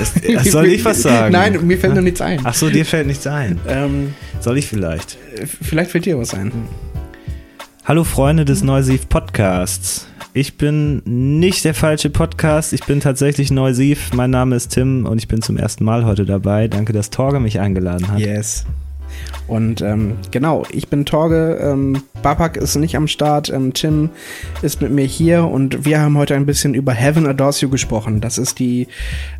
Es, 0.00 0.50
soll 0.50 0.66
ich 0.66 0.84
was 0.84 1.02
sagen? 1.02 1.32
Nein, 1.32 1.66
mir 1.66 1.78
fällt 1.78 1.94
nur 1.94 2.02
nichts 2.02 2.20
ein. 2.20 2.40
Ach 2.44 2.54
so, 2.54 2.68
dir 2.68 2.84
fällt 2.84 3.06
nichts 3.06 3.26
ein. 3.26 3.60
Ähm, 3.68 4.14
Soll 4.40 4.58
ich 4.58 4.66
vielleicht? 4.66 5.16
vielleicht 5.62 5.90
fällt 5.90 6.06
dir 6.06 6.18
was 6.18 6.34
ein. 6.34 6.52
Hallo 7.84 8.02
Freunde 8.04 8.44
des 8.44 8.62
Neusiv 8.62 9.08
Podcasts. 9.08 10.08
Ich 10.32 10.56
bin 10.56 11.02
nicht 11.04 11.64
der 11.64 11.74
falsche 11.74 12.10
Podcast, 12.10 12.72
ich 12.72 12.82
bin 12.84 12.98
tatsächlich 12.98 13.52
Neusiv. 13.52 14.12
Mein 14.14 14.30
Name 14.30 14.56
ist 14.56 14.68
Tim 14.68 15.06
und 15.06 15.18
ich 15.18 15.28
bin 15.28 15.42
zum 15.42 15.56
ersten 15.56 15.84
Mal 15.84 16.04
heute 16.04 16.24
dabei. 16.24 16.66
Danke, 16.66 16.92
dass 16.92 17.10
Torge 17.10 17.38
mich 17.38 17.60
eingeladen 17.60 18.08
hat. 18.08 18.18
Yes. 18.18 18.66
Und 19.46 19.82
ähm, 19.82 20.16
genau, 20.30 20.64
ich 20.70 20.88
bin 20.88 21.04
Torge, 21.04 21.58
ähm, 21.60 22.02
Babak 22.22 22.56
ist 22.56 22.76
nicht 22.76 22.96
am 22.96 23.08
Start, 23.08 23.50
ähm, 23.50 23.74
Tim 23.74 24.08
ist 24.62 24.80
mit 24.80 24.90
mir 24.90 25.04
hier 25.04 25.44
und 25.44 25.84
wir 25.84 26.00
haben 26.00 26.16
heute 26.16 26.34
ein 26.34 26.46
bisschen 26.46 26.72
über 26.72 26.92
Heaven 26.92 27.26
Adores 27.26 27.60
You 27.60 27.68
gesprochen. 27.68 28.22
Das 28.22 28.38
ist 28.38 28.58
die 28.58 28.88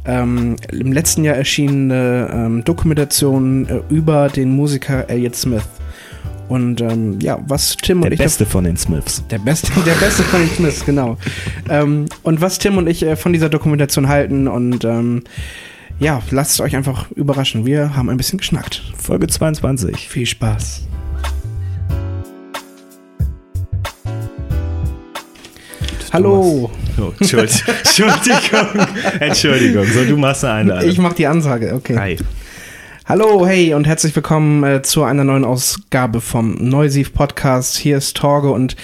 ähm, 0.05 0.57
im 0.71 0.93
letzten 0.93 1.25
Jahr 1.25 1.37
erschienene 1.37 2.29
ähm, 2.31 2.65
Dokumentation 2.65 3.67
äh, 3.67 3.81
über 3.89 4.29
den 4.29 4.55
Musiker 4.55 5.09
Elliott 5.09 5.37
Smith. 5.37 5.65
Und 6.49 6.83
ähm, 6.83 7.19
ja, 7.21 7.39
was 7.49 7.75
Tim 7.77 8.03
Der 8.03 8.09
und 8.09 8.13
ich 8.13 8.19
Beste 8.19 8.45
von 8.45 8.65
den 8.65 8.77
Smiths. 8.77 9.25
Der 9.31 9.39
beste, 9.39 9.73
der 9.87 9.95
beste 9.95 10.23
von 10.25 10.41
den 10.41 10.51
Smiths, 10.51 10.85
genau. 10.85 11.17
ähm, 11.71 12.07
und 12.23 12.43
was 12.43 12.59
Tim 12.59 12.77
und 12.77 12.87
ich 12.87 13.03
äh, 13.03 13.17
von 13.17 13.33
dieser 13.33 13.49
Dokumentation 13.49 14.09
halten 14.09 14.47
und 14.47 14.85
ähm, 14.85 15.23
ja, 15.99 16.23
lasst 16.31 16.53
es 16.53 16.61
euch 16.61 16.77
einfach 16.77 17.11
überraschen. 17.13 17.67
Wir 17.67 17.97
haben 17.97 18.11
ein 18.11 18.17
bisschen 18.17 18.39
geschnackt. 18.39 18.83
Folge 18.97 19.27
22. 19.27 20.09
Viel 20.09 20.27
Spaß. 20.27 20.83
Hallo, 26.13 26.71
Oh, 26.97 27.13
Entschuldigung. 27.19 27.75
Entschuldigung. 27.83 28.87
Entschuldigung. 29.19 29.85
So, 29.87 30.05
du 30.05 30.17
machst 30.17 30.45
eine 30.45 30.55
Einladung. 30.75 30.89
ich 30.91 30.99
mache 30.99 31.15
die 31.17 31.27
Ansage, 31.27 31.75
okay. 31.75 31.97
Hi. 31.99 32.17
Hallo, 33.07 33.47
hey 33.47 33.75
und 33.75 33.87
herzlich 33.87 34.17
willkommen 34.17 34.65
äh, 34.65 34.81
zu 34.81 35.03
einer 35.03 35.25
neuen 35.25 35.45
Ausgabe 35.45 36.23
vom 36.23 36.55
Neusiv 36.55 37.13
Podcast. 37.13 37.77
Hier 37.77 37.99
ist 37.99 38.17
Torge 38.17 38.51
und 38.51 38.77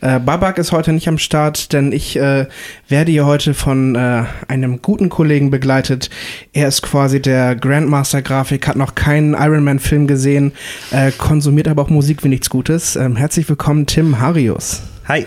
äh, 0.00 0.20
Babak 0.20 0.58
ist 0.58 0.70
heute 0.70 0.92
nicht 0.92 1.08
am 1.08 1.18
Start, 1.18 1.72
denn 1.72 1.90
ich 1.90 2.14
äh, 2.14 2.46
werde 2.88 3.10
hier 3.10 3.26
heute 3.26 3.52
von 3.52 3.96
äh, 3.96 4.26
einem 4.46 4.80
guten 4.80 5.08
Kollegen 5.08 5.50
begleitet. 5.50 6.08
Er 6.52 6.68
ist 6.68 6.82
quasi 6.82 7.20
der 7.20 7.56
Grandmaster 7.56 8.22
Grafik, 8.22 8.68
hat 8.68 8.76
noch 8.76 8.94
keinen 8.94 9.34
Iron 9.34 9.64
Man 9.64 9.80
Film 9.80 10.06
gesehen, 10.06 10.52
äh, 10.92 11.10
konsumiert 11.10 11.66
aber 11.66 11.82
auch 11.82 11.90
Musik 11.90 12.22
wie 12.22 12.28
nichts 12.28 12.50
Gutes. 12.50 12.94
Ähm, 12.94 13.16
herzlich 13.16 13.48
willkommen, 13.48 13.86
Tim 13.86 14.20
Harius. 14.20 14.82
Hi. 15.08 15.26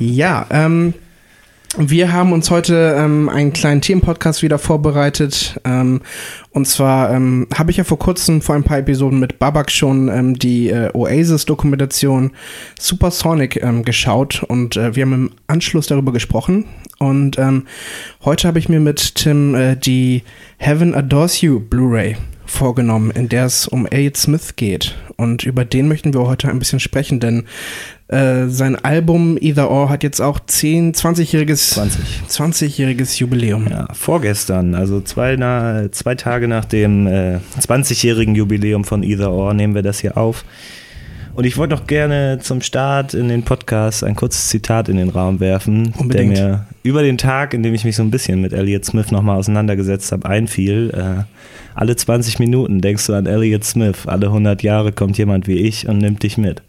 Ja, 0.00 0.44
ähm, 0.50 0.92
wir 1.78 2.12
haben 2.12 2.32
uns 2.32 2.50
heute 2.50 2.96
ähm, 2.98 3.28
einen 3.28 3.52
kleinen 3.52 3.80
Themenpodcast 3.80 4.42
wieder 4.42 4.58
vorbereitet. 4.58 5.60
Ähm, 5.64 6.00
und 6.50 6.66
zwar 6.66 7.12
ähm, 7.12 7.46
habe 7.54 7.70
ich 7.70 7.76
ja 7.76 7.84
vor 7.84 7.98
kurzem, 7.98 8.40
vor 8.40 8.54
ein 8.54 8.64
paar 8.64 8.78
Episoden 8.78 9.20
mit 9.20 9.38
Babak 9.38 9.70
schon 9.70 10.08
ähm, 10.08 10.38
die 10.38 10.70
äh, 10.70 10.90
Oasis-Dokumentation 10.94 12.32
Supersonic 12.78 13.62
ähm, 13.62 13.84
geschaut 13.84 14.42
und 14.42 14.76
äh, 14.76 14.96
wir 14.96 15.04
haben 15.04 15.12
im 15.12 15.30
Anschluss 15.46 15.86
darüber 15.86 16.12
gesprochen. 16.12 16.64
Und 16.98 17.38
ähm, 17.38 17.66
heute 18.24 18.48
habe 18.48 18.58
ich 18.58 18.68
mir 18.68 18.80
mit 18.80 19.16
Tim 19.16 19.54
äh, 19.54 19.76
die 19.76 20.22
Heaven 20.56 20.94
Adores 20.94 21.42
You 21.42 21.60
Blu-ray 21.60 22.16
vorgenommen, 22.46 23.10
in 23.10 23.28
der 23.28 23.46
es 23.46 23.68
um 23.68 23.86
Elliott 23.86 24.16
Smith 24.16 24.56
geht. 24.56 24.94
Und 25.16 25.44
über 25.44 25.64
den 25.64 25.88
möchten 25.88 26.14
wir 26.14 26.26
heute 26.26 26.48
ein 26.48 26.58
bisschen 26.58 26.80
sprechen, 26.80 27.20
denn 27.20 27.44
äh, 28.08 28.46
sein 28.48 28.76
Album 28.76 29.36
Either 29.40 29.70
Or 29.70 29.88
hat 29.88 30.02
jetzt 30.02 30.20
auch 30.20 30.38
10, 30.38 30.94
20-jähriges 30.94 31.74
20. 31.74 32.04
20-jähriges 32.28 33.18
Jubiläum. 33.18 33.66
Ja, 33.68 33.88
vorgestern, 33.92 34.74
also 34.74 35.00
zwei, 35.00 35.36
na, 35.36 35.90
zwei 35.90 36.14
Tage 36.14 36.46
nach 36.46 36.64
dem 36.64 37.06
äh, 37.06 37.38
20-jährigen 37.60 38.34
Jubiläum 38.34 38.84
von 38.84 39.02
Either 39.02 39.32
Or, 39.32 39.54
nehmen 39.54 39.74
wir 39.74 39.82
das 39.82 39.98
hier 39.98 40.16
auf. 40.16 40.44
Und 41.34 41.44
ich 41.44 41.58
wollte 41.58 41.74
noch 41.74 41.86
gerne 41.86 42.38
zum 42.40 42.62
Start 42.62 43.12
in 43.12 43.28
den 43.28 43.42
Podcast 43.42 44.02
ein 44.04 44.16
kurzes 44.16 44.48
Zitat 44.48 44.88
in 44.88 44.96
den 44.96 45.10
Raum 45.10 45.38
werfen, 45.38 45.92
Unbedingt. 45.98 46.34
der 46.34 46.48
mir 46.48 46.66
über 46.82 47.02
den 47.02 47.18
Tag, 47.18 47.52
in 47.52 47.62
dem 47.62 47.74
ich 47.74 47.84
mich 47.84 47.94
so 47.96 48.02
ein 48.02 48.10
bisschen 48.10 48.40
mit 48.40 48.54
Elliott 48.54 48.86
Smith 48.86 49.10
nochmal 49.10 49.36
auseinandergesetzt 49.36 50.12
habe, 50.12 50.26
einfiel. 50.26 50.90
Äh, 50.94 51.24
alle 51.74 51.94
20 51.94 52.38
Minuten 52.38 52.80
denkst 52.80 53.06
du 53.06 53.12
an 53.12 53.26
Elliott 53.26 53.64
Smith, 53.64 54.06
alle 54.06 54.26
100 54.28 54.62
Jahre 54.62 54.92
kommt 54.92 55.18
jemand 55.18 55.46
wie 55.46 55.58
ich 55.58 55.86
und 55.86 55.98
nimmt 55.98 56.22
dich 56.22 56.38
mit. 56.38 56.62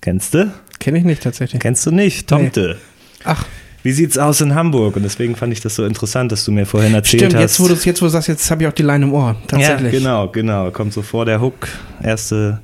Kennst 0.00 0.34
du? 0.34 0.50
Kenne 0.80 0.98
ich 0.98 1.04
nicht 1.04 1.22
tatsächlich. 1.22 1.60
Kennst 1.60 1.86
du 1.86 1.92
nicht? 1.92 2.26
Tomte. 2.26 2.78
Ach, 3.24 3.44
Wie 3.82 3.92
sieht's 3.92 4.18
aus 4.18 4.40
in 4.40 4.54
Hamburg? 4.54 4.96
Und 4.96 5.02
deswegen 5.02 5.36
fand 5.36 5.52
ich 5.52 5.60
das 5.60 5.74
so 5.76 5.84
interessant, 5.84 6.32
dass 6.32 6.44
du 6.44 6.52
mir 6.52 6.66
vorhin 6.66 6.94
erzählt 6.94 7.22
stimmt, 7.22 7.34
hast. 7.34 7.42
jetzt 7.42 7.60
wo, 7.60 7.68
du, 7.68 7.74
jetzt 7.74 8.02
wo 8.02 8.06
du 8.06 8.10
sagst, 8.10 8.28
jetzt 8.28 8.50
habe 8.50 8.62
ich 8.62 8.68
auch 8.68 8.72
die 8.72 8.82
Line 8.82 9.04
im 9.04 9.12
Ohr. 9.12 9.36
Tatsächlich. 9.46 9.92
Ja, 9.92 9.98
genau, 9.98 10.28
genau. 10.28 10.70
Kommt 10.70 10.92
so 10.92 11.02
vor 11.02 11.24
der 11.26 11.40
Hook, 11.40 11.68
erste 12.02 12.60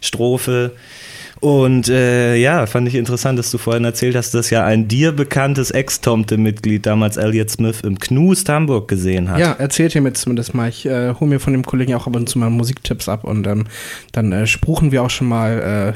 Strophe. 0.00 0.72
Und 1.40 1.88
äh, 1.88 2.34
ja, 2.34 2.66
fand 2.66 2.88
ich 2.88 2.96
interessant, 2.96 3.38
dass 3.38 3.50
du 3.50 3.58
vorhin 3.58 3.84
erzählt 3.84 4.16
hast, 4.16 4.34
dass 4.34 4.50
ja 4.50 4.64
ein 4.64 4.88
dir 4.88 5.12
bekanntes 5.12 5.70
Ex-Tomte-Mitglied 5.70 6.84
damals 6.84 7.16
Elliott 7.16 7.50
Smith 7.50 7.82
im 7.82 7.98
Knust 7.98 8.48
Hamburg 8.48 8.88
gesehen 8.88 9.30
hat. 9.30 9.38
Ja, 9.38 9.52
erzählt 9.52 9.94
ihr 9.94 10.00
mir 10.00 10.12
zumindest 10.14 10.54
mal. 10.54 10.68
Ich 10.68 10.84
äh, 10.84 11.14
hole 11.14 11.30
mir 11.30 11.38
von 11.38 11.52
dem 11.52 11.64
Kollegen 11.64 11.94
auch 11.94 12.06
ab 12.06 12.16
und 12.16 12.28
zu 12.28 12.38
mal 12.38 12.50
Musiktipps 12.50 13.08
ab 13.08 13.22
und 13.24 13.46
ähm, 13.46 13.66
dann 14.10 14.32
äh, 14.32 14.46
spruchen 14.46 14.90
wir 14.90 15.02
auch 15.02 15.10
schon 15.10 15.28
mal. 15.28 15.94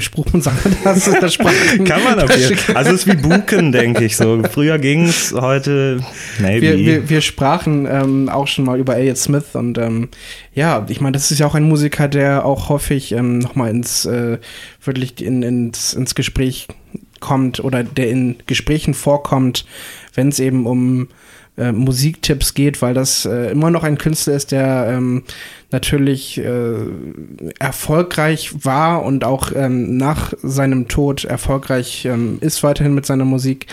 Spruchen 0.00 0.40
sagen 0.40 0.58
wir 0.64 0.72
das? 0.84 1.04
das 1.20 1.34
Sprach- 1.34 1.52
Kann 1.84 2.02
man 2.04 2.18
Fall. 2.28 2.76
Also 2.76 2.92
es 2.92 3.04
ist 3.04 3.06
wie 3.06 3.16
Buken, 3.16 3.72
denke 3.72 4.04
ich 4.04 4.16
so. 4.16 4.42
Früher 4.50 4.78
ging's, 4.78 5.32
heute 5.32 6.00
maybe. 6.38 6.62
wir, 6.62 6.78
wir, 6.78 7.08
wir 7.08 7.20
sprachen 7.20 7.86
ähm, 7.90 8.28
auch 8.28 8.46
schon 8.46 8.64
mal 8.64 8.78
über 8.78 8.96
Elliott 8.96 9.18
Smith 9.18 9.54
und 9.54 9.78
ähm, 9.78 10.08
ja, 10.54 10.86
ich 10.88 11.00
meine, 11.00 11.12
das 11.12 11.30
ist 11.30 11.38
ja 11.38 11.46
auch 11.46 11.54
ein 11.54 11.64
Musiker, 11.64 12.08
der 12.08 12.44
auch 12.44 12.68
häufig 12.68 13.12
ähm, 13.12 13.38
nochmal 13.38 13.70
ins 13.70 14.04
äh, 14.04 14.38
wirklich 14.84 15.22
in, 15.22 15.42
ins, 15.42 15.94
ins 15.94 16.14
Gespräch 16.14 16.68
kommt 17.20 17.60
oder 17.62 17.84
der 17.84 18.10
in 18.10 18.36
Gesprächen 18.46 18.94
vorkommt, 18.94 19.66
wenn 20.14 20.28
es 20.28 20.38
eben 20.40 20.66
um 20.66 21.08
äh, 21.58 21.72
Musiktipps 21.72 22.54
geht, 22.54 22.80
weil 22.80 22.94
das 22.94 23.26
äh, 23.26 23.50
immer 23.50 23.70
noch 23.70 23.84
ein 23.84 23.98
Künstler 23.98 24.34
ist, 24.34 24.52
der 24.52 24.88
ähm, 24.90 25.22
natürlich 25.72 26.38
äh, 26.38 26.74
erfolgreich 27.58 28.64
war 28.64 29.04
und 29.04 29.24
auch 29.24 29.52
ähm, 29.54 29.96
nach 29.96 30.32
seinem 30.42 30.88
Tod 30.88 31.24
erfolgreich 31.24 32.04
ähm, 32.04 32.38
ist 32.40 32.62
weiterhin 32.62 32.94
mit 32.94 33.06
seiner 33.06 33.24
Musik. 33.24 33.66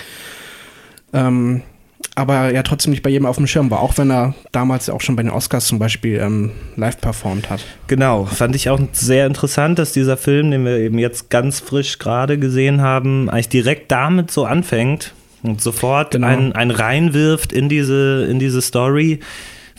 Ähm, 1.13 1.61
aber 2.15 2.51
ja 2.51 2.63
trotzdem 2.63 2.91
nicht 2.91 3.03
bei 3.03 3.09
jedem 3.11 3.27
auf 3.27 3.37
dem 3.37 3.45
Schirm 3.45 3.69
war, 3.69 3.79
auch 3.79 3.97
wenn 3.97 4.11
er 4.11 4.33
damals 4.51 4.89
auch 4.89 5.01
schon 5.01 5.15
bei 5.15 5.23
den 5.23 5.31
Oscars 5.31 5.67
zum 5.67 5.77
Beispiel 5.77 6.19
ähm, 6.19 6.51
live 6.75 6.99
performt 6.99 7.49
hat. 7.49 7.63
Genau, 7.87 8.25
fand 8.25 8.55
ich 8.55 8.69
auch 8.69 8.79
sehr 8.91 9.27
interessant, 9.27 9.77
dass 9.77 9.93
dieser 9.93 10.17
Film, 10.17 10.49
den 10.49 10.65
wir 10.65 10.77
eben 10.77 10.97
jetzt 10.97 11.29
ganz 11.29 11.59
frisch 11.59 11.99
gerade 11.99 12.39
gesehen 12.39 12.81
haben, 12.81 13.29
eigentlich 13.29 13.49
direkt 13.49 13.91
damit 13.91 14.31
so 14.31 14.45
anfängt 14.45 15.13
und 15.43 15.61
sofort 15.61 16.11
Genau. 16.11 16.27
einen, 16.27 16.53
einen 16.53 16.71
reinwirft 16.71 17.53
in 17.53 17.69
diese, 17.69 18.27
in 18.29 18.39
diese 18.39 18.61
Story 18.61 19.19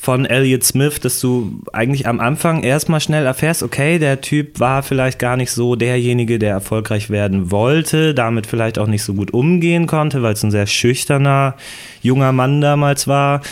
von 0.00 0.24
Elliott 0.26 0.64
Smith, 0.64 1.00
dass 1.00 1.20
du 1.20 1.60
eigentlich 1.72 2.06
am 2.06 2.20
Anfang 2.20 2.62
erstmal 2.62 3.00
schnell 3.00 3.26
erfährst, 3.26 3.62
okay, 3.62 3.98
der 3.98 4.20
Typ 4.20 4.60
war 4.60 4.82
vielleicht 4.82 5.18
gar 5.18 5.36
nicht 5.36 5.50
so 5.50 5.76
derjenige, 5.76 6.38
der 6.38 6.50
erfolgreich 6.50 7.10
werden 7.10 7.50
wollte, 7.50 8.14
damit 8.14 8.46
vielleicht 8.46 8.78
auch 8.78 8.86
nicht 8.86 9.02
so 9.02 9.14
gut 9.14 9.32
umgehen 9.32 9.86
konnte, 9.86 10.22
weil 10.22 10.34
es 10.34 10.42
ein 10.42 10.50
sehr 10.50 10.66
schüchterner 10.66 11.56
junger 12.00 12.32
Mann 12.32 12.60
damals 12.60 13.08
war. 13.08 13.42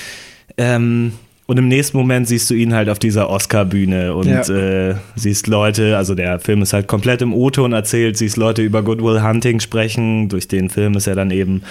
Ähm, 0.56 1.12
und 1.46 1.58
im 1.58 1.68
nächsten 1.68 1.96
Moment 1.96 2.26
siehst 2.28 2.50
du 2.50 2.54
ihn 2.54 2.74
halt 2.74 2.88
auf 2.88 2.98
dieser 2.98 3.30
Oscar-Bühne 3.30 4.14
und 4.14 4.26
Ja. 4.26 4.40
äh, 4.48 4.96
siehst 5.14 5.46
Leute, 5.46 5.96
also 5.96 6.14
der 6.14 6.40
Film 6.40 6.62
ist 6.62 6.72
halt 6.72 6.88
komplett 6.88 7.22
im 7.22 7.32
O-Ton 7.32 7.72
erzählt, 7.72 8.16
siehst 8.16 8.36
Leute 8.36 8.62
über 8.62 8.82
Goodwill 8.82 9.22
Hunting 9.22 9.60
sprechen. 9.60 10.28
Durch 10.28 10.48
den 10.48 10.70
Film 10.70 10.94
ist 10.94 11.06
er 11.06 11.14
dann 11.14 11.30
eben 11.30 11.62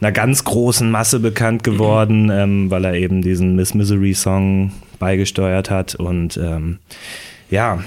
einer 0.00 0.12
ganz 0.12 0.44
großen 0.44 0.90
Masse 0.90 1.18
bekannt 1.20 1.64
geworden, 1.64 2.30
ähm, 2.32 2.70
weil 2.70 2.84
er 2.84 2.94
eben 2.94 3.22
diesen 3.22 3.56
Miss 3.56 3.74
Misery-Song 3.74 4.70
beigesteuert 4.98 5.70
hat. 5.70 5.94
Und 5.96 6.36
ähm, 6.36 6.78
ja, 7.50 7.82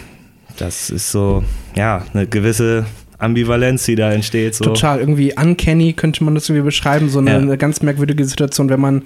das 0.58 0.90
ist 0.90 1.12
so, 1.12 1.44
ja, 1.76 2.04
eine 2.14 2.28
gewisse 2.28 2.86
Ambivalenz, 3.18 3.86
die 3.86 3.96
da 3.96 4.12
entsteht. 4.12 4.56
So. 4.56 4.64
Total, 4.66 5.00
irgendwie 5.00 5.34
uncanny 5.38 5.94
könnte 5.94 6.24
man 6.24 6.36
das 6.36 6.50
irgendwie 6.50 6.66
beschreiben, 6.66 7.10
so 7.10 7.20
eine, 7.20 7.32
Ja. 7.32 7.38
eine 7.38 7.58
ganz 7.58 7.82
merkwürdige 7.82 8.24
Situation, 8.26 8.70
wenn 8.70 8.80
man, 8.80 9.04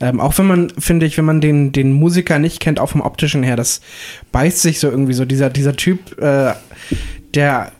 ähm, 0.00 0.20
auch 0.20 0.36
wenn 0.38 0.46
man, 0.46 0.70
finde 0.78 1.06
ich, 1.06 1.18
wenn 1.18 1.26
man 1.26 1.40
den, 1.40 1.72
den 1.72 1.92
Musiker 1.92 2.38
nicht 2.38 2.60
kennt, 2.60 2.80
auch 2.80 2.90
vom 2.90 3.02
optischen 3.02 3.42
her, 3.42 3.56
das 3.56 3.80
beißt 4.32 4.60
sich 4.60 4.80
so 4.80 4.90
irgendwie 4.90 5.12
so, 5.12 5.24
dieser, 5.24 5.50
dieser 5.50 5.76
Typ, 5.76 6.20
äh, 6.20 6.54
der 7.34 7.72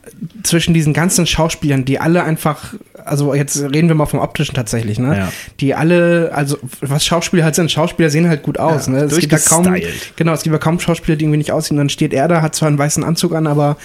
zwischen 0.43 0.73
diesen 0.73 0.93
ganzen 0.93 1.25
Schauspielern, 1.25 1.83
die 1.83 1.99
alle 1.99 2.23
einfach, 2.23 2.75
also 3.05 3.33
jetzt 3.33 3.61
reden 3.61 3.87
wir 3.87 3.95
mal 3.95 4.05
vom 4.05 4.19
optischen 4.19 4.55
tatsächlich, 4.55 4.99
ne? 4.99 5.17
Ja. 5.17 5.31
Die 5.59 5.73
alle, 5.75 6.31
also 6.33 6.57
was 6.81 7.05
Schauspieler 7.05 7.43
halt 7.43 7.55
sind, 7.55 7.71
Schauspieler 7.71 8.09
sehen 8.09 8.27
halt 8.29 8.43
gut 8.43 8.59
aus, 8.59 8.87
Ja, 8.87 8.93
ne? 8.93 8.99
Es 9.03 9.17
gibt 9.19 9.31
ja 9.31 9.39
kaum, 9.39 9.75
genau, 10.15 10.33
es 10.33 10.43
gibt 10.43 10.53
ja 10.53 10.59
kaum 10.59 10.79
Schauspieler, 10.79 11.15
die 11.17 11.25
irgendwie 11.25 11.37
nicht 11.37 11.51
aussehen. 11.51 11.77
Dann 11.77 11.89
steht 11.89 12.13
er 12.13 12.27
da, 12.27 12.41
hat 12.41 12.55
zwar 12.55 12.67
einen 12.67 12.77
weißen 12.77 13.03
Anzug 13.03 13.33
an, 13.35 13.47
aber 13.47 13.77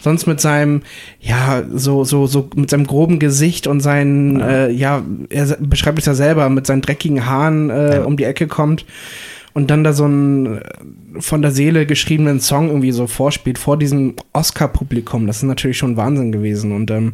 sonst 0.00 0.26
mit 0.26 0.40
seinem, 0.40 0.82
ja, 1.20 1.62
so, 1.72 2.04
so, 2.04 2.26
so, 2.26 2.48
mit 2.54 2.70
seinem 2.70 2.86
groben 2.86 3.18
Gesicht 3.18 3.66
und 3.66 3.80
seinen, 3.80 4.40
Ja. 4.40 4.48
äh, 4.48 4.70
ja, 4.72 5.02
er 5.28 5.56
beschreibt 5.60 5.98
es 5.98 6.06
ja 6.06 6.14
selber, 6.14 6.48
mit 6.48 6.66
seinen 6.66 6.82
dreckigen 6.82 7.26
Haaren 7.26 7.70
äh, 7.70 8.00
um 8.04 8.16
die 8.16 8.24
Ecke 8.24 8.46
kommt. 8.46 8.84
Und 9.52 9.70
dann 9.70 9.84
da 9.84 9.92
so 9.92 10.04
einen 10.04 10.58
äh, 10.58 10.60
von 11.18 11.42
der 11.42 11.50
Seele 11.50 11.86
geschriebenen 11.86 12.40
Song 12.40 12.68
irgendwie 12.68 12.92
so 12.92 13.06
vorspielt 13.06 13.58
vor 13.58 13.76
diesem 13.76 14.14
Oscar-Publikum. 14.32 15.26
Das 15.26 15.38
ist 15.38 15.42
natürlich 15.44 15.78
schon 15.78 15.96
Wahnsinn 15.96 16.32
gewesen. 16.32 16.72
Und 16.72 16.90
ähm, 16.90 17.12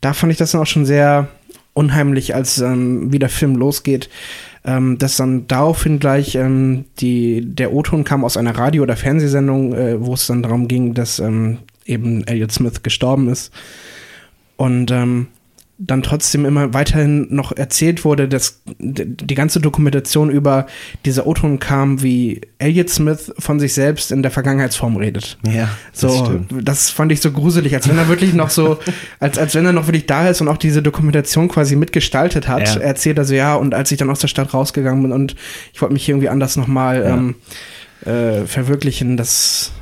da 0.00 0.12
fand 0.12 0.32
ich 0.32 0.38
das 0.38 0.52
dann 0.52 0.62
auch 0.62 0.66
schon 0.66 0.86
sehr 0.86 1.28
unheimlich, 1.74 2.34
als 2.34 2.58
ähm, 2.58 3.12
wie 3.12 3.18
der 3.18 3.28
Film 3.28 3.56
losgeht. 3.56 4.08
Ähm, 4.64 4.96
dass 4.96 5.16
dann 5.16 5.48
daraufhin 5.48 5.98
gleich 5.98 6.36
ähm, 6.36 6.84
die, 7.00 7.44
der 7.44 7.72
O-Ton 7.72 8.04
kam 8.04 8.24
aus 8.24 8.36
einer 8.36 8.56
Radio- 8.56 8.84
oder 8.84 8.94
Fernsehsendung, 8.94 9.74
äh, 9.74 10.00
wo 10.00 10.14
es 10.14 10.28
dann 10.28 10.44
darum 10.44 10.68
ging, 10.68 10.94
dass 10.94 11.18
ähm, 11.18 11.58
eben 11.84 12.24
Elliot 12.28 12.52
Smith 12.52 12.84
gestorben 12.84 13.28
ist. 13.28 13.52
Und 14.56 14.92
ähm, 14.92 15.26
dann 15.84 16.02
trotzdem 16.02 16.44
immer 16.44 16.74
weiterhin 16.74 17.26
noch 17.34 17.50
erzählt 17.52 18.04
wurde, 18.04 18.28
dass 18.28 18.62
die 18.78 19.34
ganze 19.34 19.60
Dokumentation 19.60 20.30
über 20.30 20.66
diese 21.04 21.26
O-Ton 21.26 21.58
kam, 21.58 22.02
wie 22.02 22.40
Elliot 22.58 22.88
Smith 22.88 23.32
von 23.38 23.58
sich 23.58 23.74
selbst 23.74 24.12
in 24.12 24.22
der 24.22 24.30
Vergangenheitsform 24.30 24.96
redet. 24.96 25.38
Ja, 25.44 25.68
das 25.90 26.00
so, 26.00 26.24
stimmt. 26.24 26.68
das 26.68 26.90
fand 26.90 27.10
ich 27.10 27.20
so 27.20 27.32
gruselig, 27.32 27.74
als 27.74 27.88
wenn 27.88 27.98
er 27.98 28.08
wirklich 28.08 28.32
noch 28.32 28.50
so, 28.50 28.78
als, 29.20 29.38
als 29.38 29.54
wenn 29.56 29.66
er 29.66 29.72
noch 29.72 29.88
wirklich 29.88 30.06
da 30.06 30.28
ist 30.28 30.40
und 30.40 30.48
auch 30.48 30.56
diese 30.56 30.82
Dokumentation 30.82 31.48
quasi 31.48 31.74
mitgestaltet 31.74 32.46
hat. 32.46 32.68
Ja. 32.68 32.80
Er 32.80 32.86
erzählt 32.88 33.18
also, 33.18 33.34
ja, 33.34 33.56
und 33.56 33.74
als 33.74 33.90
ich 33.90 33.98
dann 33.98 34.10
aus 34.10 34.20
der 34.20 34.28
Stadt 34.28 34.54
rausgegangen 34.54 35.02
bin 35.02 35.12
und 35.12 35.34
ich 35.72 35.82
wollte 35.82 35.94
mich 35.94 36.08
irgendwie 36.08 36.28
anders 36.28 36.56
nochmal 36.56 37.02
ja. 37.02 37.16
ähm, 37.16 37.34
äh, 38.06 38.46
verwirklichen, 38.46 39.16
das 39.16 39.72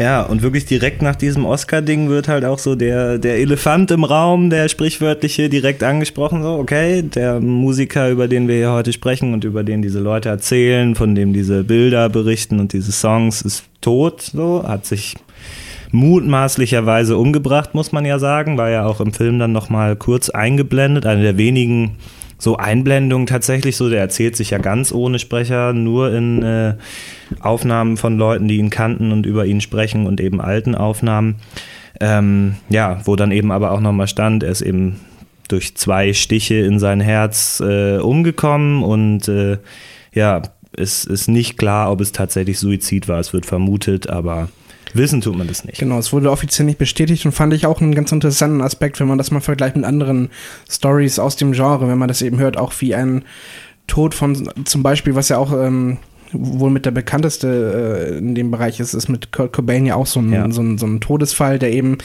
ja, 0.00 0.22
und 0.22 0.40
wirklich 0.40 0.64
direkt 0.64 1.02
nach 1.02 1.14
diesem 1.14 1.44
Oscar-Ding 1.44 2.08
wird 2.08 2.26
halt 2.26 2.46
auch 2.46 2.58
so 2.58 2.74
der, 2.74 3.18
der 3.18 3.36
Elefant 3.36 3.90
im 3.90 4.04
Raum, 4.04 4.48
der 4.48 4.70
sprichwörtliche, 4.70 5.50
direkt 5.50 5.82
angesprochen. 5.82 6.42
So, 6.42 6.54
okay, 6.54 7.02
der 7.02 7.38
Musiker, 7.38 8.08
über 8.08 8.26
den 8.26 8.48
wir 8.48 8.56
hier 8.56 8.72
heute 8.72 8.94
sprechen 8.94 9.34
und 9.34 9.44
über 9.44 9.62
den 9.62 9.82
diese 9.82 10.00
Leute 10.00 10.30
erzählen, 10.30 10.94
von 10.94 11.14
dem 11.14 11.34
diese 11.34 11.64
Bilder 11.64 12.08
berichten 12.08 12.60
und 12.60 12.72
diese 12.72 12.92
Songs, 12.92 13.42
ist 13.42 13.64
tot, 13.82 14.22
so, 14.22 14.64
hat 14.66 14.86
sich 14.86 15.16
mutmaßlicherweise 15.92 17.18
umgebracht, 17.18 17.74
muss 17.74 17.92
man 17.92 18.06
ja 18.06 18.18
sagen, 18.18 18.56
war 18.56 18.70
ja 18.70 18.86
auch 18.86 19.02
im 19.02 19.12
Film 19.12 19.38
dann 19.38 19.52
nochmal 19.52 19.96
kurz 19.96 20.30
eingeblendet, 20.30 21.04
eine 21.04 21.22
der 21.22 21.36
wenigen 21.36 21.98
so 22.40 22.56
Einblendungen 22.56 23.26
tatsächlich 23.26 23.76
so, 23.76 23.88
der 23.88 24.00
erzählt 24.00 24.34
sich 24.34 24.50
ja 24.50 24.58
ganz 24.58 24.92
ohne 24.92 25.18
Sprecher, 25.18 25.72
nur 25.72 26.12
in 26.12 26.42
äh, 26.42 26.74
Aufnahmen 27.38 27.96
von 27.96 28.16
Leuten, 28.16 28.48
die 28.48 28.56
ihn 28.56 28.70
kannten 28.70 29.12
und 29.12 29.26
über 29.26 29.44
ihn 29.44 29.60
sprechen 29.60 30.06
und 30.06 30.20
eben 30.20 30.40
alten 30.40 30.74
Aufnahmen. 30.74 31.36
Ähm, 32.00 32.56
ja, 32.70 33.00
wo 33.04 33.14
dann 33.14 33.30
eben 33.30 33.52
aber 33.52 33.72
auch 33.72 33.80
nochmal 33.80 34.08
stand, 34.08 34.42
er 34.42 34.50
ist 34.50 34.62
eben 34.62 35.00
durch 35.48 35.76
zwei 35.76 36.14
Stiche 36.14 36.54
in 36.54 36.78
sein 36.78 37.00
Herz 37.00 37.60
äh, 37.60 37.98
umgekommen 37.98 38.82
und 38.82 39.28
äh, 39.28 39.58
ja, 40.14 40.42
es 40.72 41.04
ist 41.04 41.28
nicht 41.28 41.58
klar, 41.58 41.92
ob 41.92 42.00
es 42.00 42.12
tatsächlich 42.12 42.58
Suizid 42.58 43.08
war. 43.08 43.20
Es 43.20 43.32
wird 43.32 43.44
vermutet, 43.44 44.08
aber 44.08 44.48
Wissen 44.94 45.20
tut 45.20 45.36
man 45.36 45.46
das 45.46 45.64
nicht. 45.64 45.78
Genau, 45.78 45.98
es 45.98 46.12
wurde 46.12 46.30
offiziell 46.30 46.66
nicht 46.66 46.78
bestätigt 46.78 47.24
und 47.26 47.32
fand 47.32 47.52
ich 47.52 47.66
auch 47.66 47.80
einen 47.80 47.94
ganz 47.94 48.12
interessanten 48.12 48.60
Aspekt, 48.60 49.00
wenn 49.00 49.08
man 49.08 49.18
das 49.18 49.30
mal 49.30 49.40
vergleicht 49.40 49.76
mit 49.76 49.84
anderen 49.84 50.30
Stories 50.68 51.18
aus 51.18 51.36
dem 51.36 51.52
Genre, 51.52 51.88
wenn 51.88 51.98
man 51.98 52.08
das 52.08 52.22
eben 52.22 52.38
hört, 52.38 52.56
auch 52.56 52.72
wie 52.80 52.94
ein 52.94 53.24
Tod 53.86 54.14
von 54.14 54.50
zum 54.64 54.82
Beispiel, 54.82 55.14
was 55.14 55.28
ja 55.28 55.38
auch 55.38 55.52
ähm, 55.52 55.98
wohl 56.32 56.70
mit 56.70 56.86
der 56.86 56.92
bekannteste 56.92 58.08
äh, 58.14 58.18
in 58.18 58.34
dem 58.34 58.50
Bereich 58.50 58.80
ist, 58.80 58.94
ist 58.94 59.08
mit 59.08 59.32
Kurt 59.32 59.52
Cobain 59.52 59.86
ja 59.86 59.96
auch 59.96 60.06
so 60.06 60.20
ein, 60.20 60.32
ja. 60.32 60.50
so 60.50 60.62
ein, 60.62 60.78
so 60.78 60.86
ein 60.86 61.00
Todesfall, 61.00 61.58
der 61.58 61.72
eben 61.72 61.98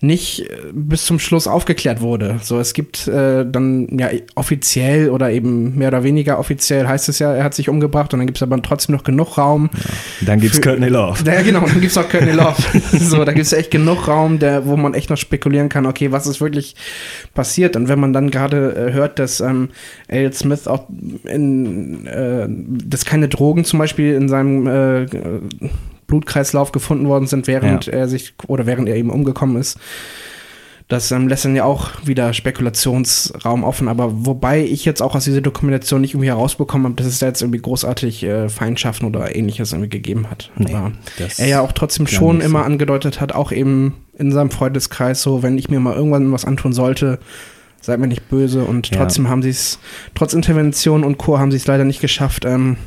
nicht 0.00 0.50
äh, 0.50 0.72
bis 0.72 1.04
zum 1.04 1.18
Schluss 1.18 1.46
aufgeklärt 1.46 2.00
wurde. 2.00 2.40
So, 2.42 2.58
es 2.58 2.72
gibt 2.72 3.06
äh, 3.06 3.44
dann 3.44 3.98
ja 3.98 4.08
offiziell 4.34 5.10
oder 5.10 5.30
eben 5.30 5.76
mehr 5.76 5.88
oder 5.88 6.02
weniger 6.02 6.38
offiziell 6.38 6.86
heißt 6.86 7.08
es 7.08 7.18
ja, 7.18 7.32
er 7.34 7.44
hat 7.44 7.54
sich 7.54 7.68
umgebracht 7.68 8.12
und 8.14 8.20
dann 8.20 8.26
gibt 8.26 8.38
es 8.38 8.42
aber 8.42 8.60
trotzdem 8.62 8.94
noch 8.94 9.04
genug 9.04 9.36
Raum. 9.36 9.70
Ja. 9.72 10.26
Dann 10.26 10.40
gibt 10.40 10.54
es 10.54 10.62
Courtney 10.62 10.88
Love. 10.88 11.22
Ja, 11.24 11.42
genau, 11.42 11.60
dann 11.60 11.80
gibt 11.80 11.92
es 11.92 11.98
auch 11.98 12.08
Courtney 12.08 12.32
Love. 12.32 12.56
so, 12.98 13.24
da 13.24 13.32
gibt 13.32 13.46
es 13.46 13.52
echt 13.52 13.70
genug 13.70 14.08
Raum, 14.08 14.38
der, 14.38 14.66
wo 14.66 14.76
man 14.76 14.94
echt 14.94 15.10
noch 15.10 15.18
spekulieren 15.18 15.68
kann, 15.68 15.84
okay, 15.86 16.12
was 16.12 16.26
ist 16.26 16.40
wirklich 16.40 16.76
passiert? 17.34 17.76
Und 17.76 17.88
wenn 17.88 18.00
man 18.00 18.12
dann 18.12 18.30
gerade 18.30 18.88
äh, 18.88 18.92
hört, 18.92 19.18
dass 19.18 19.40
ähm, 19.40 19.68
Elliot 20.08 20.34
Smith 20.34 20.66
auch 20.66 20.88
in, 21.24 22.06
äh, 22.06 22.46
dass 22.48 23.04
keine 23.04 23.28
Drogen 23.28 23.64
zum 23.64 23.78
Beispiel 23.78 24.14
in 24.14 24.28
seinem 24.28 24.66
äh, 24.66 25.06
Blutkreislauf 26.10 26.72
gefunden 26.72 27.06
worden 27.06 27.28
sind, 27.28 27.46
während 27.46 27.86
ja. 27.86 27.92
er 27.92 28.08
sich 28.08 28.34
oder 28.48 28.66
während 28.66 28.88
er 28.88 28.96
eben 28.96 29.10
umgekommen 29.10 29.56
ist. 29.56 29.78
Das 30.88 31.12
ähm, 31.12 31.28
lässt 31.28 31.44
dann 31.44 31.54
ja 31.54 31.62
auch 31.62 31.90
wieder 32.04 32.32
Spekulationsraum 32.34 33.62
offen, 33.62 33.86
aber 33.86 34.26
wobei 34.26 34.64
ich 34.64 34.84
jetzt 34.84 35.00
auch 35.00 35.14
aus 35.14 35.22
dieser 35.22 35.40
Dokumentation 35.40 36.00
nicht 36.00 36.14
irgendwie 36.14 36.26
herausbekommen 36.26 36.86
habe, 36.86 36.96
dass 36.96 37.06
es 37.06 37.20
da 37.20 37.26
jetzt 37.26 37.42
irgendwie 37.42 37.60
großartig 37.60 38.24
äh, 38.24 38.48
Feindschaften 38.48 39.06
oder 39.06 39.36
ähnliches 39.36 39.70
irgendwie 39.70 39.88
gegeben 39.88 40.28
hat. 40.28 40.50
Nee, 40.56 40.74
aber 40.74 40.90
er 41.38 41.46
ja 41.46 41.60
auch 41.60 41.70
trotzdem 41.70 42.08
schon 42.08 42.40
immer 42.40 42.58
so. 42.58 42.64
angedeutet 42.64 43.20
hat, 43.20 43.32
auch 43.32 43.52
eben 43.52 43.94
in 44.18 44.32
seinem 44.32 44.50
Freundeskreis, 44.50 45.22
so 45.22 45.44
wenn 45.44 45.56
ich 45.58 45.70
mir 45.70 45.78
mal 45.78 45.94
irgendwann 45.94 46.32
was 46.32 46.44
antun 46.44 46.72
sollte, 46.72 47.20
seid 47.80 48.00
mir 48.00 48.08
nicht 48.08 48.28
böse 48.28 48.64
und 48.64 48.90
ja. 48.90 48.96
trotzdem 48.96 49.28
haben 49.28 49.42
sie 49.42 49.50
es, 49.50 49.78
trotz 50.16 50.32
Intervention 50.32 51.04
und 51.04 51.18
Co. 51.18 51.38
haben 51.38 51.52
sie 51.52 51.56
es 51.56 51.68
leider 51.68 51.84
nicht 51.84 52.00
geschafft, 52.00 52.44
ähm, 52.44 52.78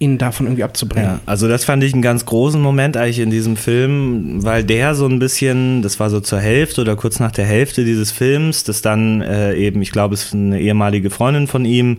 ihn 0.00 0.18
davon 0.18 0.46
irgendwie 0.46 0.64
abzubringen. 0.64 1.08
Ja, 1.08 1.20
also 1.24 1.46
das 1.46 1.64
fand 1.64 1.84
ich 1.84 1.92
einen 1.92 2.02
ganz 2.02 2.26
großen 2.26 2.60
Moment 2.60 2.96
eigentlich 2.96 3.20
in 3.20 3.30
diesem 3.30 3.56
Film, 3.56 4.42
weil 4.42 4.64
der 4.64 4.96
so 4.96 5.06
ein 5.06 5.20
bisschen, 5.20 5.82
das 5.82 6.00
war 6.00 6.10
so 6.10 6.18
zur 6.18 6.40
Hälfte 6.40 6.80
oder 6.80 6.96
kurz 6.96 7.20
nach 7.20 7.30
der 7.30 7.44
Hälfte 7.44 7.84
dieses 7.84 8.10
Films, 8.10 8.64
das 8.64 8.82
dann 8.82 9.22
äh, 9.22 9.54
eben, 9.54 9.80
ich 9.82 9.92
glaube, 9.92 10.14
es 10.14 10.24
ist 10.24 10.34
eine 10.34 10.60
ehemalige 10.60 11.10
Freundin 11.10 11.46
von 11.46 11.64
ihm, 11.64 11.98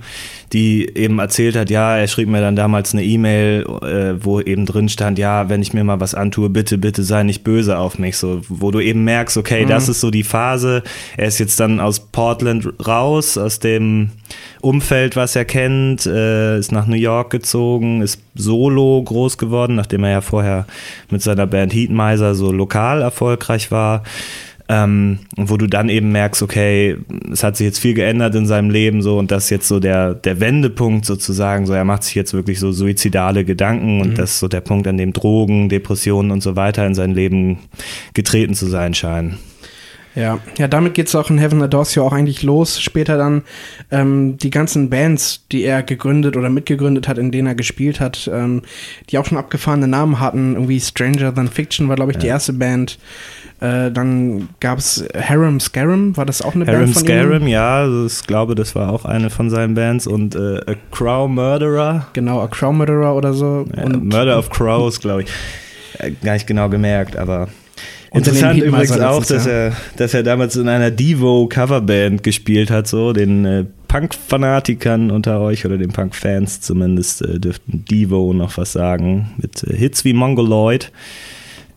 die 0.51 0.89
eben 0.95 1.19
erzählt 1.19 1.55
hat, 1.55 1.69
ja, 1.69 1.97
er 1.97 2.07
schrieb 2.07 2.27
mir 2.27 2.41
dann 2.41 2.57
damals 2.57 2.93
eine 2.93 3.03
E-Mail, 3.03 3.65
äh, 3.81 4.23
wo 4.23 4.41
eben 4.41 4.65
drin 4.65 4.89
stand, 4.89 5.17
ja, 5.17 5.47
wenn 5.47 5.61
ich 5.61 5.73
mir 5.73 5.83
mal 5.85 6.01
was 6.01 6.15
antue, 6.15 6.49
bitte, 6.49 6.77
bitte 6.77 7.03
sei 7.03 7.23
nicht 7.23 7.45
böse 7.45 7.77
auf 7.77 7.97
mich, 7.97 8.17
so, 8.17 8.41
wo 8.49 8.71
du 8.71 8.81
eben 8.81 9.05
merkst, 9.05 9.37
okay, 9.37 9.63
mhm. 9.63 9.69
das 9.69 9.87
ist 9.87 10.01
so 10.01 10.11
die 10.11 10.23
Phase, 10.23 10.83
er 11.15 11.27
ist 11.27 11.39
jetzt 11.39 11.59
dann 11.61 11.79
aus 11.79 12.01
Portland 12.01 12.67
raus, 12.85 13.37
aus 13.37 13.59
dem 13.59 14.11
Umfeld, 14.65 15.15
was 15.15 15.35
er 15.35 15.45
kennt, 15.45 16.07
äh, 16.07 16.57
ist 16.57 16.71
nach 16.71 16.87
New 16.87 16.95
York 16.95 17.29
gezogen, 17.29 18.01
ist 18.01 18.19
solo 18.33 19.01
groß 19.03 19.37
geworden, 19.37 19.75
nachdem 19.75 20.03
er 20.03 20.09
ja 20.09 20.21
vorher 20.21 20.65
mit 21.11 21.21
seiner 21.21 21.45
Band 21.45 21.71
Heatmiser 21.71 22.33
so 22.33 22.51
lokal 22.51 23.03
erfolgreich 23.03 23.69
war. 23.69 24.03
Ähm, 24.67 25.19
wo 25.37 25.57
du 25.57 25.67
dann 25.67 25.89
eben 25.89 26.11
merkst, 26.11 26.41
okay, 26.41 26.97
es 27.31 27.43
hat 27.43 27.55
sich 27.55 27.65
jetzt 27.65 27.77
viel 27.77 27.93
geändert 27.93 28.33
in 28.33 28.47
seinem 28.47 28.71
Leben 28.71 29.03
so 29.03 29.19
und 29.19 29.29
das 29.29 29.43
ist 29.43 29.49
jetzt 29.51 29.67
so 29.67 29.79
der, 29.79 30.15
der 30.15 30.39
Wendepunkt 30.39 31.05
sozusagen, 31.05 31.67
so 31.67 31.73
er 31.73 31.85
macht 31.85 32.03
sich 32.03 32.15
jetzt 32.15 32.33
wirklich 32.33 32.59
so 32.59 32.71
suizidale 32.71 33.45
Gedanken 33.45 34.01
und 34.01 34.09
mhm. 34.09 34.15
das 34.15 34.31
ist 34.31 34.39
so 34.39 34.47
der 34.47 34.61
Punkt, 34.61 34.87
an 34.87 34.97
dem 34.97 35.13
Drogen, 35.13 35.69
Depressionen 35.69 36.31
und 36.31 36.41
so 36.41 36.55
weiter 36.55 36.83
in 36.87 36.95
sein 36.95 37.13
Leben 37.13 37.59
getreten 38.15 38.55
zu 38.55 38.65
sein 38.65 38.95
scheinen. 38.95 39.37
Ja, 40.15 40.39
ja, 40.57 40.67
damit 40.67 40.93
geht 40.93 41.07
es 41.07 41.15
auch 41.15 41.29
in 41.29 41.37
Heaven 41.37 41.61
Adores 41.61 41.93
ja 41.95 42.01
auch 42.01 42.13
eigentlich 42.13 42.41
los. 42.41 42.79
Später 42.79 43.17
dann 43.17 43.43
ähm, 43.91 44.37
die 44.37 44.49
ganzen 44.49 44.89
Bands, 44.89 45.45
die 45.51 45.63
er 45.63 45.83
gegründet 45.83 46.37
oder 46.37 46.49
mitgegründet 46.49 47.07
hat, 47.07 47.17
in 47.17 47.31
denen 47.31 47.47
er 47.47 47.55
gespielt 47.55 47.99
hat, 47.99 48.29
ähm, 48.33 48.61
die 49.09 49.17
auch 49.17 49.25
schon 49.25 49.37
abgefahrene 49.37 49.87
Namen 49.87 50.19
hatten. 50.19 50.53
Irgendwie 50.53 50.79
Stranger 50.79 51.35
Than 51.35 51.49
Fiction 51.49 51.89
war, 51.89 51.97
glaube 51.97 52.11
ich, 52.11 52.15
ja. 52.17 52.21
die 52.21 52.27
erste 52.27 52.53
Band. 52.53 52.97
Äh, 53.59 53.91
dann 53.91 54.49
gab 54.59 54.79
es 54.79 55.05
Harem 55.17 55.59
Scarum, 55.59 56.15
war 56.15 56.25
das 56.25 56.41
auch 56.41 56.55
eine 56.55 56.65
Harem 56.65 56.81
Band 56.81 56.93
von 56.93 57.03
Scarum, 57.03 57.41
ihm? 57.43 57.47
ja, 57.47 58.05
ich 58.05 58.25
glaube, 58.25 58.55
das 58.55 58.75
war 58.75 58.91
auch 58.91 59.05
eine 59.05 59.29
von 59.29 59.49
seinen 59.49 59.75
Bands. 59.75 60.07
Und 60.07 60.35
äh, 60.35 60.59
A 60.65 60.75
Crow 60.91 61.29
Murderer. 61.29 62.07
Genau, 62.13 62.41
A 62.41 62.47
Crow 62.47 62.73
Murderer 62.73 63.15
oder 63.15 63.33
so. 63.33 63.65
Ja, 63.75 63.89
Murder 63.89 64.39
of 64.39 64.49
Crows, 64.49 64.99
glaube 64.99 65.23
ich. 65.23 65.29
Äh, 65.99 66.11
gar 66.23 66.33
nicht 66.33 66.47
genau 66.47 66.69
gemerkt, 66.69 67.17
aber 67.17 67.49
Interessant 68.15 68.63
übrigens 68.63 68.99
auch, 68.99 69.25
dass 69.25 69.45
er, 69.45 69.73
dass 69.97 70.13
er 70.13 70.23
damals 70.23 70.55
in 70.55 70.69
einer 70.69 70.89
Devo-Coverband 70.89 72.23
gespielt 72.23 72.71
hat, 72.71 72.87
so 72.87 73.13
den 73.13 73.45
äh, 73.45 73.65
Punk-Fanatikern 73.87 75.11
unter 75.11 75.39
euch 75.41 75.65
oder 75.65 75.77
den 75.77 75.91
Punk-Fans 75.91 76.61
zumindest 76.61 77.21
äh, 77.21 77.39
dürften 77.39 77.85
Devo 77.85 78.33
noch 78.33 78.57
was 78.57 78.73
sagen 78.73 79.31
mit 79.37 79.63
äh, 79.63 79.75
Hits 79.75 80.05
wie 80.05 80.13
Mongoloid. 80.13 80.91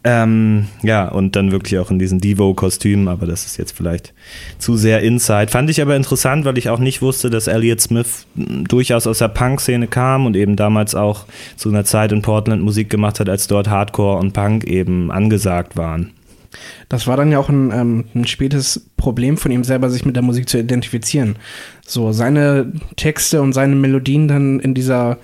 Ähm, 0.05 0.69
ja, 0.83 1.09
und 1.09 1.35
dann 1.35 1.51
wirklich 1.51 1.79
auch 1.79 1.91
in 1.91 1.99
diesen 1.99 2.21
Devo-Kostümen, 2.21 3.09
aber 3.09 3.27
das 3.27 3.45
ist 3.45 3.57
jetzt 3.57 3.77
vielleicht 3.77 4.15
zu 4.59 4.77
sehr 4.77 5.03
Inside. 5.03 5.49
Fand 5.49 5.69
ich 5.71 5.83
aber 5.83 5.97
interessant, 5.97 6.45
weil 6.45 6.57
ich 6.57 6.71
auch 6.71 6.79
nicht 6.79 7.03
wusste, 7.03 7.31
dass 7.31 7.49
Elliott 7.49 7.81
Smith 7.81 8.27
durchaus 8.37 9.07
aus 9.09 9.19
der 9.19 9.29
Punk-Szene 9.29 9.89
kam 9.89 10.25
und 10.25 10.37
eben 10.37 10.55
damals 10.55 10.95
auch 10.95 11.27
zu 11.57 11.69
einer 11.69 11.85
Zeit 11.85 12.13
in 12.13 12.23
Portland 12.23 12.63
Musik 12.63 12.91
gemacht 12.91 13.19
hat, 13.19 13.29
als 13.29 13.49
dort 13.49 13.69
Hardcore 13.69 14.19
und 14.19 14.33
Punk 14.33 14.65
eben 14.65 15.11
angesagt 15.11 15.77
waren. 15.77 16.13
Das 16.89 17.07
war 17.07 17.17
dann 17.17 17.31
ja 17.31 17.39
auch 17.39 17.49
ein, 17.49 17.71
ähm, 17.73 18.05
ein 18.15 18.27
spätes 18.27 18.89
Problem 18.97 19.37
von 19.37 19.51
ihm 19.51 19.65
selber, 19.65 19.91
sich 19.91 20.05
mit 20.05 20.17
der 20.17 20.23
Musik 20.23 20.49
zu 20.49 20.59
identifizieren. 20.59 21.37
So, 21.87 22.13
seine 22.13 22.73
Texte 22.97 23.43
und 23.43 23.53
seine 23.53 23.77
Melodien 23.77 24.29
dann 24.29 24.61
in 24.61 24.75
dieser, 24.75 25.19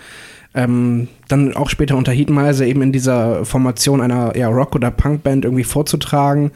ähm, 0.54 1.08
dann 1.28 1.54
auch 1.54 1.70
später 1.70 1.96
unter 1.96 2.12
Heatmeiser 2.12 2.66
eben 2.66 2.82
in 2.82 2.92
dieser 2.92 3.44
Formation 3.44 4.00
einer 4.00 4.36
ja, 4.36 4.48
Rock- 4.48 4.74
oder 4.74 4.90
Punkband 4.90 5.44
irgendwie 5.44 5.64
vorzutragen, 5.64 6.52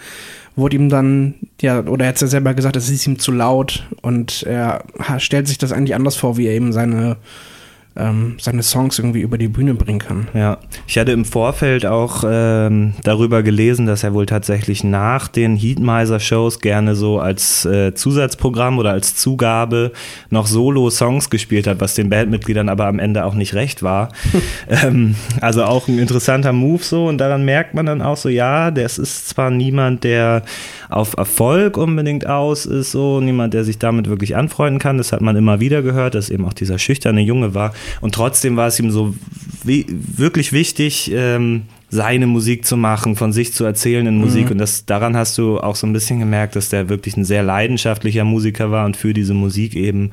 wurde 0.56 0.76
ihm 0.76 0.88
dann, 0.88 1.34
ja, 1.60 1.80
oder 1.80 2.04
er 2.04 2.08
hat 2.08 2.16
es 2.16 2.22
ja 2.22 2.26
selber 2.26 2.54
gesagt, 2.54 2.76
es 2.76 2.90
ist 2.90 3.06
ihm 3.06 3.18
zu 3.18 3.32
laut 3.32 3.86
und 4.02 4.42
er 4.42 4.84
stellt 5.18 5.48
sich 5.48 5.58
das 5.58 5.72
eigentlich 5.72 5.94
anders 5.94 6.16
vor, 6.16 6.36
wie 6.36 6.46
er 6.46 6.54
eben 6.54 6.72
seine 6.72 7.16
ähm, 7.98 8.36
seine 8.40 8.62
Songs 8.62 8.98
irgendwie 8.98 9.20
über 9.20 9.38
die 9.38 9.48
Bühne 9.48 9.74
bringen 9.74 9.98
kann. 9.98 10.28
Ja, 10.34 10.58
ich 10.86 10.98
hatte 10.98 11.12
im 11.12 11.24
Vorfeld 11.24 11.86
auch 11.86 12.24
ähm, 12.26 12.94
darüber 13.02 13.42
gelesen, 13.42 13.86
dass 13.86 14.04
er 14.04 14.14
wohl 14.14 14.26
tatsächlich 14.26 14.84
nach 14.84 15.28
den 15.28 15.56
Heatmiser-Shows 15.56 16.60
gerne 16.60 16.94
so 16.94 17.18
als 17.18 17.64
äh, 17.64 17.94
Zusatzprogramm 17.94 18.78
oder 18.78 18.92
als 18.92 19.14
Zugabe 19.16 19.92
noch 20.30 20.46
Solo-Songs 20.46 21.30
gespielt 21.30 21.66
hat, 21.66 21.80
was 21.80 21.94
den 21.94 22.10
Bandmitgliedern 22.10 22.68
aber 22.68 22.86
am 22.86 22.98
Ende 22.98 23.24
auch 23.24 23.34
nicht 23.34 23.54
recht 23.54 23.82
war. 23.82 24.10
ähm, 24.68 25.14
also 25.40 25.64
auch 25.64 25.88
ein 25.88 25.98
interessanter 25.98 26.52
Move 26.52 26.82
so 26.82 27.06
und 27.06 27.18
daran 27.18 27.44
merkt 27.44 27.74
man 27.74 27.86
dann 27.86 28.02
auch 28.02 28.16
so, 28.16 28.28
ja, 28.28 28.70
das 28.70 28.98
ist 28.98 29.28
zwar 29.28 29.50
niemand, 29.50 30.04
der 30.04 30.42
auf 30.88 31.16
Erfolg 31.16 31.76
unbedingt 31.76 32.26
aus 32.26 32.66
ist, 32.66 32.92
so 32.92 33.20
niemand, 33.20 33.54
der 33.54 33.64
sich 33.64 33.78
damit 33.78 34.08
wirklich 34.08 34.36
anfreunden 34.36 34.78
kann. 34.78 34.98
Das 34.98 35.12
hat 35.12 35.20
man 35.20 35.36
immer 35.36 35.60
wieder 35.60 35.82
gehört, 35.82 36.14
dass 36.14 36.30
eben 36.30 36.44
auch 36.44 36.52
dieser 36.52 36.78
schüchterne 36.78 37.20
Junge 37.20 37.54
war. 37.54 37.72
Und 38.00 38.14
trotzdem 38.14 38.56
war 38.56 38.68
es 38.68 38.78
ihm 38.78 38.90
so 38.90 39.14
wirklich 39.64 40.52
wichtig, 40.52 41.10
ähm, 41.12 41.64
seine 41.90 42.26
Musik 42.26 42.66
zu 42.66 42.76
machen, 42.76 43.16
von 43.16 43.32
sich 43.32 43.54
zu 43.54 43.64
erzählen 43.64 44.06
in 44.06 44.18
Musik. 44.18 44.46
Mhm. 44.46 44.52
Und 44.52 44.58
das, 44.58 44.84
daran 44.84 45.16
hast 45.16 45.38
du 45.38 45.58
auch 45.58 45.74
so 45.74 45.86
ein 45.86 45.92
bisschen 45.92 46.18
gemerkt, 46.18 46.54
dass 46.54 46.68
der 46.68 46.88
wirklich 46.88 47.16
ein 47.16 47.24
sehr 47.24 47.42
leidenschaftlicher 47.42 48.24
Musiker 48.24 48.70
war 48.70 48.84
und 48.84 48.96
für 48.96 49.14
diese 49.14 49.34
Musik 49.34 49.74
eben 49.74 50.10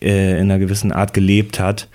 äh, 0.00 0.34
in 0.34 0.50
einer 0.50 0.58
gewissen 0.58 0.92
Art 0.92 1.14
gelebt 1.14 1.58
hat 1.58 1.88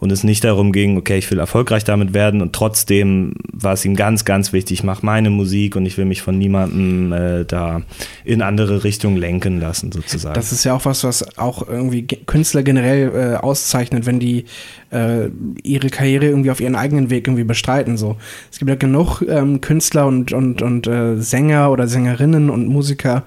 und 0.00 0.10
es 0.10 0.24
nicht 0.24 0.42
darum 0.44 0.72
ging, 0.72 0.96
okay, 0.96 1.18
ich 1.18 1.30
will 1.30 1.38
erfolgreich 1.38 1.84
damit 1.84 2.14
werden 2.14 2.40
und 2.40 2.54
trotzdem 2.54 3.34
war 3.52 3.74
es 3.74 3.84
ihm 3.84 3.96
ganz, 3.96 4.24
ganz 4.24 4.52
wichtig, 4.52 4.80
ich 4.80 4.84
mache 4.84 5.04
meine 5.04 5.28
Musik 5.28 5.76
und 5.76 5.84
ich 5.84 5.98
will 5.98 6.06
mich 6.06 6.22
von 6.22 6.38
niemandem 6.38 7.12
äh, 7.12 7.44
da 7.44 7.82
in 8.24 8.40
andere 8.40 8.82
Richtungen 8.82 9.18
lenken 9.18 9.60
lassen, 9.60 9.92
sozusagen. 9.92 10.34
Das 10.34 10.52
ist 10.52 10.64
ja 10.64 10.74
auch 10.74 10.86
was, 10.86 11.04
was 11.04 11.38
auch 11.38 11.68
irgendwie 11.68 12.06
Künstler 12.06 12.62
generell 12.62 13.12
äh, 13.14 13.36
auszeichnet, 13.36 14.06
wenn 14.06 14.18
die 14.18 14.46
äh, 14.90 15.28
ihre 15.62 15.90
Karriere 15.90 16.26
irgendwie 16.26 16.50
auf 16.50 16.60
ihren 16.60 16.76
eigenen 16.76 17.10
Weg 17.10 17.28
irgendwie 17.28 17.44
bestreiten. 17.44 17.98
So. 17.98 18.16
Es 18.50 18.58
gibt 18.58 18.70
ja 18.70 18.76
genug 18.76 19.22
ähm, 19.28 19.60
Künstler 19.60 20.06
und, 20.06 20.32
und, 20.32 20.62
und 20.62 20.86
äh, 20.86 21.16
Sänger 21.20 21.70
oder 21.70 21.86
Sängerinnen 21.86 22.48
und 22.48 22.66
Musiker, 22.66 23.24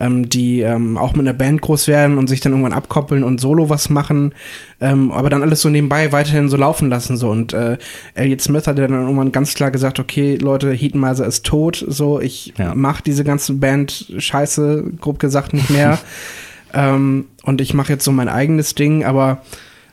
ähm, 0.00 0.28
die 0.28 0.62
ähm, 0.62 0.96
auch 0.96 1.12
mit 1.12 1.28
einer 1.28 1.36
Band 1.36 1.60
groß 1.60 1.86
werden 1.86 2.18
und 2.18 2.26
sich 2.26 2.40
dann 2.40 2.52
irgendwann 2.52 2.72
abkoppeln 2.72 3.22
und 3.22 3.40
solo 3.40 3.68
was 3.68 3.90
machen, 3.90 4.34
ähm, 4.80 5.12
aber 5.12 5.30
dann 5.30 5.42
alles 5.42 5.60
so 5.60 5.68
nebenbei 5.68 6.10
weiterhin 6.10 6.48
so 6.48 6.56
laufen 6.56 6.88
lassen 6.88 7.16
so 7.16 7.30
und 7.30 7.52
äh, 7.52 7.76
Elliot 8.14 8.40
Smith 8.40 8.66
hat 8.66 8.78
dann 8.78 8.92
irgendwann 8.92 9.30
ganz 9.30 9.54
klar 9.54 9.70
gesagt, 9.70 10.00
okay 10.00 10.36
Leute, 10.36 10.72
Heatmiser 10.72 11.26
ist 11.26 11.44
tot, 11.44 11.84
so 11.86 12.20
ich 12.20 12.54
ja. 12.56 12.74
mach 12.74 13.02
diese 13.02 13.22
ganzen 13.22 13.60
Band 13.60 14.12
Scheiße, 14.16 14.84
grob 15.00 15.18
gesagt 15.18 15.52
nicht 15.52 15.70
mehr 15.70 15.98
ähm, 16.74 17.26
und 17.42 17.60
ich 17.60 17.74
mache 17.74 17.92
jetzt 17.92 18.04
so 18.04 18.12
mein 18.12 18.28
eigenes 18.28 18.74
Ding, 18.74 19.04
aber 19.04 19.42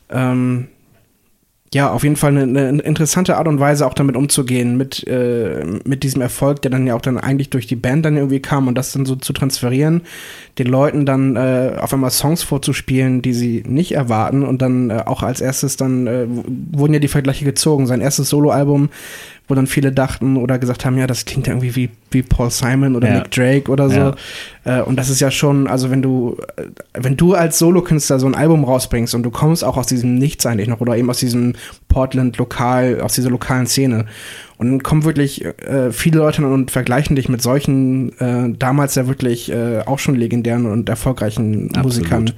ähm, 0.10 0.68
ja, 1.74 1.92
auf 1.92 2.04
jeden 2.04 2.16
Fall 2.16 2.38
eine, 2.38 2.68
eine, 2.68 2.82
interessante 2.82 3.36
Art 3.36 3.48
und 3.48 3.60
Weise, 3.60 3.86
auch 3.86 3.94
damit 3.94 4.16
umzugehen, 4.16 4.78
mit, 4.78 5.06
äh, 5.06 5.66
mit 5.84 6.04
diesem 6.04 6.22
Erfolg, 6.22 6.62
der 6.62 6.72
dann 6.72 6.88
ja 6.88 6.96
auch 6.96 7.02
dann 7.02 7.18
eigentlich 7.18 7.50
durch 7.50 7.68
die 7.68 7.76
Band 7.76 8.06
dann 8.06 8.16
irgendwie 8.16 8.40
kam 8.40 8.68
und 8.70 8.76
das 8.76 8.94
dann 8.94 9.06
so 9.06 9.18
zu 9.18 9.34
transferieren, 9.34 10.04
den 10.60 10.68
Leuten 10.68 11.06
dann 11.06 11.36
äh, 11.36 11.74
auf 11.78 11.94
einmal 11.94 12.12
Songs 12.12 12.42
vorzuspielen, 12.42 13.22
die 13.22 13.34
sie 13.34 13.64
nicht 13.68 13.92
erwarten 13.92 14.44
und 14.44 14.62
dann 14.62 14.90
äh, 14.90 15.04
auch 15.06 15.24
als 15.24 15.42
erstes 15.42 15.76
dann 15.76 16.08
äh, 16.08 16.26
wurden 16.28 16.94
ja 16.94 17.00
die 17.00 17.10
Vergleiche 17.10 17.44
gezogen. 17.44 17.86
Sein 17.86 18.00
erstes 18.00 18.30
Soloalbum 18.30 18.90
wo 19.48 19.56
dann 19.56 19.68
viele 19.68 19.92
dachten 19.92 20.36
oder 20.36 20.60
gesagt 20.60 20.86
haben, 20.86 20.98
ja, 20.98 21.08
das 21.08 21.24
klingt 21.26 21.48
ja 21.48 21.54
irgendwie 21.54 21.76
wie, 21.76 21.90
wie 22.12 22.22
Paul 22.22 22.52
Simon 22.52 22.96
oder 22.96 23.08
ja. 23.08 23.16
Nick 23.16 23.32
Drake 23.32 23.72
oder 23.72 23.90
so. 23.90 23.96
Ja. 23.96 24.16
Äh, 24.66 24.82
und 24.82 24.98
das 24.98 25.10
ist 25.10 25.22
ja 25.22 25.32
schon, 25.32 25.68
also 25.68 25.90
wenn 25.90 26.02
du, 26.02 26.38
äh, 26.58 26.64
wenn 26.94 27.16
du 27.16 27.34
als 27.34 27.58
Solokünstler 27.58 28.20
so 28.20 28.28
ein 28.28 28.36
Album 28.36 28.66
rausbringst 28.66 29.16
und 29.16 29.24
du 29.24 29.32
kommst 29.32 29.64
auch 29.64 29.78
aus 29.78 29.88
diesem 29.88 30.16
Nichts 30.16 30.46
eigentlich 30.46 30.68
noch 30.68 30.82
oder 30.82 30.98
eben 30.98 31.10
aus 31.10 31.20
diesem 31.20 31.54
Portland-Lokal, 31.88 33.00
aus 33.00 33.14
dieser 33.14 33.30
lokalen 33.30 33.68
Szene 33.68 34.06
und 34.58 34.70
dann 34.70 34.84
kommen 34.84 35.06
wirklich 35.06 35.46
äh, 35.46 35.92
viele 35.92 36.18
Leute 36.18 36.46
und 36.46 36.72
vergleichen 36.72 37.16
dich 37.16 37.30
mit 37.30 37.42
solchen, 37.42 38.20
äh, 38.20 38.54
damals 38.58 38.96
ja 38.96 39.08
wirklich 39.08 39.50
äh, 39.50 39.80
auch 39.86 40.00
schon 40.00 40.16
legendären 40.16 40.66
und 40.66 40.90
erfolgreichen 40.90 41.68
Absolut. 41.70 41.84
Musikern. 41.86 42.32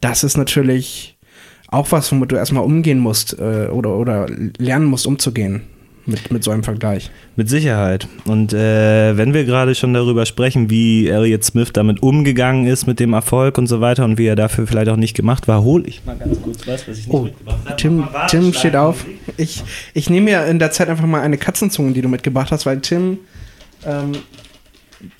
Das 0.00 0.24
ist 0.24 0.38
natürlich 0.38 1.18
auch 1.66 1.92
was, 1.92 2.10
womit 2.10 2.32
du 2.32 2.36
erstmal 2.36 2.64
umgehen 2.64 3.00
musst 3.00 3.38
äh, 3.38 3.66
oder, 3.66 3.96
oder 3.96 4.26
lernen 4.56 4.86
musst, 4.86 5.06
umzugehen 5.06 5.62
mit, 6.08 6.32
mit 6.32 6.42
so 6.42 6.50
einem 6.50 6.64
Vergleich. 6.64 7.10
Mit 7.36 7.48
Sicherheit. 7.48 8.08
Und 8.24 8.52
äh, 8.52 9.16
wenn 9.16 9.34
wir 9.34 9.44
gerade 9.44 9.74
schon 9.74 9.94
darüber 9.94 10.26
sprechen, 10.26 10.70
wie 10.70 11.08
Elliot 11.08 11.44
Smith 11.44 11.72
damit 11.72 12.02
umgegangen 12.02 12.66
ist 12.66 12.86
mit 12.86 12.98
dem 12.98 13.12
Erfolg 13.12 13.58
und 13.58 13.66
so 13.66 13.80
weiter 13.80 14.04
und 14.04 14.18
wie 14.18 14.26
er 14.26 14.36
dafür 14.36 14.66
vielleicht 14.66 14.88
auch 14.88 14.96
nicht 14.96 15.14
gemacht 15.14 15.46
war, 15.46 15.62
hole 15.62 15.84
ich 15.86 16.04
mal 16.04 16.16
ganz 16.16 16.40
kurz 16.42 16.66
was, 16.66 16.88
was 16.88 16.98
ich 16.98 17.06
nicht 17.06 17.14
oh, 17.14 17.22
mitgebracht 17.22 17.58
habe. 17.66 17.76
Tim, 17.76 18.08
Tim 18.28 18.52
steht 18.52 18.76
auf. 18.76 19.04
Ich, 19.36 19.62
ich 19.94 20.10
nehme 20.10 20.30
mir 20.30 20.46
in 20.46 20.58
der 20.58 20.70
Zeit 20.70 20.88
einfach 20.88 21.06
mal 21.06 21.20
eine 21.20 21.38
Katzenzunge, 21.38 21.92
die 21.92 22.02
du 22.02 22.08
mitgebracht 22.08 22.50
hast, 22.50 22.66
weil 22.66 22.80
Tim 22.80 23.18
ähm, 23.86 24.12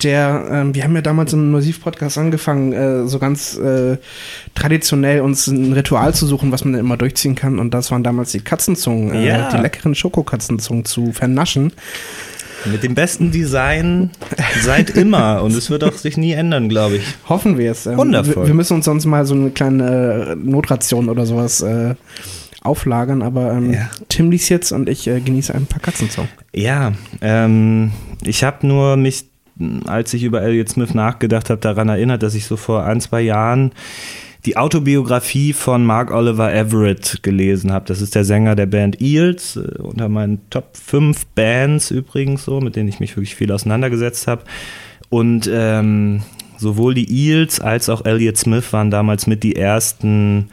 der, 0.01 0.45
ähm, 0.51 0.75
wir 0.75 0.83
haben 0.83 0.95
ja 0.95 1.01
damals 1.01 1.33
im 1.33 1.51
Massiv-Podcast 1.51 2.17
angefangen, 2.17 2.73
äh, 2.73 3.07
so 3.07 3.19
ganz 3.19 3.57
äh, 3.57 3.97
traditionell 4.53 5.21
uns 5.21 5.47
ein 5.47 5.73
Ritual 5.73 6.13
zu 6.13 6.25
suchen, 6.25 6.51
was 6.51 6.65
man 6.65 6.73
dann 6.73 6.81
immer 6.81 6.97
durchziehen 6.97 7.35
kann. 7.35 7.59
Und 7.59 7.73
das 7.73 7.91
waren 7.91 8.03
damals 8.03 8.31
die 8.31 8.41
Katzenzungen, 8.41 9.13
äh, 9.13 9.27
ja. 9.27 9.49
die 9.49 9.61
leckeren 9.61 9.95
Schokokatzenzungen 9.95 10.85
zu 10.85 11.13
vernaschen. 11.13 11.71
Mit 12.65 12.83
dem 12.83 12.93
besten 12.93 13.31
Design 13.31 14.11
seit 14.61 14.89
immer. 14.89 15.43
Und 15.43 15.55
es 15.55 15.69
wird 15.69 15.83
auch 15.85 15.93
sich 15.93 16.17
nie 16.17 16.33
ändern, 16.33 16.67
glaube 16.67 16.97
ich. 16.97 17.03
Hoffen 17.29 17.57
wir 17.57 17.71
es. 17.71 17.85
Ähm, 17.85 17.97
Wundervoll. 17.97 18.47
Wir, 18.47 18.53
müssen 18.53 18.73
uns 18.73 18.85
sonst 18.85 19.05
mal 19.05 19.25
so 19.25 19.33
eine 19.33 19.51
kleine 19.51 20.35
Notration 20.37 21.07
oder 21.07 21.25
sowas 21.25 21.61
äh, 21.61 21.95
auflagern, 22.61 23.21
aber 23.21 23.53
ähm, 23.53 23.71
ja. 23.71 23.89
Tim 24.09 24.31
liest 24.31 24.49
jetzt 24.49 24.73
und 24.73 24.89
ich 24.89 25.07
äh, 25.07 25.21
genieße 25.21 25.55
ein 25.55 25.65
paar 25.65 25.79
Katzenzungen. 25.79 26.29
Ja, 26.53 26.91
ähm, 27.21 27.91
ich 28.25 28.43
habe 28.43 28.67
nur 28.67 28.97
mich 28.97 29.28
als 29.87 30.13
ich 30.13 30.23
über 30.23 30.41
Elliot 30.41 30.69
Smith 30.69 30.93
nachgedacht 30.93 31.49
habe, 31.49 31.61
daran 31.61 31.89
erinnert, 31.89 32.23
dass 32.23 32.35
ich 32.35 32.45
so 32.45 32.57
vor 32.57 32.85
ein, 32.85 33.01
zwei 33.01 33.21
Jahren 33.21 33.71
die 34.45 34.55
Autobiografie 34.55 35.53
von 35.53 35.85
Mark 35.85 36.11
Oliver 36.11 36.53
Everett 36.53 37.19
gelesen 37.23 37.73
habe. 37.73 37.85
Das 37.85 38.01
ist 38.01 38.15
der 38.15 38.23
Sänger 38.23 38.55
der 38.55 38.67
Band 38.67 39.01
Eels, 39.01 39.57
äh, 39.57 39.81
unter 39.81 40.07
meinen 40.09 40.49
Top 40.49 40.77
5 40.77 41.25
Bands 41.27 41.91
übrigens 41.91 42.45
so, 42.45 42.61
mit 42.61 42.75
denen 42.75 42.89
ich 42.89 42.99
mich 42.99 43.15
wirklich 43.15 43.35
viel 43.35 43.51
auseinandergesetzt 43.51 44.27
habe. 44.27 44.43
Und 45.09 45.49
ähm, 45.51 46.21
sowohl 46.57 46.93
die 46.93 47.11
Eels 47.11 47.59
als 47.59 47.89
auch 47.89 48.05
Elliot 48.05 48.37
Smith 48.37 48.71
waren 48.71 48.91
damals 48.91 49.27
mit 49.27 49.43
die 49.43 49.55
ersten 49.55 50.49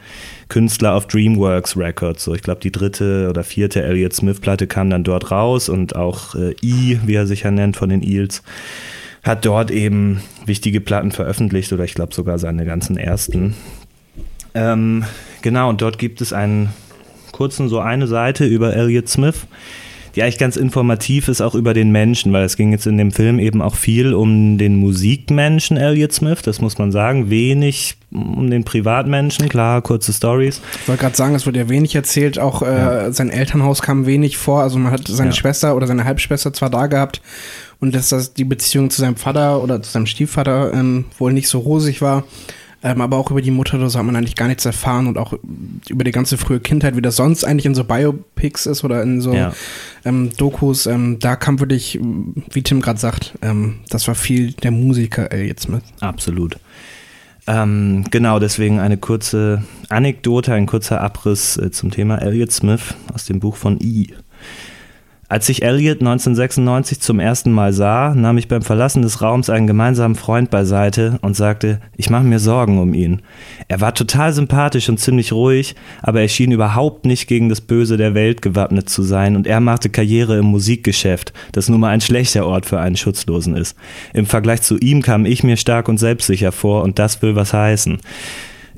Künstler 0.49 0.93
auf 0.93 1.07
DreamWorks 1.07 1.77
Records. 1.77 2.23
So, 2.23 2.33
ich 2.33 2.41
glaube, 2.41 2.61
die 2.61 2.71
dritte 2.71 3.29
oder 3.29 3.43
vierte 3.43 3.83
Elliot 3.83 4.13
Smith-Platte 4.13 4.67
kam 4.67 4.89
dann 4.89 5.03
dort 5.03 5.31
raus 5.31 5.69
und 5.69 5.95
auch 5.95 6.35
äh, 6.35 6.55
E, 6.61 6.99
wie 7.05 7.15
er 7.15 7.27
sich 7.27 7.43
ja 7.43 7.51
nennt, 7.51 7.77
von 7.77 7.89
den 7.89 8.03
Eels 8.03 8.43
hat 9.27 9.45
dort 9.45 9.71
eben 9.71 10.21
wichtige 10.45 10.81
Platten 10.81 11.11
veröffentlicht 11.11 11.71
oder 11.73 11.83
ich 11.83 11.93
glaube 11.93 12.13
sogar 12.13 12.39
seine 12.39 12.65
ganzen 12.65 12.97
ersten. 12.97 13.55
Ähm, 14.53 15.03
genau, 15.41 15.69
und 15.69 15.81
dort 15.81 15.99
gibt 15.99 16.21
es 16.21 16.33
einen 16.33 16.69
kurzen, 17.31 17.69
so 17.69 17.79
eine 17.79 18.07
Seite 18.07 18.45
über 18.45 18.73
Elliot 18.73 19.07
Smith, 19.07 19.45
die 20.15 20.23
eigentlich 20.23 20.39
ganz 20.39 20.55
informativ 20.55 21.27
ist, 21.27 21.41
auch 21.41 21.53
über 21.53 21.75
den 21.75 21.91
Menschen, 21.91 22.33
weil 22.33 22.43
es 22.43 22.57
ging 22.57 22.71
jetzt 22.71 22.87
in 22.87 22.97
dem 22.97 23.11
Film 23.11 23.37
eben 23.37 23.61
auch 23.61 23.75
viel 23.75 24.15
um 24.15 24.57
den 24.57 24.77
Musikmenschen 24.77 25.77
Elliot 25.77 26.11
Smith, 26.11 26.41
das 26.41 26.59
muss 26.59 26.79
man 26.79 26.91
sagen, 26.91 27.29
wenig 27.29 27.97
um 28.11 28.49
den 28.49 28.63
Privatmenschen, 28.63 29.47
klar, 29.47 29.83
kurze 29.83 30.11
Stories. 30.11 30.59
Ich 30.81 30.87
wollte 30.87 31.01
gerade 31.01 31.15
sagen, 31.15 31.35
es 31.35 31.45
wurde 31.45 31.59
ja 31.59 31.69
wenig 31.69 31.93
erzählt, 31.93 32.39
auch 32.39 32.63
äh, 32.63 32.65
ja. 32.65 33.11
sein 33.11 33.29
Elternhaus 33.29 33.83
kam 33.83 34.07
wenig 34.07 34.37
vor, 34.37 34.63
also 34.63 34.79
man 34.79 34.91
hat 34.91 35.07
seine 35.07 35.29
ja. 35.29 35.35
Schwester 35.35 35.75
oder 35.75 35.85
seine 35.85 36.05
Halbschwester 36.05 36.51
zwar 36.51 36.71
da 36.71 36.87
gehabt 36.87 37.21
und 37.79 37.93
dass 37.93 38.09
das 38.09 38.33
die 38.33 38.45
Beziehung 38.45 38.89
zu 38.89 39.01
seinem 39.01 39.15
Vater 39.15 39.61
oder 39.61 39.81
zu 39.81 39.91
seinem 39.91 40.05
Stiefvater 40.05 40.73
ähm, 40.73 41.05
wohl 41.17 41.33
nicht 41.33 41.47
so 41.47 41.59
rosig 41.59 42.01
war. 42.01 42.23
Ähm, 42.83 43.01
aber 43.01 43.17
auch 43.17 43.31
über 43.31 43.41
die 43.41 43.51
Mutter 43.51 43.77
oder 43.77 43.89
so 43.89 43.97
hat 43.97 44.05
man 44.05 44.15
eigentlich 44.15 44.35
gar 44.35 44.47
nichts 44.47 44.63
erfahren 44.63 45.07
und 45.07 45.17
auch 45.17 45.33
über 45.89 46.03
die 46.03 46.11
ganze 46.11 46.37
frühe 46.37 46.59
Kindheit, 46.59 46.95
wie 46.95 47.01
das 47.01 47.15
sonst 47.15 47.43
eigentlich 47.43 47.65
in 47.65 47.73
so 47.73 47.83
Biopics 47.83 48.67
ist 48.67 48.83
oder 48.83 49.01
in 49.01 49.19
so 49.19 49.33
ja. 49.33 49.51
ähm, 50.05 50.29
Dokus. 50.37 50.85
Ähm, 50.85 51.17
da 51.19 51.35
kam 51.35 51.59
wirklich, 51.59 51.99
wie 52.51 52.61
Tim 52.61 52.81
gerade 52.81 52.99
sagt, 52.99 53.33
ähm, 53.41 53.79
das 53.89 54.07
war 54.07 54.13
viel 54.13 54.51
der 54.53 54.69
Musiker 54.69 55.31
Elliot 55.31 55.59
Smith. 55.59 55.81
Absolut. 56.01 56.57
Ähm, 57.47 58.03
genau, 58.11 58.39
deswegen 58.39 58.79
eine 58.79 58.97
kurze 58.97 59.63
Anekdote, 59.89 60.53
ein 60.53 60.67
kurzer 60.67 61.01
Abriss 61.01 61.57
äh, 61.57 61.71
zum 61.71 61.89
Thema 61.89 62.21
Elliot 62.21 62.51
Smith 62.51 62.93
aus 63.11 63.25
dem 63.25 63.39
Buch 63.39 63.55
von 63.55 63.79
E. 63.81 64.07
Als 65.29 65.49
ich 65.49 65.61
Elliot 65.61 65.99
1996 65.99 67.01
zum 67.01 67.19
ersten 67.19 67.51
Mal 67.51 67.73
sah, 67.73 68.15
nahm 68.15 68.37
ich 68.37 68.47
beim 68.47 68.61
Verlassen 68.61 69.01
des 69.01 69.21
Raums 69.21 69.49
einen 69.49 69.67
gemeinsamen 69.67 70.15
Freund 70.15 70.49
beiseite 70.49 71.19
und 71.21 71.35
sagte, 71.35 71.81
ich 71.97 72.09
mache 72.09 72.23
mir 72.23 72.39
Sorgen 72.39 72.79
um 72.79 72.93
ihn. 72.93 73.21
Er 73.67 73.81
war 73.81 73.93
total 73.93 74.31
sympathisch 74.31 74.87
und 74.87 75.01
ziemlich 75.01 75.33
ruhig, 75.33 75.75
aber 76.01 76.21
er 76.21 76.29
schien 76.29 76.53
überhaupt 76.53 77.05
nicht 77.05 77.27
gegen 77.27 77.49
das 77.49 77.59
Böse 77.59 77.97
der 77.97 78.13
Welt 78.13 78.41
gewappnet 78.41 78.87
zu 78.87 79.03
sein 79.03 79.35
und 79.35 79.47
er 79.47 79.59
machte 79.59 79.89
Karriere 79.89 80.37
im 80.37 80.45
Musikgeschäft, 80.45 81.33
das 81.51 81.67
nun 81.67 81.81
mal 81.81 81.89
ein 81.89 81.99
schlechter 81.99 82.45
Ort 82.45 82.65
für 82.65 82.79
einen 82.79 82.95
Schutzlosen 82.95 83.57
ist. 83.57 83.75
Im 84.13 84.27
Vergleich 84.27 84.61
zu 84.61 84.77
ihm 84.77 85.01
kam 85.01 85.25
ich 85.25 85.43
mir 85.43 85.57
stark 85.57 85.89
und 85.89 85.97
selbstsicher 85.97 86.53
vor 86.53 86.83
und 86.83 86.99
das 86.99 87.21
will 87.21 87.35
was 87.35 87.51
heißen. 87.51 87.99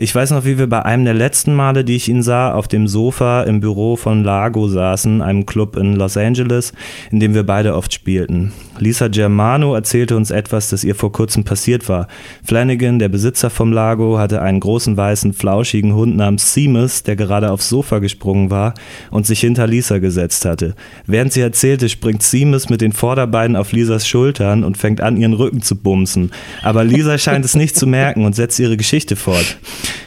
Ich 0.01 0.15
weiß 0.15 0.31
noch, 0.31 0.45
wie 0.45 0.57
wir 0.57 0.67
bei 0.67 0.85
einem 0.85 1.03
der 1.03 1.13
letzten 1.13 1.53
Male, 1.53 1.83
die 1.83 1.97
ich 1.97 2.07
ihn 2.07 2.23
sah, 2.23 2.53
auf 2.53 2.69
dem 2.69 2.87
Sofa 2.87 3.43
im 3.43 3.59
Büro 3.59 3.97
von 3.97 4.23
Lago 4.23 4.69
saßen, 4.69 5.21
einem 5.21 5.45
Club 5.45 5.75
in 5.75 5.97
Los 5.97 6.15
Angeles, 6.15 6.71
in 7.11 7.19
dem 7.19 7.33
wir 7.33 7.43
beide 7.43 7.75
oft 7.75 7.93
spielten. 7.93 8.53
Lisa 8.77 9.09
Germano 9.09 9.75
erzählte 9.75 10.15
uns 10.15 10.31
etwas, 10.31 10.69
das 10.69 10.85
ihr 10.85 10.95
vor 10.95 11.11
kurzem 11.11 11.43
passiert 11.43 11.89
war. 11.89 12.07
Flanagan, 12.45 12.97
der 12.97 13.09
Besitzer 13.09 13.49
vom 13.49 13.73
Lago, 13.73 14.17
hatte 14.17 14.41
einen 14.41 14.61
großen 14.61 14.95
weißen, 14.95 15.33
flauschigen 15.33 15.93
Hund 15.93 16.15
namens 16.15 16.53
Seamus, 16.53 17.03
der 17.03 17.17
gerade 17.17 17.51
aufs 17.51 17.67
Sofa 17.67 17.99
gesprungen 17.99 18.49
war 18.49 18.75
und 19.11 19.25
sich 19.25 19.41
hinter 19.41 19.67
Lisa 19.67 19.97
gesetzt 19.97 20.45
hatte. 20.45 20.75
Während 21.07 21.33
sie 21.33 21.41
erzählte, 21.41 21.89
springt 21.89 22.23
Seamus 22.23 22.69
mit 22.69 22.79
den 22.79 22.93
Vorderbeinen 22.93 23.57
auf 23.57 23.73
Lisas 23.73 24.07
Schultern 24.07 24.63
und 24.63 24.77
fängt 24.77 25.01
an, 25.01 25.17
ihren 25.17 25.33
Rücken 25.33 25.61
zu 25.61 25.75
bumsen. 25.75 26.31
Aber 26.63 26.85
Lisa 26.85 27.17
scheint 27.17 27.43
es 27.43 27.53
nicht 27.53 27.75
zu 27.75 27.85
merken 27.85 28.23
und 28.23 28.33
setzt 28.33 28.59
ihre 28.59 28.77
Geschichte 28.77 29.17
fort. 29.17 29.57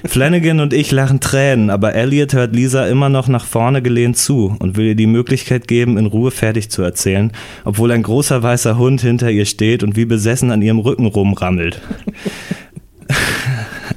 Flanagan 0.05 0.61
und 0.61 0.73
ich 0.73 0.91
lachen 0.91 1.21
Tränen, 1.21 1.71
aber 1.71 1.95
Elliot 1.95 2.33
hört 2.35 2.55
Lisa 2.55 2.87
immer 2.87 3.09
noch 3.09 3.29
nach 3.29 3.45
vorne 3.45 3.83
gelehnt 3.83 4.17
zu 4.17 4.57
und 4.59 4.77
will 4.77 4.87
ihr 4.87 4.95
die 4.95 5.07
Möglichkeit 5.07 5.69
geben, 5.69 5.97
in 5.99 6.07
Ruhe 6.07 6.31
fertig 6.31 6.71
zu 6.71 6.83
erzählen, 6.83 7.33
obwohl 7.65 7.93
ein 7.93 8.03
großer 8.03 8.43
weißer 8.43 8.77
Hund 8.77 9.01
hinter 9.01 9.31
ihr 9.31 9.47
steht 9.47 9.83
und 9.83 9.97
wie 9.97 10.05
besessen 10.05 10.51
an 10.51 10.63
ihrem 10.63 10.81
Rücken 10.81 11.07
rumrammelt. 11.07 11.81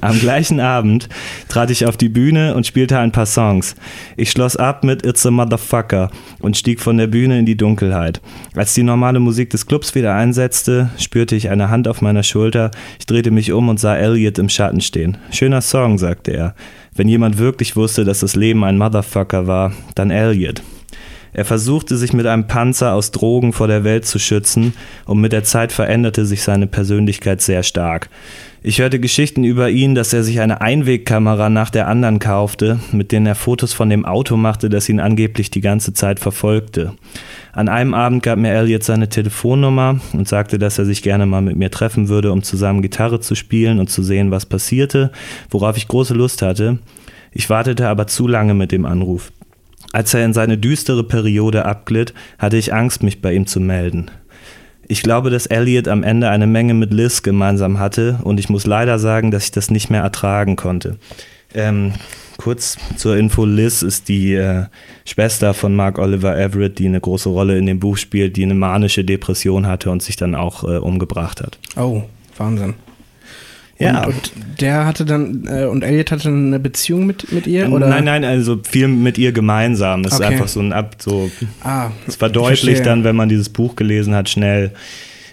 Am 0.06 0.20
gleichen 0.20 0.60
Abend 0.60 1.08
trat 1.48 1.68
ich 1.68 1.84
auf 1.84 1.96
die 1.96 2.08
Bühne 2.08 2.54
und 2.54 2.64
spielte 2.64 2.96
ein 2.96 3.10
paar 3.10 3.26
Songs. 3.26 3.74
Ich 4.16 4.30
schloss 4.30 4.54
ab 4.54 4.84
mit 4.84 5.04
It's 5.04 5.26
a 5.26 5.32
Motherfucker 5.32 6.12
und 6.38 6.56
stieg 6.56 6.80
von 6.80 6.96
der 6.96 7.08
Bühne 7.08 7.40
in 7.40 7.44
die 7.44 7.56
Dunkelheit. 7.56 8.20
Als 8.54 8.72
die 8.72 8.84
normale 8.84 9.18
Musik 9.18 9.50
des 9.50 9.66
Clubs 9.66 9.96
wieder 9.96 10.14
einsetzte, 10.14 10.90
spürte 10.96 11.34
ich 11.34 11.50
eine 11.50 11.70
Hand 11.70 11.88
auf 11.88 12.02
meiner 12.02 12.22
Schulter. 12.22 12.70
Ich 13.00 13.06
drehte 13.06 13.32
mich 13.32 13.50
um 13.50 13.68
und 13.68 13.80
sah 13.80 13.96
Elliot 13.96 14.38
im 14.38 14.48
Schatten 14.48 14.80
stehen. 14.80 15.18
Schöner 15.32 15.60
Song, 15.60 15.98
sagte 15.98 16.30
er. 16.30 16.54
Wenn 16.94 17.08
jemand 17.08 17.38
wirklich 17.38 17.74
wusste, 17.74 18.04
dass 18.04 18.20
das 18.20 18.36
Leben 18.36 18.62
ein 18.62 18.78
Motherfucker 18.78 19.48
war, 19.48 19.72
dann 19.96 20.12
Elliot. 20.12 20.62
Er 21.36 21.44
versuchte 21.44 21.98
sich 21.98 22.14
mit 22.14 22.24
einem 22.24 22.46
Panzer 22.46 22.94
aus 22.94 23.10
Drogen 23.10 23.52
vor 23.52 23.68
der 23.68 23.84
Welt 23.84 24.06
zu 24.06 24.18
schützen 24.18 24.72
und 25.04 25.20
mit 25.20 25.32
der 25.32 25.44
Zeit 25.44 25.70
veränderte 25.70 26.24
sich 26.24 26.42
seine 26.42 26.66
Persönlichkeit 26.66 27.42
sehr 27.42 27.62
stark. 27.62 28.08
Ich 28.68 28.80
hörte 28.80 28.98
Geschichten 28.98 29.44
über 29.44 29.70
ihn, 29.70 29.94
dass 29.94 30.12
er 30.12 30.24
sich 30.24 30.40
eine 30.40 30.60
Einwegkamera 30.60 31.48
nach 31.48 31.70
der 31.70 31.86
anderen 31.86 32.18
kaufte, 32.18 32.80
mit 32.90 33.12
denen 33.12 33.26
er 33.26 33.36
Fotos 33.36 33.72
von 33.72 33.88
dem 33.88 34.04
Auto 34.04 34.36
machte, 34.36 34.68
das 34.68 34.88
ihn 34.88 34.98
angeblich 34.98 35.52
die 35.52 35.60
ganze 35.60 35.92
Zeit 35.92 36.18
verfolgte. 36.18 36.92
An 37.52 37.68
einem 37.68 37.94
Abend 37.94 38.24
gab 38.24 38.40
mir 38.40 38.50
Elliot 38.50 38.82
seine 38.82 39.08
Telefonnummer 39.08 40.00
und 40.14 40.26
sagte, 40.26 40.58
dass 40.58 40.80
er 40.80 40.84
sich 40.84 41.04
gerne 41.04 41.26
mal 41.26 41.42
mit 41.42 41.54
mir 41.54 41.70
treffen 41.70 42.08
würde, 42.08 42.32
um 42.32 42.42
zusammen 42.42 42.82
Gitarre 42.82 43.20
zu 43.20 43.36
spielen 43.36 43.78
und 43.78 43.88
zu 43.88 44.02
sehen, 44.02 44.32
was 44.32 44.46
passierte, 44.46 45.12
worauf 45.48 45.76
ich 45.76 45.86
große 45.86 46.14
Lust 46.14 46.42
hatte. 46.42 46.80
Ich 47.30 47.48
wartete 47.48 47.86
aber 47.86 48.08
zu 48.08 48.26
lange 48.26 48.54
mit 48.54 48.72
dem 48.72 48.84
Anruf. 48.84 49.30
Als 49.92 50.12
er 50.12 50.24
in 50.24 50.32
seine 50.32 50.58
düstere 50.58 51.04
Periode 51.04 51.66
abglitt, 51.66 52.14
hatte 52.36 52.56
ich 52.56 52.74
Angst, 52.74 53.04
mich 53.04 53.22
bei 53.22 53.32
ihm 53.32 53.46
zu 53.46 53.60
melden. 53.60 54.10
Ich 54.88 55.02
glaube, 55.02 55.30
dass 55.30 55.46
Elliot 55.46 55.88
am 55.88 56.02
Ende 56.02 56.30
eine 56.30 56.46
Menge 56.46 56.74
mit 56.74 56.92
Liz 56.92 57.22
gemeinsam 57.22 57.78
hatte 57.78 58.20
und 58.22 58.38
ich 58.38 58.48
muss 58.48 58.66
leider 58.66 58.98
sagen, 58.98 59.30
dass 59.30 59.44
ich 59.44 59.50
das 59.50 59.70
nicht 59.70 59.90
mehr 59.90 60.02
ertragen 60.02 60.54
konnte. 60.56 60.98
Ähm, 61.54 61.94
kurz 62.36 62.76
zur 62.96 63.16
Info, 63.16 63.44
Liz 63.44 63.82
ist 63.82 64.08
die 64.08 64.34
äh, 64.34 64.66
Schwester 65.04 65.54
von 65.54 65.74
Mark 65.74 65.98
Oliver 65.98 66.38
Everett, 66.38 66.78
die 66.78 66.86
eine 66.86 67.00
große 67.00 67.28
Rolle 67.28 67.58
in 67.58 67.66
dem 67.66 67.80
Buch 67.80 67.96
spielt, 67.96 68.36
die 68.36 68.44
eine 68.44 68.54
manische 68.54 69.04
Depression 69.04 69.66
hatte 69.66 69.90
und 69.90 70.02
sich 70.02 70.16
dann 70.16 70.34
auch 70.34 70.62
äh, 70.62 70.76
umgebracht 70.78 71.40
hat. 71.40 71.58
Oh, 71.76 72.02
Wahnsinn. 72.36 72.74
Ja. 73.78 74.04
Und, 74.06 74.14
und 74.14 74.32
der 74.60 74.86
hatte 74.86 75.04
dann, 75.04 75.46
äh, 75.46 75.64
und 75.66 75.82
Elliot 75.82 76.10
hatte 76.10 76.28
eine 76.28 76.58
Beziehung 76.58 77.06
mit, 77.06 77.30
mit 77.32 77.46
ihr? 77.46 77.70
Oder? 77.70 77.88
Nein, 77.88 78.04
nein, 78.04 78.24
also 78.24 78.58
viel 78.68 78.88
mit 78.88 79.18
ihr 79.18 79.32
gemeinsam. 79.32 80.02
Das 80.02 80.14
Okay. 80.14 80.24
ist 80.24 80.30
einfach 80.30 80.48
so 80.48 80.60
ein 80.60 80.72
Ab, 80.72 80.96
so, 80.98 81.30
Ah, 81.62 81.90
es 82.06 82.16
verdeutlicht 82.16 82.86
dann, 82.86 83.04
wenn 83.04 83.16
man 83.16 83.28
dieses 83.28 83.48
Buch 83.50 83.76
gelesen 83.76 84.14
hat, 84.14 84.28
schnell, 84.30 84.72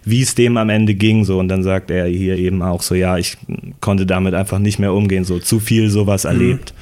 wie 0.04 0.22
es 0.22 0.36
dem 0.36 0.58
am 0.58 0.70
Ende 0.70 0.94
ging, 0.94 1.24
so. 1.24 1.39
Und 1.39 1.48
dann 1.48 1.63
sagt 1.63 1.89
er 1.89 2.06
hier 2.08 2.38
eben 2.38 2.62
auch 2.62 2.82
so, 2.82 2.96
ja, 2.96 3.17
ich 3.17 3.38
konnte 3.80 4.06
damit 4.06 4.34
einfach 4.34 4.60
nicht 4.60 4.78
mehr 4.78 4.91
umgehen, 4.94 5.24
so 5.24 5.39
zu 5.39 5.60
viel 5.62 5.89
sowas 5.89 6.26
erlebt. 6.26 6.74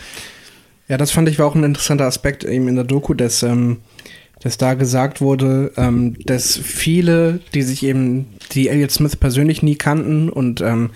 Ja, 0.87 0.97
das 0.97 1.11
fand 1.11 1.29
ich 1.29 1.37
war 1.37 1.45
auch 1.45 1.55
ein 1.55 1.63
interessanter 1.63 2.05
Aspekt 2.05 2.43
eben 2.43 2.67
in 2.67 2.75
der 2.75 2.83
Doku, 2.85 3.13
dass, 3.13 3.43
ähm, 3.43 3.77
dass 4.41 4.57
da 4.57 4.73
gesagt 4.73 5.21
wurde, 5.21 5.71
ähm, 5.77 6.15
dass 6.25 6.57
viele, 6.57 7.39
die 7.53 7.61
sich 7.61 7.83
eben, 7.83 8.25
die 8.53 8.67
Elliot 8.67 8.91
Smith 8.91 9.15
persönlich 9.15 9.61
nie 9.61 9.75
kannten 9.75 10.27
und 10.29 10.59
ähm, 10.61 10.89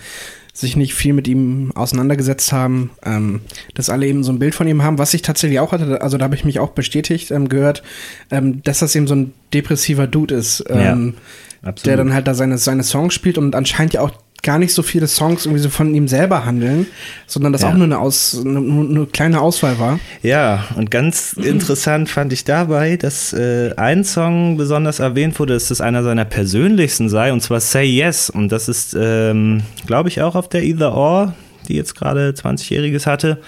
sich 0.56 0.74
nicht 0.74 0.94
viel 0.94 1.12
mit 1.12 1.28
ihm 1.28 1.70
auseinandergesetzt 1.74 2.50
haben, 2.50 2.90
ähm, 3.04 3.42
dass 3.74 3.90
alle 3.90 4.06
eben 4.06 4.24
so 4.24 4.32
ein 4.32 4.38
Bild 4.38 4.54
von 4.54 4.66
ihm 4.66 4.82
haben, 4.82 4.98
was 4.98 5.12
ich 5.12 5.20
tatsächlich 5.20 5.60
auch 5.60 5.72
hatte, 5.72 6.00
also 6.00 6.16
da 6.16 6.24
habe 6.24 6.34
ich 6.34 6.46
mich 6.46 6.60
auch 6.60 6.70
bestätigt 6.70 7.30
ähm, 7.30 7.50
gehört, 7.50 7.82
ähm, 8.30 8.62
dass 8.62 8.78
das 8.78 8.94
eben 8.94 9.06
so 9.06 9.14
ein 9.14 9.34
depressiver 9.52 10.06
Dude 10.06 10.34
ist, 10.34 10.64
ähm, 10.70 11.14
Absolut. 11.60 11.86
der 11.86 11.96
dann 11.98 12.14
halt 12.14 12.26
da 12.26 12.34
seine, 12.34 12.56
seine 12.56 12.84
Songs 12.84 13.12
spielt 13.12 13.36
und 13.36 13.54
anscheinend 13.54 13.92
ja 13.92 14.00
auch 14.00 14.12
gar 14.46 14.58
nicht 14.58 14.72
so 14.72 14.82
viele 14.82 15.06
Songs 15.06 15.44
irgendwie 15.44 15.62
so 15.62 15.68
von 15.68 15.94
ihm 15.94 16.08
selber 16.08 16.46
handeln, 16.46 16.86
sondern 17.26 17.52
das 17.52 17.60
Ja. 17.60 17.68
auch 17.68 17.74
nur 17.74 17.84
eine, 17.84 17.98
Aus, 17.98 18.40
eine, 18.42 18.58
eine 18.60 19.06
kleine 19.06 19.42
Auswahl 19.42 19.78
war. 19.78 20.00
Ja, 20.22 20.64
und 20.76 20.90
ganz 20.90 21.34
interessant 21.34 22.08
fand 22.08 22.32
ich 22.32 22.44
dabei, 22.44 22.96
dass 22.96 23.34
äh, 23.34 23.74
ein 23.76 24.04
Song 24.04 24.56
besonders 24.56 24.98
erwähnt 25.00 25.38
wurde, 25.38 25.52
dass 25.54 25.68
das 25.68 25.82
einer 25.82 26.02
seiner 26.02 26.24
persönlichsten 26.24 27.10
sei, 27.10 27.32
und 27.32 27.42
zwar 27.42 27.60
Say 27.60 27.84
Yes. 27.84 28.30
Und 28.30 28.50
das 28.52 28.68
ist, 28.68 28.96
ähm, 28.98 29.62
glaube 29.86 30.08
ich, 30.08 30.22
auch 30.22 30.34
auf 30.34 30.48
der 30.48 30.62
Either 30.62 30.94
Or, 30.94 31.34
die 31.68 31.74
jetzt 31.74 31.94
gerade 31.94 32.30
20-Jähriges 32.30 33.06
hatte. 33.06 33.42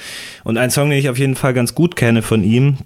Und 0.45 0.59
ein 0.59 0.71
Song, 0.71 0.91
den 0.91 0.99
ich 0.99 1.09
auf 1.09 1.19
jeden 1.19 1.37
Fall 1.37 1.55
ganz 1.55 1.75
gut 1.75 1.97
kenne 1.97 2.21
von 2.23 2.43
ihm. 2.45 2.77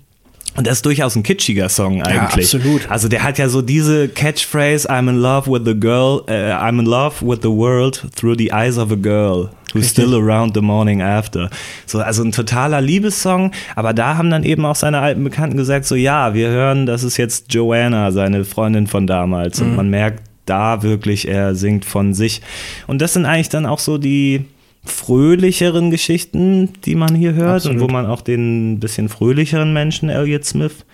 Und 0.55 0.67
das 0.67 0.75
ist 0.75 0.87
durchaus 0.87 1.17
ein 1.17 1.23
kitschiger 1.23 1.69
Song 1.69 2.03
eigentlich. 2.03 2.55
absolut. 2.55 2.91
Also 2.91 3.09
der 3.09 3.23
hat 3.23 3.39
ja 3.39 3.49
so 3.49 3.63
diese 3.63 4.09
Catchphrase, 4.09 4.91
I'm 4.91 5.09
in 5.09 5.17
love 5.17 5.51
with 5.51 5.63
the 5.65 5.79
girl, 5.79 6.23
äh, 6.27 6.53
I'm 6.53 6.79
in 6.79 6.87
love 6.87 7.27
with 7.27 7.39
the 7.43 7.51
world 7.51 8.07
through 8.15 8.37
the 8.37 8.53
eyes 8.53 8.77
of 8.77 8.93
a 8.93 8.97
girl. 8.97 9.51
Who's 9.73 9.89
still 9.89 10.15
around 10.15 10.55
the 10.55 10.61
morning 10.61 11.01
after. 11.01 11.49
So, 11.87 12.01
also 12.01 12.23
ein 12.23 12.33
totaler 12.33 12.83
Liebessong, 12.83 13.53
aber 13.75 13.95
da 13.95 14.19
haben 14.19 14.29
dann 14.29 14.45
eben 14.45 14.67
auch 14.67 14.75
seine 14.75 14.99
alten 14.99 15.25
Bekannten 15.25 15.57
gesagt, 15.57 15.87
so 15.87 15.95
ja, 15.95 16.35
wir 16.35 16.49
hören, 16.49 16.85
das 16.85 17.03
ist 17.03 17.17
jetzt 17.17 17.55
Joanna, 17.55 18.13
seine 18.13 18.45
Freundin 18.45 18.87
von 18.87 19.07
damals. 19.07 19.63
Und 19.63 19.75
man 19.75 19.89
merkt 19.89 20.25
da 20.45 20.83
wirklich, 20.83 21.27
er 21.27 21.55
singt 21.55 21.87
von 21.87 22.13
sich. 22.13 22.43
Und 22.87 23.01
das 23.01 23.15
sind 23.15 23.25
eigentlich 23.25 23.49
dann 23.49 23.65
auch 23.65 23.79
so 23.79 23.97
die 23.97 24.45
fröhlicheren 24.85 25.91
Geschichten, 25.91 26.71
die 26.85 26.95
man 26.95 27.15
hier 27.15 27.35
hört 27.35 27.67
und 27.67 27.73
Absolut. 27.73 27.81
wo 27.81 27.89
man 27.89 28.07
auch 28.07 28.21
den 28.21 28.81
bisschen 28.81 29.09
fröhlicheren 29.09 29.73
Menschen 29.73 30.09
Elliot 30.09 30.45
Smith 30.45 30.85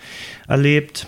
erlebt. 0.47 1.07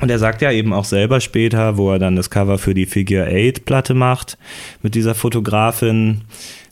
Und 0.00 0.10
er 0.10 0.18
sagt 0.18 0.42
ja 0.42 0.52
eben 0.52 0.72
auch 0.72 0.84
selber 0.84 1.20
später, 1.20 1.78
wo 1.78 1.90
er 1.90 1.98
dann 1.98 2.16
das 2.16 2.28
Cover 2.28 2.58
für 2.58 2.74
die 2.74 2.86
Figure 2.86 3.26
8 3.26 3.64
Platte 3.64 3.94
macht, 3.94 4.36
mit 4.82 4.94
dieser 4.94 5.14
Fotografin, 5.14 6.20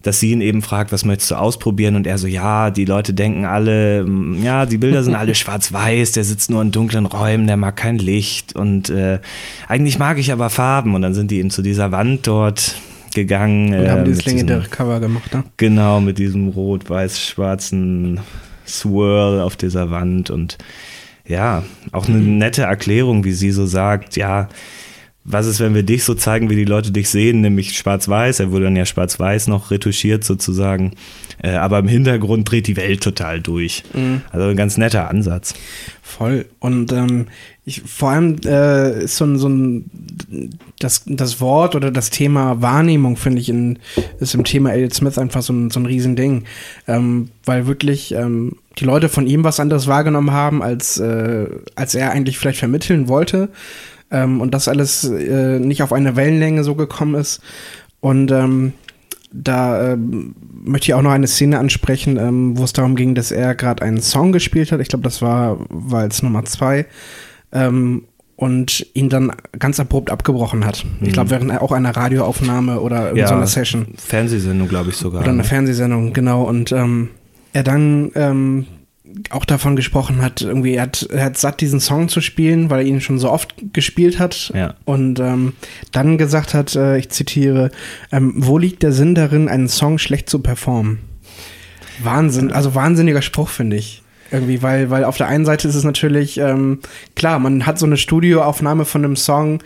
dass 0.03 0.21
sie 0.21 0.33
ihn 0.33 0.43
eben 0.43 0.61
fragt, 0.61 0.93
was 0.93 1.07
möchtest 1.07 1.31
du 1.31 1.37
ausprobieren? 1.37 1.97
Und 1.97 2.07
er 2.07 2.19
so, 2.19 2.27
ja, 2.27 2.71
die 2.71 2.85
Leute 2.85 3.15
denken 3.15 3.47
alle, 3.47 4.05
mm, 4.05 4.43
ja, 4.43 4.67
die 4.67 4.77
Bilder 4.77 5.03
sind 5.03 5.15
alle 5.15 5.35
schwarz-weiß, 5.35 6.13
der 6.13 6.25
sitzt 6.25 6.51
nur 6.51 6.61
in 6.61 6.71
dunklen 6.71 7.07
Räumen, 7.07 7.47
der 7.47 7.57
mag 7.57 7.77
kein 7.77 7.97
Licht 7.97 8.55
und 8.55 8.91
äh, 8.91 9.21
eigentlich 9.69 9.99
mag 9.99 10.19
ich 10.19 10.31
aber 10.31 10.51
Farben. 10.51 10.95
Und 10.95 11.01
dann 11.01 11.15
sind 11.15 11.31
die 11.31 11.39
eben 11.39 11.51
zu 11.51 11.63
dieser 11.63 11.91
Wand 11.93 12.27
dort 12.27 12.77
gegangen. 13.15 13.75
Und 13.75 13.85
äh, 13.85 13.89
haben 13.91 14.05
dieses 14.05 14.19
mit 14.19 14.27
diesem- 14.35 14.47
legendäre 14.49 14.69
Cover 14.69 15.01
gemacht, 15.01 15.33
ne? 15.35 15.45
Genau, 15.57 16.01
mit 16.01 16.19
diesem 16.19 16.49
rot-weiß-schwarzen 16.49 18.21
Swirl 18.67 19.41
auf 19.41 19.57
dieser 19.57 19.91
Wand 19.91 20.31
und 20.31 20.59
ja, 21.27 21.65
auch 21.93 22.07
eine 22.09 22.19
nette 22.19 22.63
Erklärung, 22.63 23.25
wie 23.25 23.33
sie 23.33 23.51
so 23.51 23.65
sagt, 23.67 24.17
ja, 24.17 24.49
was 25.27 25.47
ist, 25.47 25.59
wenn 25.59 25.75
wir 25.75 25.83
dich 25.83 26.05
so 26.05 26.13
zeigen, 26.13 26.51
wie 26.51 26.57
die 26.57 26.67
Leute 26.67 26.93
dich 26.93 27.09
sehen, 27.09 27.41
nämlich 27.41 27.79
schwarz-weiß, 27.79 28.41
er 28.41 28.51
wurde 28.53 28.65
dann 28.65 28.77
ja 28.77 28.85
schwarz-weiß 28.85 29.47
noch 29.47 29.71
retuschiert 29.71 30.23
sozusagen, 30.23 30.93
äh, 31.43 31.53
aber 31.53 31.79
im 31.79 31.89
Hintergrund 31.89 32.51
dreht 32.51 32.67
die 32.67 32.77
Welt 32.77 33.03
total 33.03 33.41
durch. 33.41 33.85
Also 34.33 34.49
ein 34.49 34.57
ganz 34.57 34.77
netter 34.77 35.09
Ansatz. 35.09 35.55
Voll. 36.17 36.47
Und 36.61 36.93
ähm, 36.93 37.27
ich, 37.65 37.83
vor 37.83 38.11
allem 38.11 38.37
äh, 38.45 39.03
ist 39.03 39.17
so 39.17 39.25
ein, 39.25 39.37
so 39.37 39.49
ein 39.49 39.91
das, 40.79 41.03
das 41.07 41.41
Wort 41.41 41.75
oder 41.75 41.91
das 41.91 42.11
Thema 42.11 42.63
Wahrnehmung, 42.63 43.17
finde 43.17 43.41
ich, 43.41 43.49
in, 43.49 43.81
ist 44.21 44.33
im 44.35 44.45
Thema 44.45 44.73
Elliot 44.73 44.95
Smith 44.95 45.19
einfach 45.19 45.43
so 45.43 45.53
ein, 45.53 45.71
so 45.71 45.81
ein 45.81 45.87
Riesending. 45.87 46.45
Ähm, 46.87 47.31
weil 47.45 47.67
wirklich 47.67 48.15
ähm, 48.15 48.53
die 48.79 48.85
Leute 48.85 49.09
von 49.09 49.27
ihm 49.27 49.43
was 49.43 49.59
anderes 49.59 49.89
wahrgenommen 49.89 50.31
haben, 50.31 50.63
als, 50.63 50.99
äh, 50.99 51.49
als 51.75 51.97
er 51.97 52.13
eigentlich 52.13 52.39
vielleicht 52.39 52.61
vermitteln 52.61 53.09
wollte. 53.09 53.49
Ähm, 54.13 54.41
und 54.41 54.55
das 54.55 54.69
alles 54.69 55.03
äh, 55.03 55.59
nicht 55.59 55.83
auf 55.83 55.93
eine 55.93 56.15
Wellenlänge 56.15 56.63
so 56.63 56.77
gekommen 56.77 57.17
ist. 57.17 57.41
Und 57.99 58.31
ähm, 58.31 58.73
da 59.35 59.93
ähm, 59.93 60.35
möchte 60.65 60.87
ich 60.87 60.95
auch 60.95 61.03
noch 61.03 61.11
eine 61.11 61.27
Szene 61.27 61.59
ansprechen, 61.59 62.17
ähm, 62.17 62.57
wo 62.57 62.65
es 62.65 62.73
darum 62.73 62.95
ging, 62.95 63.15
dass 63.15 63.33
er 63.33 63.55
gerade 63.55 63.83
einen 63.83 64.01
Song 64.01 64.33
gespielt 64.33 64.71
hat. 64.73 64.81
Ich 64.81 64.89
glaube, 64.89 65.03
das 65.03 65.21
war, 65.21 65.59
als 65.93 66.23
Nummer 66.23 66.45
zwei. 66.45 66.87
Ähm, 67.53 68.05
und 68.37 68.85
ihn 68.95 69.09
dann 69.09 69.33
ganz 69.59 69.79
abrupt 69.79 70.11
abgebrochen 70.11 70.67
hat. 70.67 70.85
Ich 71.01 71.13
glaube, 71.13 71.31
während 71.31 71.53
auch 71.61 71.71
einer 71.71 71.97
Radioaufnahme 71.97 72.81
oder 72.81 73.11
in 73.11 73.17
Ja. 73.17 73.29
so 73.29 73.35
einer 73.35 73.47
Session. 73.47 73.87
Fernsehsendung, 73.97 74.69
glaube 74.69 74.91
ich 74.91 74.97
sogar. 74.97 75.21
Oder 75.21 75.31
eine 75.31 75.39
ne? 75.39 75.45
Fernsehsendung, 75.45 76.13
genau. 76.13 76.43
Und 76.43 76.73
ähm, 76.73 77.11
er 77.53 77.63
dann 77.63 78.11
ähm, 78.17 78.67
auch 79.31 79.45
davon 79.45 79.77
gesprochen 79.77 80.23
hat, 80.23 80.43
irgendwie, 80.43 80.75
er 80.75 80.83
hat, 80.83 81.09
er 81.11 81.25
hat 81.25 81.39
satt, 81.39 81.61
diesen 81.61 81.81
Song 81.81 82.09
zu 82.09 82.21
spielen, 82.21 82.71
weil 82.71 82.81
er 82.81 82.87
ihn 82.87 83.01
schon 83.01 83.19
so 83.19 83.31
oft 83.31 83.55
gespielt 83.73 84.19
hat. 84.19 84.53
Ja. 84.55 84.75
Und 84.85 85.21
ähm, 85.21 85.55
dann 85.93 86.19
gesagt 86.19 86.55
hat, 86.55 86.75
äh, 86.75 86.99
ich 86.99 87.11
zitiere, 87.11 87.71
ähm, 88.13 88.35
wo 88.37 88.59
liegt 88.59 88.83
der 88.83 88.93
Sinn 88.93 89.15
darin, 89.15 89.49
einen 89.49 89.69
Song 89.69 89.99
schlecht 89.99 90.29
zu 90.29 90.41
performen? 90.41 90.99
Wahnsinn, 92.03 92.53
also 92.53 92.75
wahnsinniger 92.75 93.23
Spruch, 93.23 93.49
finde 93.49 93.77
ich. 93.77 94.03
Irgendwie, 94.31 94.63
weil, 94.63 94.91
weil 94.91 95.05
auf 95.05 95.17
der 95.17 95.29
einen 95.29 95.45
Seite 95.45 95.69
ist 95.69 95.75
es 95.75 95.85
natürlich, 95.85 96.39
ähm, 96.39 96.81
klar, 97.15 97.39
man 97.39 97.67
hat 97.67 97.79
so 97.79 97.87
eine 97.87 97.97
Studioaufnahme 97.97 98.85
von 98.85 99.05
einem 99.05 99.17
Song, 99.17 99.63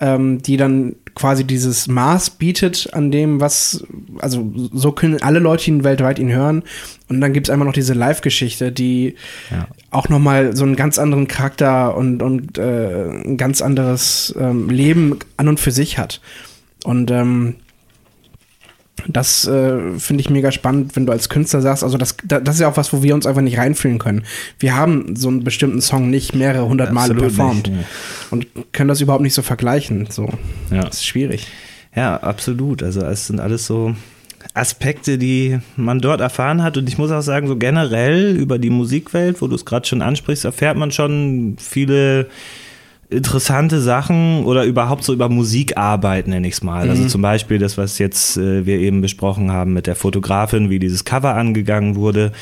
ähm, 0.00 0.42
die 0.42 0.56
dann 0.56 0.94
quasi 1.14 1.44
dieses 1.44 1.88
Maß 1.88 2.30
bietet 2.30 2.88
an 2.92 3.10
dem, 3.10 3.40
was, 3.40 3.84
also 4.18 4.50
so 4.72 4.92
können 4.92 5.22
alle 5.22 5.38
Leute 5.38 5.70
ihn 5.70 5.84
weltweit 5.84 6.18
ihn 6.18 6.30
hören. 6.32 6.62
Und 7.08 7.20
dann 7.20 7.32
gibt 7.32 7.48
es 7.48 7.50
einfach 7.50 7.66
noch 7.66 7.72
diese 7.74 7.94
Live-Geschichte, 7.94 8.72
die 8.72 9.16
Ja. 9.50 9.68
auch 9.90 10.08
nochmal 10.08 10.56
so 10.56 10.64
einen 10.64 10.76
ganz 10.76 10.98
anderen 10.98 11.28
Charakter 11.28 11.96
und, 11.96 12.22
und 12.22 12.56
äh, 12.58 13.10
ein 13.24 13.36
ganz 13.36 13.60
anderes 13.60 14.34
ähm, 14.38 14.70
Leben 14.70 15.18
an 15.36 15.48
und 15.48 15.60
für 15.60 15.70
sich 15.72 15.98
hat. 15.98 16.20
Und 16.84 17.10
ähm, 17.10 17.56
das 19.08 19.46
äh, 19.46 19.98
finde 19.98 20.20
ich 20.20 20.30
mega 20.30 20.52
spannend, 20.52 20.94
wenn 20.94 21.06
du 21.06 21.12
als 21.12 21.28
Künstler 21.28 21.60
sagst, 21.60 21.82
also 21.82 21.98
das, 21.98 22.16
da- 22.24 22.40
das 22.40 22.56
ist 22.56 22.60
ja 22.60 22.68
auch 22.68 22.76
was, 22.76 22.92
wo 22.92 23.02
wir 23.02 23.14
uns 23.14 23.26
einfach 23.26 23.40
nicht 23.42 23.58
reinfühlen 23.58 23.98
können. 23.98 24.22
Wir 24.58 24.76
haben 24.76 25.16
so 25.16 25.28
einen 25.28 25.42
bestimmten 25.44 25.80
Song 25.80 26.10
nicht 26.10 26.34
mehrere 26.34 26.68
hundert 26.68 26.92
Male 26.92 27.12
Absolut 27.14 27.22
performt 27.34 27.68
nicht, 27.70 27.84
und 28.30 28.46
können 28.72 28.88
das 28.88 29.00
überhaupt 29.00 29.22
nicht 29.22 29.34
so 29.34 29.42
vergleichen. 29.42 30.06
So, 30.10 30.28
Ja. 30.70 30.82
das 30.84 30.96
ist 30.96 31.06
schwierig. 31.06 31.46
Ja, 31.96 32.16
absolut. 32.18 32.82
Also 32.82 33.00
es 33.02 33.26
sind 33.26 33.40
alles 33.40 33.66
so 33.66 33.94
Aspekte, 34.54 35.18
die 35.18 35.58
man 35.76 36.00
dort 36.00 36.20
erfahren 36.20 36.62
hat. 36.62 36.76
Und 36.76 36.88
ich 36.88 36.98
muss 36.98 37.10
auch 37.10 37.22
sagen, 37.22 37.46
so 37.48 37.56
generell 37.56 38.36
über 38.36 38.58
die 38.58 38.70
Musikwelt, 38.70 39.40
wo 39.40 39.46
du 39.46 39.54
es 39.54 39.64
gerade 39.64 39.86
schon 39.86 40.02
ansprichst, 40.02 40.44
erfährt 40.44 40.76
man 40.76 40.90
schon 40.90 41.56
viele 41.58 42.28
interessante 43.12 43.80
Sachen 43.80 44.44
oder 44.44 44.64
überhaupt 44.64 45.04
so 45.04 45.12
über 45.12 45.28
Musikarbeit, 45.28 46.26
nenne 46.26 46.48
ich 46.48 46.54
es 46.54 46.62
mal. 46.62 46.88
Also 46.88 47.06
zum 47.06 47.22
Beispiel 47.22 47.58
das, 47.58 47.78
was 47.78 47.98
jetzt 47.98 48.36
äh, 48.36 48.66
wir 48.66 48.78
eben 48.78 49.00
besprochen 49.00 49.50
haben 49.52 49.72
mit 49.72 49.86
der 49.86 49.94
Fotografin, 49.94 50.70
wie 50.70 50.78
dieses 50.78 51.04
Cover 51.04 51.34
angegangen 51.34 51.96
wurde. 51.96 52.32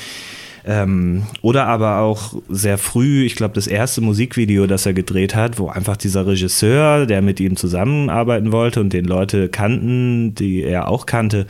Ähm, 0.64 1.25
oder 1.42 1.66
aber 1.66 1.99
auch 1.99 2.35
sehr 2.49 2.79
früh, 2.79 3.25
ich 3.25 3.37
glaube, 3.37 3.55
das 3.55 3.66
erste 3.66 4.01
Musikvideo, 4.01 4.66
das 4.66 4.87
er 4.87 4.92
gedreht 4.92 5.35
hat, 5.35 5.59
wo 5.59 5.68
einfach 5.68 5.96
dieser 5.96 6.27
Regisseur, 6.27 7.07
der 7.07 7.23
mit 7.23 7.40
ihm 7.40 7.57
zusammenarbeiten 7.57 8.53
wollte 8.53 8.81
und 8.81 8.92
den 8.92 9.05
Leute 9.05 9.49
kannten, 9.49 10.35
die 10.35 10.62
er 10.62 10.88
auch 10.88 11.07
kannte, 11.07 11.46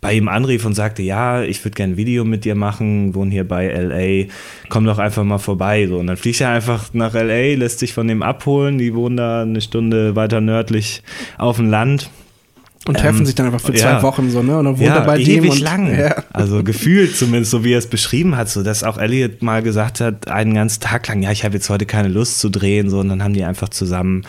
bei 0.00 0.14
ihm 0.14 0.28
anrief 0.28 0.64
und 0.64 0.74
sagte, 0.74 1.02
ja, 1.02 1.42
ich 1.42 1.64
würde 1.64 1.74
gerne 1.74 1.94
ein 1.94 1.96
Video 1.96 2.24
mit 2.24 2.44
dir 2.44 2.54
machen, 2.54 3.14
wohne 3.14 3.30
hier 3.30 3.46
bei 3.46 3.68
LA, 3.68 4.30
komm 4.68 4.84
doch 4.84 4.98
einfach 4.98 5.24
mal 5.24 5.38
vorbei. 5.38 5.86
So, 5.86 5.98
und 5.98 6.06
dann 6.06 6.16
fliegt 6.16 6.40
er 6.40 6.50
einfach 6.50 6.92
nach 6.92 7.14
LA, 7.14 7.56
lässt 7.56 7.78
sich 7.78 7.92
von 7.92 8.08
dem 8.08 8.22
abholen, 8.22 8.78
die 8.78 8.94
wohnen 8.94 9.16
da 9.16 9.42
eine 9.42 9.60
Stunde 9.60 10.16
weiter 10.16 10.40
nördlich 10.40 11.02
auf 11.38 11.56
dem 11.56 11.70
Land. 11.70 12.10
Und 12.86 12.98
treffen 12.98 13.20
Ähm, 13.20 13.26
sich 13.26 13.34
dann 13.34 13.46
einfach 13.46 13.60
für 13.60 13.74
ja. 13.74 13.98
zwei 13.98 14.02
Wochen 14.02 14.30
so, 14.30 14.42
ne? 14.42 14.58
Und 14.58 14.66
dann 14.66 14.78
wohnt 14.78 14.86
Ja, 14.86 14.96
er 14.96 15.06
bei 15.06 15.16
dem 15.16 15.44
ewig 15.44 15.52
und 15.52 15.60
lang. 15.60 15.98
Ja. 15.98 16.22
Also 16.32 16.62
gefühlt 16.62 17.16
zumindest, 17.16 17.50
so 17.50 17.64
wie 17.64 17.72
er 17.72 17.78
es 17.78 17.86
beschrieben 17.86 18.36
hat, 18.36 18.50
so 18.50 18.62
dass 18.62 18.84
auch 18.84 18.98
Elliot 18.98 19.42
mal 19.42 19.62
gesagt 19.62 20.00
hat, 20.00 20.28
einen 20.28 20.54
ganzen 20.54 20.80
Tag 20.80 21.08
lang, 21.08 21.22
ja, 21.22 21.30
ich 21.30 21.44
habe 21.44 21.54
jetzt 21.54 21.70
heute 21.70 21.86
keine 21.86 22.08
Lust 22.08 22.40
zu 22.40 22.50
drehen, 22.50 22.90
so 22.90 23.00
und 23.00 23.08
dann 23.08 23.22
haben 23.22 23.32
die 23.32 23.44
einfach 23.44 23.70
zusammen 23.70 24.26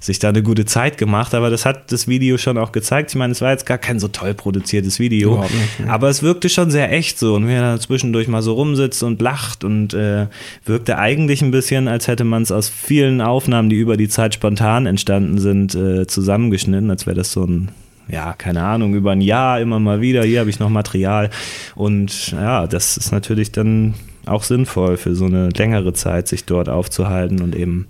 sich 0.00 0.18
da 0.18 0.30
eine 0.30 0.42
gute 0.42 0.64
Zeit 0.64 0.96
gemacht. 0.96 1.34
Aber 1.34 1.50
das 1.50 1.66
hat 1.66 1.92
das 1.92 2.08
Video 2.08 2.38
schon 2.38 2.56
auch 2.56 2.72
gezeigt. 2.72 3.10
Ich 3.10 3.16
meine, 3.16 3.32
es 3.32 3.42
war 3.42 3.50
jetzt 3.50 3.66
gar 3.66 3.78
kein 3.78 3.98
so 3.98 4.08
toll 4.08 4.32
produziertes 4.32 4.98
Video, 4.98 5.42
nicht, 5.42 5.80
ne. 5.80 5.92
aber 5.92 6.08
es 6.08 6.22
wirkte 6.22 6.48
schon 6.48 6.70
sehr 6.70 6.90
echt 6.92 7.18
so 7.18 7.34
und 7.34 7.46
wie 7.46 7.52
er 7.52 7.74
da 7.74 7.80
zwischendurch 7.80 8.28
mal 8.28 8.40
so 8.40 8.54
rumsitzt 8.54 9.02
und 9.02 9.20
lacht 9.20 9.64
und 9.64 9.92
äh, 9.92 10.28
wirkte 10.64 10.98
eigentlich 10.98 11.42
ein 11.42 11.50
bisschen, 11.50 11.88
als 11.88 12.08
hätte 12.08 12.24
man 12.24 12.42
es 12.42 12.52
aus 12.52 12.70
vielen 12.70 13.20
Aufnahmen, 13.20 13.68
die 13.68 13.76
über 13.76 13.96
die 13.96 14.08
Zeit 14.08 14.34
spontan 14.34 14.86
entstanden 14.86 15.38
sind, 15.38 15.74
äh, 15.74 16.06
zusammengeschnitten, 16.06 16.90
als 16.90 17.06
wäre 17.06 17.16
das 17.16 17.32
so 17.32 17.44
ein 17.44 17.68
ja, 18.08 18.32
keine 18.32 18.62
Ahnung, 18.62 18.94
über 18.94 19.12
ein 19.12 19.20
Jahr 19.20 19.60
immer 19.60 19.78
mal 19.78 20.00
wieder, 20.00 20.24
hier 20.24 20.40
habe 20.40 20.50
ich 20.50 20.58
noch 20.58 20.70
Material. 20.70 21.30
Und 21.74 22.32
ja, 22.32 22.66
das 22.66 22.96
ist 22.96 23.12
natürlich 23.12 23.52
dann 23.52 23.94
auch 24.26 24.42
sinnvoll 24.42 24.96
für 24.96 25.14
so 25.14 25.26
eine 25.26 25.48
längere 25.50 25.92
Zeit, 25.92 26.28
sich 26.28 26.44
dort 26.44 26.68
aufzuhalten 26.68 27.40
und 27.40 27.54
eben 27.54 27.86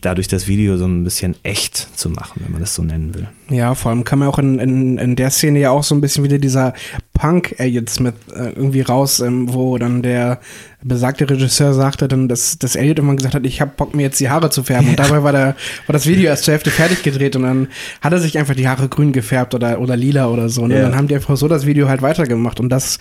dadurch 0.00 0.28
das 0.28 0.46
Video 0.48 0.76
so 0.76 0.86
ein 0.86 1.04
bisschen 1.04 1.34
echt 1.42 1.76
zu 1.76 2.08
machen, 2.10 2.40
wenn 2.42 2.52
man 2.52 2.60
das 2.60 2.74
so 2.74 2.82
nennen 2.82 3.14
will. 3.14 3.28
Ja, 3.50 3.74
vor 3.74 3.90
allem 3.90 4.04
kam 4.04 4.22
ja 4.22 4.28
auch 4.28 4.38
in, 4.38 4.58
in, 4.58 4.98
in 4.98 5.16
der 5.16 5.30
Szene 5.30 5.58
ja 5.58 5.70
auch 5.70 5.82
so 5.82 5.94
ein 5.94 6.00
bisschen 6.00 6.24
wieder 6.24 6.38
dieser 6.38 6.74
Punk 7.14 7.54
Elliot 7.58 7.88
Smith 7.88 8.14
äh, 8.34 8.50
irgendwie 8.50 8.80
raus, 8.82 9.20
ähm, 9.20 9.54
wo 9.54 9.78
dann 9.78 10.02
der 10.02 10.40
besagte 10.82 11.30
Regisseur 11.30 11.72
sagte 11.72 12.08
dann, 12.08 12.28
dass, 12.28 12.58
dass 12.58 12.76
Elliot 12.76 12.98
immer 12.98 13.14
gesagt 13.14 13.34
hat, 13.34 13.46
ich 13.46 13.60
hab 13.60 13.76
Bock 13.76 13.94
mir 13.94 14.02
jetzt 14.02 14.18
die 14.18 14.28
Haare 14.28 14.50
zu 14.50 14.64
färben. 14.64 14.90
Und 14.90 14.98
dabei 14.98 15.22
war, 15.22 15.30
der, 15.30 15.56
war 15.86 15.92
das 15.92 16.06
Video 16.06 16.26
erst 16.26 16.44
zur 16.44 16.52
Hälfte 16.52 16.70
fertig 16.70 17.02
gedreht 17.04 17.36
und 17.36 17.42
dann 17.44 17.68
hat 18.00 18.12
er 18.12 18.18
sich 18.18 18.36
einfach 18.36 18.56
die 18.56 18.68
Haare 18.68 18.88
grün 18.88 19.12
gefärbt 19.12 19.54
oder, 19.54 19.80
oder 19.80 19.96
lila 19.96 20.28
oder 20.28 20.48
so. 20.48 20.66
Ne? 20.66 20.74
Ja. 20.74 20.82
Dann 20.82 20.96
haben 20.96 21.06
die 21.06 21.14
einfach 21.14 21.36
so 21.36 21.46
das 21.46 21.66
Video 21.66 21.88
halt 21.88 22.02
weitergemacht 22.02 22.58
und 22.58 22.68
das 22.68 22.98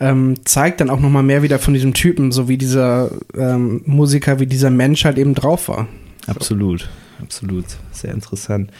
ähm, 0.00 0.34
zeigt 0.44 0.82
dann 0.82 0.90
auch 0.90 1.00
nochmal 1.00 1.22
mehr 1.22 1.42
wieder 1.42 1.58
von 1.58 1.72
diesem 1.72 1.94
Typen, 1.94 2.32
so 2.32 2.48
wie 2.48 2.58
dieser 2.58 3.10
ähm, 3.34 3.80
Musiker, 3.86 4.38
wie 4.38 4.46
dieser 4.46 4.70
Mensch 4.70 5.06
halt 5.06 5.16
eben 5.16 5.34
drauf 5.34 5.68
war. 5.68 5.88
Absolut, 6.26 6.88
absolut. 7.22 7.64
Sehr 7.90 8.12
interessant. 8.12 8.70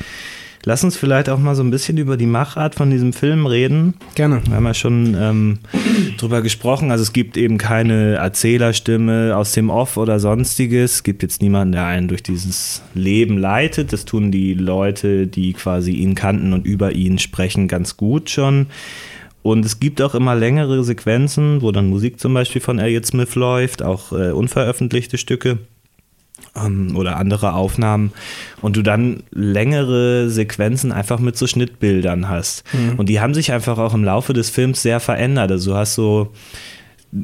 Lass 0.68 0.82
uns 0.82 0.96
vielleicht 0.96 1.28
auch 1.28 1.38
mal 1.38 1.54
so 1.54 1.62
ein 1.62 1.70
bisschen 1.70 1.96
über 1.96 2.16
die 2.16 2.26
Machart 2.26 2.74
von 2.74 2.90
diesem 2.90 3.12
Film 3.12 3.46
reden. 3.46 3.94
Gerne. 4.16 4.42
Wir 4.48 4.56
haben 4.56 4.64
ja 4.64 4.74
schon 4.74 5.16
ähm, 5.16 5.58
drüber 6.18 6.42
gesprochen. 6.42 6.90
Also 6.90 7.02
es 7.02 7.12
gibt 7.12 7.36
eben 7.36 7.56
keine 7.56 8.14
Erzählerstimme 8.14 9.36
aus 9.36 9.52
dem 9.52 9.70
Off 9.70 9.96
oder 9.96 10.18
sonstiges. 10.18 10.94
Es 10.94 11.02
gibt 11.04 11.22
jetzt 11.22 11.40
niemanden, 11.40 11.70
der 11.70 11.86
einen 11.86 12.08
durch 12.08 12.24
dieses 12.24 12.82
Leben 12.94 13.38
leitet. 13.38 13.92
Das 13.92 14.06
tun 14.06 14.32
die 14.32 14.54
Leute, 14.54 15.28
die 15.28 15.52
quasi 15.52 15.92
ihn 15.92 16.16
kannten 16.16 16.52
und 16.52 16.66
über 16.66 16.90
ihn 16.90 17.20
sprechen, 17.20 17.68
ganz 17.68 17.96
gut 17.96 18.28
schon. 18.28 18.66
Und 19.42 19.64
es 19.64 19.78
gibt 19.78 20.02
auch 20.02 20.16
immer 20.16 20.34
längere 20.34 20.82
Sequenzen, 20.82 21.62
wo 21.62 21.70
dann 21.70 21.86
Musik 21.86 22.18
zum 22.18 22.34
Beispiel 22.34 22.60
von 22.60 22.80
Elliott 22.80 23.06
Smith 23.06 23.36
läuft, 23.36 23.84
auch 23.84 24.10
äh, 24.10 24.32
unveröffentlichte 24.32 25.16
Stücke 25.16 25.58
ähm, 26.56 26.96
oder 26.96 27.16
andere 27.16 27.52
Aufnahmen 27.54 28.12
und 28.62 28.76
du 28.76 28.82
dann 28.82 29.22
längere 29.30 30.28
Sequenzen 30.30 30.92
einfach 30.92 31.18
mit 31.18 31.36
so 31.36 31.46
Schnittbildern 31.46 32.28
hast. 32.28 32.64
Und 32.96 33.08
die 33.08 33.20
haben 33.20 33.34
sich 33.34 33.52
einfach 33.52 33.78
auch 33.78 33.94
im 33.94 34.04
Laufe 34.04 34.32
des 34.32 34.50
Films 34.50 34.82
sehr 34.82 35.00
verändert. 35.00 35.50
Also 35.50 35.72
du 35.72 35.76
hast 35.76 35.94
so 35.94 36.32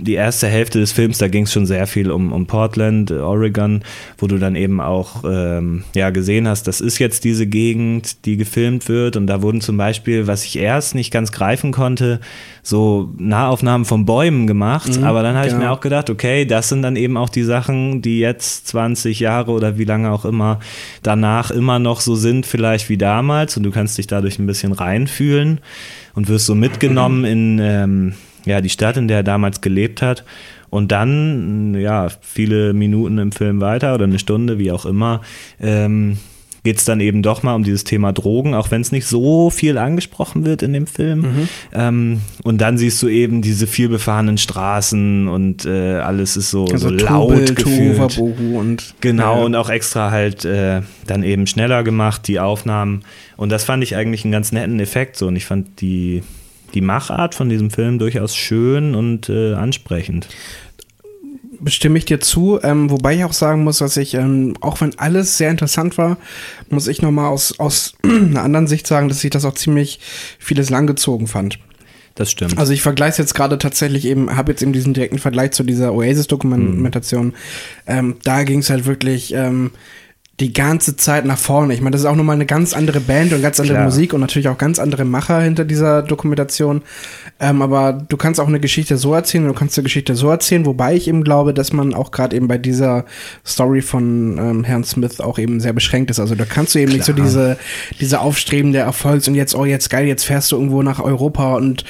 die 0.00 0.14
erste 0.14 0.48
Hälfte 0.48 0.80
des 0.80 0.92
Films, 0.92 1.18
da 1.18 1.28
ging 1.28 1.44
es 1.44 1.52
schon 1.52 1.66
sehr 1.66 1.86
viel 1.86 2.10
um, 2.10 2.32
um 2.32 2.46
Portland, 2.46 3.10
Oregon, 3.10 3.82
wo 4.16 4.26
du 4.26 4.38
dann 4.38 4.56
eben 4.56 4.80
auch 4.80 5.24
ähm, 5.24 5.84
ja, 5.94 6.10
gesehen 6.10 6.48
hast, 6.48 6.66
das 6.66 6.80
ist 6.80 6.98
jetzt 6.98 7.24
diese 7.24 7.46
Gegend, 7.46 8.24
die 8.24 8.36
gefilmt 8.36 8.88
wird. 8.88 9.16
Und 9.16 9.26
da 9.26 9.42
wurden 9.42 9.60
zum 9.60 9.76
Beispiel, 9.76 10.26
was 10.26 10.44
ich 10.44 10.58
erst 10.58 10.94
nicht 10.94 11.10
ganz 11.10 11.30
greifen 11.30 11.72
konnte, 11.72 12.20
so 12.62 13.12
Nahaufnahmen 13.18 13.84
von 13.84 14.06
Bäumen 14.06 14.46
gemacht. 14.46 14.96
Mhm, 14.96 15.04
Aber 15.04 15.22
dann 15.22 15.36
habe 15.36 15.46
ich 15.46 15.52
genau. 15.52 15.66
mir 15.66 15.72
auch 15.72 15.80
gedacht, 15.80 16.08
okay, 16.08 16.46
das 16.46 16.70
sind 16.70 16.82
dann 16.82 16.96
eben 16.96 17.16
auch 17.16 17.28
die 17.28 17.42
Sachen, 17.42 18.00
die 18.00 18.18
jetzt 18.18 18.68
20 18.68 19.20
Jahre 19.20 19.50
oder 19.50 19.76
wie 19.78 19.84
lange 19.84 20.10
auch 20.10 20.24
immer 20.24 20.60
danach 21.02 21.50
immer 21.50 21.78
noch 21.78 22.00
so 22.00 22.14
sind, 22.14 22.46
vielleicht 22.46 22.88
wie 22.88 22.98
damals. 22.98 23.56
Und 23.56 23.64
du 23.64 23.70
kannst 23.70 23.98
dich 23.98 24.06
dadurch 24.06 24.38
ein 24.38 24.46
bisschen 24.46 24.72
reinfühlen 24.72 25.60
und 26.14 26.28
wirst 26.28 26.46
so 26.46 26.54
mitgenommen 26.54 27.24
in 27.26 27.58
ähm, 27.60 28.14
ja, 28.44 28.60
die 28.60 28.70
Stadt, 28.70 28.96
in 28.96 29.08
der 29.08 29.18
er 29.18 29.22
damals 29.22 29.60
gelebt 29.60 30.02
hat. 30.02 30.24
Und 30.70 30.90
dann, 30.90 31.74
ja, 31.74 32.08
viele 32.22 32.72
Minuten 32.72 33.18
im 33.18 33.32
Film 33.32 33.60
weiter 33.60 33.94
oder 33.94 34.04
eine 34.04 34.18
Stunde, 34.18 34.58
wie 34.58 34.72
auch 34.72 34.86
immer, 34.86 35.20
ähm, 35.60 36.16
geht 36.64 36.78
es 36.78 36.84
dann 36.84 37.00
eben 37.00 37.22
doch 37.22 37.42
mal 37.42 37.54
um 37.54 37.64
dieses 37.64 37.84
Thema 37.84 38.12
Drogen, 38.12 38.54
auch 38.54 38.70
wenn 38.70 38.80
es 38.80 38.92
nicht 38.92 39.06
so 39.06 39.50
viel 39.50 39.78
angesprochen 39.78 40.44
wird 40.44 40.62
in 40.62 40.72
dem 40.72 40.86
Film. 40.86 41.20
Mhm. 41.20 41.48
Ähm, 41.72 42.20
und 42.44 42.60
dann 42.60 42.78
siehst 42.78 43.02
du 43.02 43.08
eben 43.08 43.42
diese 43.42 43.66
vielbefahrenen 43.66 44.38
Straßen 44.38 45.28
und 45.28 45.64
äh, 45.64 45.96
alles 45.96 46.36
ist 46.36 46.50
so, 46.50 46.66
so 46.66 46.88
laut 46.88 47.30
Trubel, 47.30 47.54
gefühlt. 47.54 48.18
Und 48.18 48.94
Genau, 49.00 49.38
ja. 49.38 49.44
und 49.44 49.56
auch 49.56 49.70
extra 49.70 50.10
halt 50.10 50.44
äh, 50.44 50.82
dann 51.06 51.24
eben 51.24 51.46
schneller 51.46 51.82
gemacht, 51.82 52.28
die 52.28 52.38
Aufnahmen. 52.38 53.02
Und 53.36 53.50
das 53.50 53.64
fand 53.64 53.82
ich 53.82 53.96
eigentlich 53.96 54.24
einen 54.24 54.32
ganz 54.32 54.52
netten 54.52 54.78
Effekt 54.78 55.16
so. 55.16 55.26
Und 55.26 55.36
ich 55.36 55.46
fand 55.46 55.80
die, 55.80 56.22
die 56.74 56.80
Machart 56.80 57.34
von 57.34 57.48
diesem 57.48 57.70
Film 57.70 57.98
durchaus 57.98 58.36
schön 58.36 58.94
und 58.94 59.28
äh, 59.28 59.54
ansprechend. 59.54 60.28
bestimme 61.60 61.98
ich 61.98 62.04
dir 62.04 62.20
zu, 62.20 62.58
ähm, 62.62 62.90
wobei 62.90 63.14
ich 63.14 63.24
auch 63.24 63.32
sagen 63.32 63.62
muss, 63.64 63.78
dass 63.78 63.96
ich, 63.96 64.14
ähm, 64.14 64.54
auch 64.60 64.80
wenn 64.80 64.98
alles 64.98 65.38
sehr 65.38 65.50
interessant 65.50 65.96
war, 65.96 66.16
muss 66.70 66.88
ich 66.88 67.02
nochmal 67.02 67.26
aus, 67.26 67.58
aus 67.60 67.94
einer 68.02 68.42
anderen 68.42 68.66
Sicht 68.66 68.86
sagen, 68.86 69.08
dass 69.08 69.22
ich 69.22 69.30
das 69.30 69.44
auch 69.44 69.54
ziemlich 69.54 70.00
vieles 70.38 70.70
langgezogen 70.70 71.26
fand. 71.26 71.58
Das 72.14 72.30
stimmt. 72.30 72.58
Also 72.58 72.72
ich 72.72 72.82
vergleiche 72.82 73.12
es 73.12 73.18
jetzt 73.18 73.34
gerade 73.34 73.58
tatsächlich 73.58 74.04
eben, 74.04 74.36
habe 74.36 74.52
jetzt 74.52 74.62
eben 74.62 74.72
diesen 74.72 74.92
direkten 74.92 75.18
Vergleich 75.18 75.52
zu 75.52 75.62
dieser 75.62 75.94
Oasis-Dokumentation. 75.94 77.32
Ähm, 77.86 78.16
da 78.22 78.42
ging 78.44 78.58
es 78.58 78.68
halt 78.68 78.84
wirklich 78.84 79.32
ähm, 79.32 79.70
die 80.40 80.52
ganze 80.52 80.96
Zeit 80.96 81.26
nach 81.26 81.38
vorne. 81.38 81.74
Ich 81.74 81.82
meine, 81.82 81.92
das 81.92 82.00
ist 82.00 82.06
auch 82.06 82.16
nochmal 82.16 82.36
eine 82.36 82.46
ganz 82.46 82.72
andere 82.72 83.00
Band 83.00 83.32
und 83.32 83.42
ganz 83.42 83.60
andere 83.60 83.76
Klar. 83.76 83.84
Musik 83.84 84.14
und 84.14 84.20
natürlich 84.20 84.48
auch 84.48 84.56
ganz 84.56 84.78
andere 84.78 85.04
Macher 85.04 85.40
hinter 85.40 85.64
dieser 85.64 86.02
Dokumentation. 86.02 86.82
Ähm, 87.38 87.60
aber 87.60 87.92
du 87.92 88.16
kannst 88.16 88.40
auch 88.40 88.48
eine 88.48 88.58
Geschichte 88.58 88.96
so 88.96 89.12
erzählen, 89.12 89.46
du 89.46 89.52
kannst 89.52 89.76
eine 89.78 89.84
Geschichte 89.84 90.14
so 90.16 90.30
erzählen, 90.30 90.64
wobei 90.64 90.94
ich 90.94 91.06
eben 91.06 91.22
glaube, 91.22 91.52
dass 91.52 91.72
man 91.72 91.92
auch 91.92 92.10
gerade 92.10 92.34
eben 92.34 92.48
bei 92.48 92.58
dieser 92.58 93.04
Story 93.46 93.82
von 93.82 94.38
ähm, 94.38 94.64
Herrn 94.64 94.84
Smith 94.84 95.20
auch 95.20 95.38
eben 95.38 95.60
sehr 95.60 95.74
beschränkt 95.74 96.10
ist. 96.10 96.18
Also 96.18 96.34
da 96.34 96.46
kannst 96.46 96.74
du 96.74 96.80
eben 96.80 96.92
nicht 96.92 97.04
so 97.04 97.12
Klar. 97.12 97.26
diese, 97.26 97.58
diese 98.00 98.20
aufstrebende 98.20 98.78
Erfolgs 98.78 99.28
und 99.28 99.34
jetzt, 99.34 99.54
oh, 99.54 99.66
jetzt 99.66 99.90
geil, 99.90 100.06
jetzt 100.06 100.24
fährst 100.24 100.50
du 100.50 100.56
irgendwo 100.56 100.82
nach 100.82 100.98
Europa 100.98 101.54
und 101.56 101.84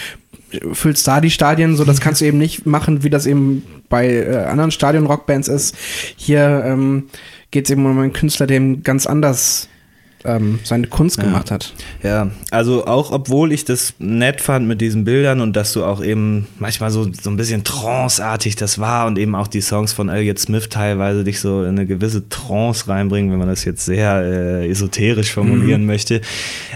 füllst 0.72 1.07
da 1.07 1.20
die 1.20 1.31
Stadien, 1.31 1.76
so 1.76 1.85
das 1.85 2.00
kannst 2.00 2.20
du 2.20 2.26
eben 2.26 2.38
nicht 2.38 2.66
machen, 2.66 3.05
wie 3.05 3.11
das 3.11 3.26
eben 3.26 3.62
bei 3.88 4.09
äh, 4.09 4.44
anderen 4.44 4.70
Stadion-Rockbands 4.70 5.48
ist. 5.48 5.74
Hier 6.16 6.64
ähm, 6.66 7.05
geht 7.53 7.67
es 7.67 7.71
eben 7.71 7.87
um 7.87 7.99
einen 7.99 8.12
Künstler, 8.12 8.49
der 8.49 8.57
eben 8.57 8.83
ganz 8.83 9.07
anders 9.07 9.69
ähm, 10.24 10.58
seine 10.64 10.87
Kunst 10.87 11.16
Ja. 11.18 11.24
gemacht 11.24 11.50
hat. 11.50 11.72
Ja, 12.02 12.30
also 12.50 12.87
auch 12.87 13.11
obwohl 13.12 13.52
ich 13.52 13.64
das 13.64 13.94
nett 13.98 14.40
fand 14.40 14.66
mit 14.68 14.80
diesen 14.80 15.04
Bildern 15.04 15.40
und 15.40 15.54
dass 15.56 15.72
du 15.72 15.85
auch 15.85 16.02
eben 16.02 16.46
manchmal 16.58 16.90
so, 16.90 17.08
so 17.12 17.30
ein 17.30 17.37
bisschen 17.37 17.64
tranceartig 17.64 18.56
das 18.56 18.78
war 18.78 19.06
und 19.06 19.18
eben 19.18 19.35
auch 19.35 19.48
die 19.48 19.61
Songs 19.61 19.92
von 19.92 20.08
Elliott 20.08 20.38
Smith 20.38 20.68
teilweise 20.68 21.24
dich 21.24 21.40
so 21.40 21.62
in 21.62 21.70
eine 21.70 21.87
gewisse 21.87 22.28
Trance 22.28 22.88
reinbringen, 22.88 23.30
wenn 23.32 23.38
man 23.38 23.48
das 23.48 23.64
jetzt 23.64 23.85
sehr 23.85 24.22
äh, 24.22 24.68
esoterisch 24.68 25.32
formulieren 25.32 25.87
möchte. 25.87 26.20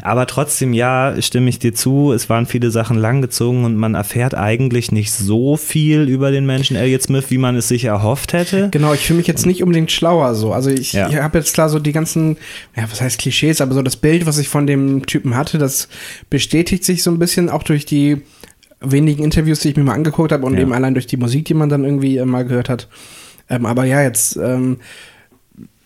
Aber 0.02 0.26
trotzdem, 0.26 0.72
ja, 0.72 1.14
stimme 1.20 1.48
ich 1.48 1.58
dir 1.58 1.74
zu, 1.74 2.12
es 2.12 2.28
waren 2.28 2.46
viele 2.46 2.70
Sachen 2.70 2.98
langgezogen 2.98 3.64
und 3.64 3.76
man 3.76 3.94
erfährt 3.94 4.34
eigentlich 4.34 4.92
nicht 4.92 5.12
so 5.12 5.56
viel 5.56 6.08
über 6.08 6.30
den 6.30 6.46
Menschen 6.46 6.76
Elliott 6.76 7.02
Smith, 7.02 7.26
wie 7.28 7.38
man 7.38 7.56
es 7.56 7.68
sich 7.68 7.84
erhofft 7.84 8.32
hätte. 8.32 8.68
Genau, 8.70 8.92
ich 8.94 9.00
fühle 9.06 9.18
mich 9.18 9.26
jetzt 9.26 9.46
nicht 9.46 9.62
unbedingt 9.62 9.90
schlauer 9.92 10.34
so. 10.34 10.52
Also 10.52 10.70
ich, 10.70 10.92
Ja. 10.92 11.08
ich 11.08 11.16
habe 11.16 11.38
jetzt 11.38 11.54
klar 11.54 11.68
so 11.68 11.78
die 11.78 11.92
ganzen, 11.92 12.36
ja, 12.76 12.84
was 12.90 13.00
heißt 13.00 13.18
Klischees, 13.36 13.60
aber 13.60 13.74
so 13.74 13.82
das 13.82 13.96
Bild, 13.96 14.26
was 14.26 14.38
ich 14.38 14.48
von 14.48 14.66
dem 14.66 15.04
Typen 15.06 15.36
hatte, 15.36 15.58
das 15.58 15.88
bestätigt 16.30 16.84
sich 16.84 17.02
so 17.02 17.10
ein 17.10 17.18
bisschen 17.18 17.48
auch 17.50 17.62
durch 17.62 17.84
die 17.84 18.22
wenigen 18.80 19.22
Interviews, 19.24 19.60
die 19.60 19.70
ich 19.70 19.76
mir 19.76 19.84
mal 19.84 19.94
angeguckt 19.94 20.32
habe 20.32 20.46
und 20.46 20.54
Ja. 20.54 20.60
eben 20.60 20.72
allein 20.72 20.94
durch 20.94 21.06
die 21.06 21.16
Musik, 21.16 21.44
die 21.46 21.54
man 21.54 21.68
dann 21.68 21.84
irgendwie 21.84 22.20
mal 22.24 22.44
gehört 22.44 22.68
hat. 22.68 22.88
Ähm, 23.48 23.66
aber 23.66 23.84
ja, 23.84 24.02
jetzt 24.02 24.36
ähm, 24.36 24.78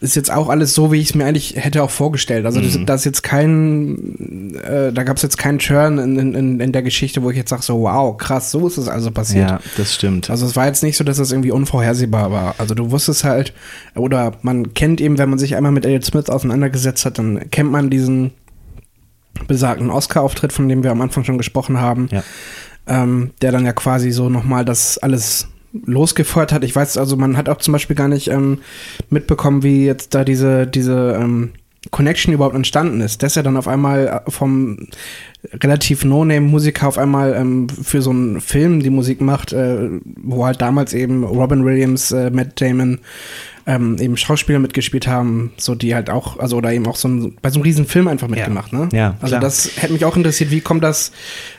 ist 0.01 0.17
jetzt 0.17 0.33
auch 0.33 0.49
alles 0.49 0.75
so, 0.75 0.91
wie 0.93 0.97
ich 0.99 1.11
es 1.11 1.15
mir 1.15 1.27
eigentlich 1.27 1.57
hätte 1.57 1.83
auch 1.83 1.91
vorgestellt. 1.91 2.47
Also 2.47 2.61
das, 2.63 2.79
das 2.87 3.03
ist 3.03 3.05
jetzt 3.05 3.23
kein, 3.23 4.55
äh, 4.65 4.93
da 4.95 5.03
gab 5.03 5.19
es 5.19 5.23
jetzt 5.23 5.37
keinen 5.37 5.59
Turn 5.59 5.99
in, 5.99 6.19
in- 6.19 6.35
in, 6.35 6.61
in 6.61 6.73
der 6.73 6.83
Geschichte, 6.83 7.23
wo 7.23 7.31
ich 7.31 7.37
jetzt 7.37 7.51
sage 7.51 7.63
so, 7.63 7.83
wow, 7.83 8.17
krass, 8.17 8.51
so 8.51 8.67
ist 8.67 8.79
es 8.79 8.89
also 8.89 9.11
passiert. 9.11 9.51
Ja, 9.51 9.61
das 9.77 9.95
stimmt. 9.95 10.31
Also 10.31 10.47
es 10.47 10.57
war 10.57 10.67
jetzt 10.67 10.83
nicht 10.83 10.97
so, 10.97 11.05
dass 11.05 11.19
das 11.19 11.33
irgendwie 11.33 11.51
unvorhersehbar 11.51 12.33
war. 12.33 12.55
Also 12.57 12.75
du 12.75 12.91
wusstest 12.91 13.25
halt, 13.25 13.53
oder 13.95 14.33
man 14.41 14.73
kennt 14.73 15.03
eben, 15.03 15.19
wenn 15.19 15.29
man 15.29 15.39
sich 15.39 15.55
einmal 15.55 15.73
mit 15.73 15.85
Elliot 15.85 16.05
Smith 16.07 16.31
auseinandergesetzt 16.31 17.05
hat, 17.05 17.19
dann 17.19 17.51
kennt 17.51 17.71
man 17.71 17.91
diesen 17.91 18.31
besagten 19.49 19.91
Oscar-Auftritt, 19.91 20.53
von 20.53 20.69
dem 20.69 20.83
wir 20.83 20.91
am 20.93 21.01
Anfang 21.01 21.25
schon 21.25 21.39
gesprochen 21.39 21.79
haben, 21.79 22.09
Ja. 22.11 22.23
ähm, 22.87 23.31
der 23.43 23.53
dann 23.53 23.65
ja 23.65 23.73
quasi 23.73 24.11
so 24.11 24.29
nochmal 24.29 24.65
das 24.65 24.99
alles 24.99 25.49
losgefeuert 25.73 26.53
hat. 26.53 26.65
Ich 26.65 26.75
weiß, 26.75 26.97
also 26.97 27.17
man 27.17 27.37
hat 27.37 27.49
auch 27.49 27.59
zum 27.59 27.73
Beispiel 27.73 27.97
gar 27.97 28.09
nicht 28.09 28.29
ähm, 28.29 28.59
mitbekommen, 29.09 29.63
wie 29.63 29.87
jetzt 29.87 30.15
da 30.15 30.25
diese, 30.25 30.67
diese 30.67 31.19
ähm, 31.21 31.51
Connection 31.91 32.35
überhaupt 32.35 32.57
entstanden 32.57 33.01
ist. 33.01 33.23
Dass 33.23 33.37
er 33.37 33.43
dann 33.43 33.57
auf 33.57 33.69
einmal 33.69 34.23
äh, 34.27 34.31
vom 34.31 34.89
relativ 35.63 36.05
No-Name-Musiker 36.05 36.89
auf 36.89 36.99
einmal 36.99 37.35
ähm, 37.35 37.69
für 37.69 38.03
so 38.03 38.11
einen 38.11 38.41
Film 38.41 38.81
die 38.83 38.91
Musik 38.91 39.21
macht, 39.21 39.53
äh, 39.53 39.89
wo 40.17 40.45
halt 40.45 40.61
damals 40.61 40.93
eben 40.93 41.25
Robin 41.25 41.65
Williams, 41.65 42.13
äh, 42.13 42.31
Matt 42.31 42.61
Damon 42.61 42.99
ähm, 43.67 43.97
eben 44.01 44.17
Schauspieler 44.17 44.59
mitgespielt 44.59 45.07
haben, 45.07 45.53
so 45.57 45.75
die 45.75 45.95
halt 45.95 46.11
auch, 46.11 46.39
also 46.39 46.57
oder 46.57 46.73
eben 46.73 46.87
auch 46.87 46.97
so 46.97 47.09
ein, 47.09 47.37
bei 47.43 47.51
so 47.51 47.57
einem 47.57 47.63
riesen 47.65 47.87
Film 47.87 48.09
einfach 48.09 48.29
mitgemacht, 48.29 48.73
ne? 48.73 48.89
Ja, 48.93 49.17
Also 49.21 49.33
klar. 49.33 49.41
das 49.41 49.71
hätte 49.77 49.93
mich 49.93 50.05
auch 50.05 50.17
interessiert, 50.17 50.51
wie 50.51 50.61
kommt 50.61 50.83
das 50.85 51.13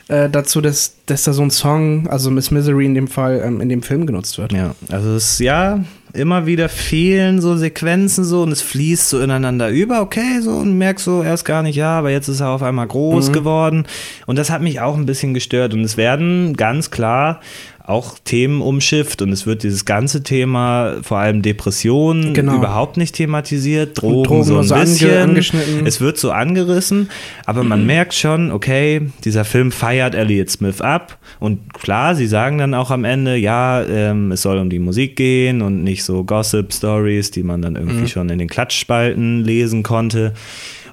äh, 0.08 0.28
dazu, 0.28 0.60
dass, 0.60 0.96
dass 1.06 1.24
da 1.24 1.32
so 1.32 1.42
ein 1.42 1.50
Song, 1.50 2.08
also 2.08 2.30
Miss 2.30 2.50
Misery 2.50 2.86
in 2.86 2.94
dem 2.94 3.08
Fall, 3.08 3.42
ähm, 3.44 3.60
in 3.60 3.68
dem 3.68 3.82
Film 3.82 4.06
genutzt 4.06 4.38
wird? 4.38 4.52
Ja, 4.52 4.74
also 4.90 5.14
es 5.14 5.38
ja 5.38 5.80
immer 6.14 6.44
wieder 6.44 6.68
fehlen 6.68 7.40
so 7.40 7.56
Sequenzen 7.56 8.22
so 8.24 8.42
und 8.42 8.52
es 8.52 8.60
fließt 8.60 9.08
so 9.08 9.20
ineinander 9.22 9.70
über, 9.70 10.02
okay, 10.02 10.40
so 10.42 10.50
und 10.50 10.76
merkst 10.76 11.06
so 11.06 11.22
erst 11.22 11.46
gar 11.46 11.62
nicht, 11.62 11.76
ja, 11.76 11.98
aber 11.98 12.10
jetzt 12.10 12.28
ist 12.28 12.40
er 12.40 12.50
auf 12.50 12.62
einmal 12.62 12.86
groß 12.86 13.30
Mhm. 13.30 13.32
geworden 13.32 13.84
und 14.26 14.36
das 14.36 14.50
hat 14.50 14.60
mich 14.60 14.80
auch 14.82 14.94
ein 14.98 15.06
bisschen 15.06 15.32
gestört 15.32 15.72
und 15.72 15.80
es 15.84 15.96
werden 15.96 16.54
ganz 16.54 16.90
klar 16.90 17.40
auch 17.84 18.16
Themen 18.24 18.60
umschifft 18.62 19.22
und 19.22 19.30
es 19.32 19.44
wird 19.46 19.62
dieses 19.64 19.84
ganze 19.84 20.22
Thema, 20.22 20.96
vor 21.02 21.18
allem 21.18 21.42
Depressionen, 21.42 22.32
Genau. 22.32 22.56
überhaupt 22.56 22.96
nicht 22.96 23.14
thematisiert, 23.16 24.00
Drogen, 24.00 24.22
Drogen 24.24 24.44
so 24.44 24.58
ein 24.58 24.64
so 24.64 24.74
ange- 24.74 24.80
bisschen. 24.84 25.18
angeschnitten. 25.30 25.86
Es 25.86 26.00
wird 26.00 26.16
so 26.18 26.30
angerissen, 26.30 27.10
aber 27.44 27.64
man 27.64 27.84
merkt 27.86 28.14
schon, 28.14 28.52
okay, 28.52 29.08
dieser 29.24 29.44
Film 29.44 29.72
feiert 29.72 30.14
Elliott 30.14 30.50
Smith 30.50 30.80
ab 30.80 31.18
und 31.40 31.74
klar, 31.74 32.14
sie 32.14 32.26
sagen 32.26 32.58
dann 32.58 32.74
auch 32.74 32.90
am 32.90 33.04
Ende, 33.04 33.36
ja, 33.36 33.82
ähm, 33.82 34.30
es 34.32 34.42
soll 34.42 34.58
um 34.58 34.70
die 34.70 34.78
Musik 34.78 35.16
gehen 35.16 35.60
und 35.62 35.82
nicht 35.82 36.04
so 36.04 36.22
Gossip-Stories, 36.24 37.30
die 37.32 37.42
man 37.42 37.62
dann 37.62 37.74
irgendwie 37.76 38.06
schon 38.08 38.28
in 38.28 38.38
den 38.38 38.48
Klatschspalten 38.48 39.42
lesen 39.44 39.82
konnte. 39.82 40.34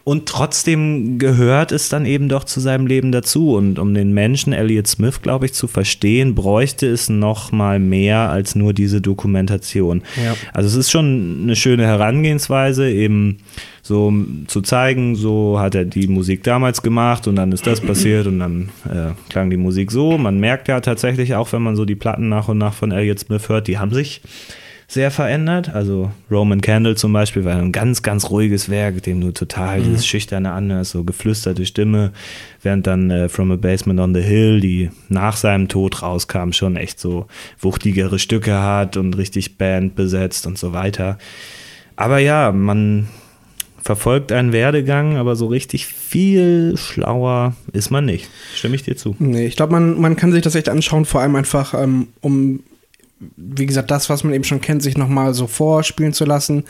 Und 0.09 0.25
trotzdem 0.25 1.19
gehört 1.19 1.71
es 1.71 1.87
dann 1.87 2.07
eben 2.07 2.29
doch 2.29 2.43
zu 2.43 2.59
seinem 2.59 2.87
Leben 2.87 3.11
dazu. 3.11 3.53
Und 3.53 3.77
um 3.77 3.93
den 3.93 4.11
Menschen 4.11 4.53
Elliott 4.53 4.87
Smith, 4.87 5.21
glaube 5.21 5.45
ich, 5.45 5.53
zu 5.53 5.67
verstehen, 5.67 6.33
bräuchte 6.33 6.87
es 6.87 7.09
noch 7.09 7.51
mal 7.51 7.77
mehr 7.77 8.31
als 8.31 8.55
nur 8.55 8.73
diese 8.73 9.01
Dokumentation. 9.01 10.01
Ja. 10.17 10.33
Also 10.51 10.67
es 10.67 10.73
ist 10.73 10.89
schon 10.89 11.41
eine 11.43 11.55
schöne 11.55 11.85
Herangehensweise, 11.85 12.89
eben 12.89 13.37
so 13.83 14.11
zu 14.47 14.61
zeigen, 14.61 15.13
so 15.15 15.59
hat 15.59 15.75
er 15.75 15.85
die 15.85 16.07
Musik 16.07 16.41
damals 16.41 16.81
gemacht 16.81 17.27
und 17.27 17.35
dann 17.35 17.51
ist 17.51 17.67
das 17.67 17.79
passiert 17.79 18.25
und 18.25 18.39
dann 18.39 18.69
äh, 18.85 19.11
klang 19.29 19.51
die 19.51 19.57
Musik 19.57 19.91
so. 19.91 20.17
Man 20.17 20.39
merkt 20.39 20.69
ja 20.69 20.79
tatsächlich 20.79 21.35
auch, 21.35 21.53
wenn 21.53 21.61
man 21.61 21.75
so 21.75 21.85
die 21.85 21.93
Platten 21.93 22.29
nach 22.29 22.47
und 22.47 22.57
nach 22.57 22.73
von 22.73 22.91
Elliott 22.91 23.19
Smith 23.19 23.47
hört, 23.47 23.67
die 23.67 23.77
haben 23.77 23.93
sich 23.93 24.21
sehr 24.89 25.12
verändert. 25.12 25.69
Also 25.69 26.12
Roman 26.32 26.62
Candle 26.62 26.95
zum 26.95 27.13
Beispiel 27.13 27.45
war 27.45 27.56
ein 27.56 27.71
ganz, 27.71 28.02
ganz 28.02 28.32
ruhiges 28.32 28.69
Werk, 28.69 29.04
dem 29.04 29.21
du 29.21 29.32
total 29.32 29.82
dieses 29.82 30.06
Schüchterne 30.06 30.52
anhörst, 30.52 30.91
so 30.91 31.04
geflüsterte 31.04 31.65
Stimme, 31.67 32.12
während 32.63 32.88
dann 32.88 33.12
äh, 33.12 33.30
From 33.30 33.52
a 33.52 33.56
Basement 33.56 33.99
on 33.99 34.15
the 34.15 34.21
Hill, 34.21 34.60
die 34.60 34.89
nach 35.08 35.38
seinem 35.38 35.67
Tod 35.67 36.02
rauskam, 36.02 36.52
schon 36.52 36.75
echt 36.75 36.99
so 36.99 37.28
wuchtigere 37.60 38.17
Stücke 38.17 38.60
hat 38.60 38.97
und 38.97 39.15
richtig 39.15 39.58
Band 39.60 39.95
besetzt 39.95 40.47
und 40.47 40.58
so 40.58 40.73
weiter. 40.73 41.19
Aber 41.95 42.17
ja, 42.17 42.52
man 42.52 43.08
verfolgt 43.84 44.32
einen 44.32 44.54
Werdegang, 44.54 45.17
aber 45.17 45.36
so 45.36 45.45
richtig 45.45 45.86
viel 45.86 46.73
schlauer 46.78 47.56
ist 47.73 47.91
man 47.91 48.06
nicht. 48.06 48.28
Stimme 48.56 48.75
ich 48.75 48.84
dir 48.84 48.97
zu. 48.97 49.15
Nee, 49.19 49.45
ich 49.45 49.56
glaube, 49.56 49.73
man, 49.73 50.02
man 50.02 50.15
kann 50.15 50.32
sich 50.32 50.41
das 50.41 50.56
echt 50.56 50.67
anschauen, 50.67 51.06
vor 51.06 51.21
allem 51.21 51.36
einfach, 51.36 51.75
ähm, 51.75 52.08
um, 52.21 52.62
wie 53.36 53.65
gesagt, 53.65 53.91
das, 53.91 54.10
was 54.10 54.23
man 54.23 54.34
eben 54.34 54.43
schon 54.43 54.62
kennt, 54.62 54.82
sich 54.82 54.97
nochmal 54.97 55.34
so 55.34 55.47
vorspielen 55.47 56.13
zu 56.13 56.23
lassen. 56.25 56.63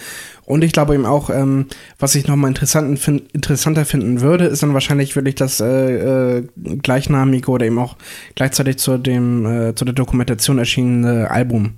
Und 0.45 0.63
ich 0.63 0.71
glaube 0.71 0.95
eben 0.95 1.05
auch, 1.05 1.29
ähm, 1.29 1.67
was 1.99 2.15
ich 2.15 2.27
nochmal 2.27 2.49
interessant, 2.49 2.97
fin 2.99 3.21
interessanter 3.33 3.85
finden 3.85 4.21
würde, 4.21 4.45
ist 4.45 4.63
dann 4.63 4.73
wahrscheinlich 4.73 5.15
wirklich 5.15 5.35
das 5.35 5.59
äh, 5.59 6.37
äh, 6.37 6.47
gleichnamige 6.81 7.51
oder 7.51 7.67
eben 7.67 7.77
auch 7.77 7.97
gleichzeitig 8.35 8.77
zu, 8.77 8.97
dem, 8.97 9.45
äh, 9.45 9.75
zu 9.75 9.85
der 9.85 9.93
Dokumentation 9.93 10.57
erschienene 10.57 11.29
Album. 11.29 11.75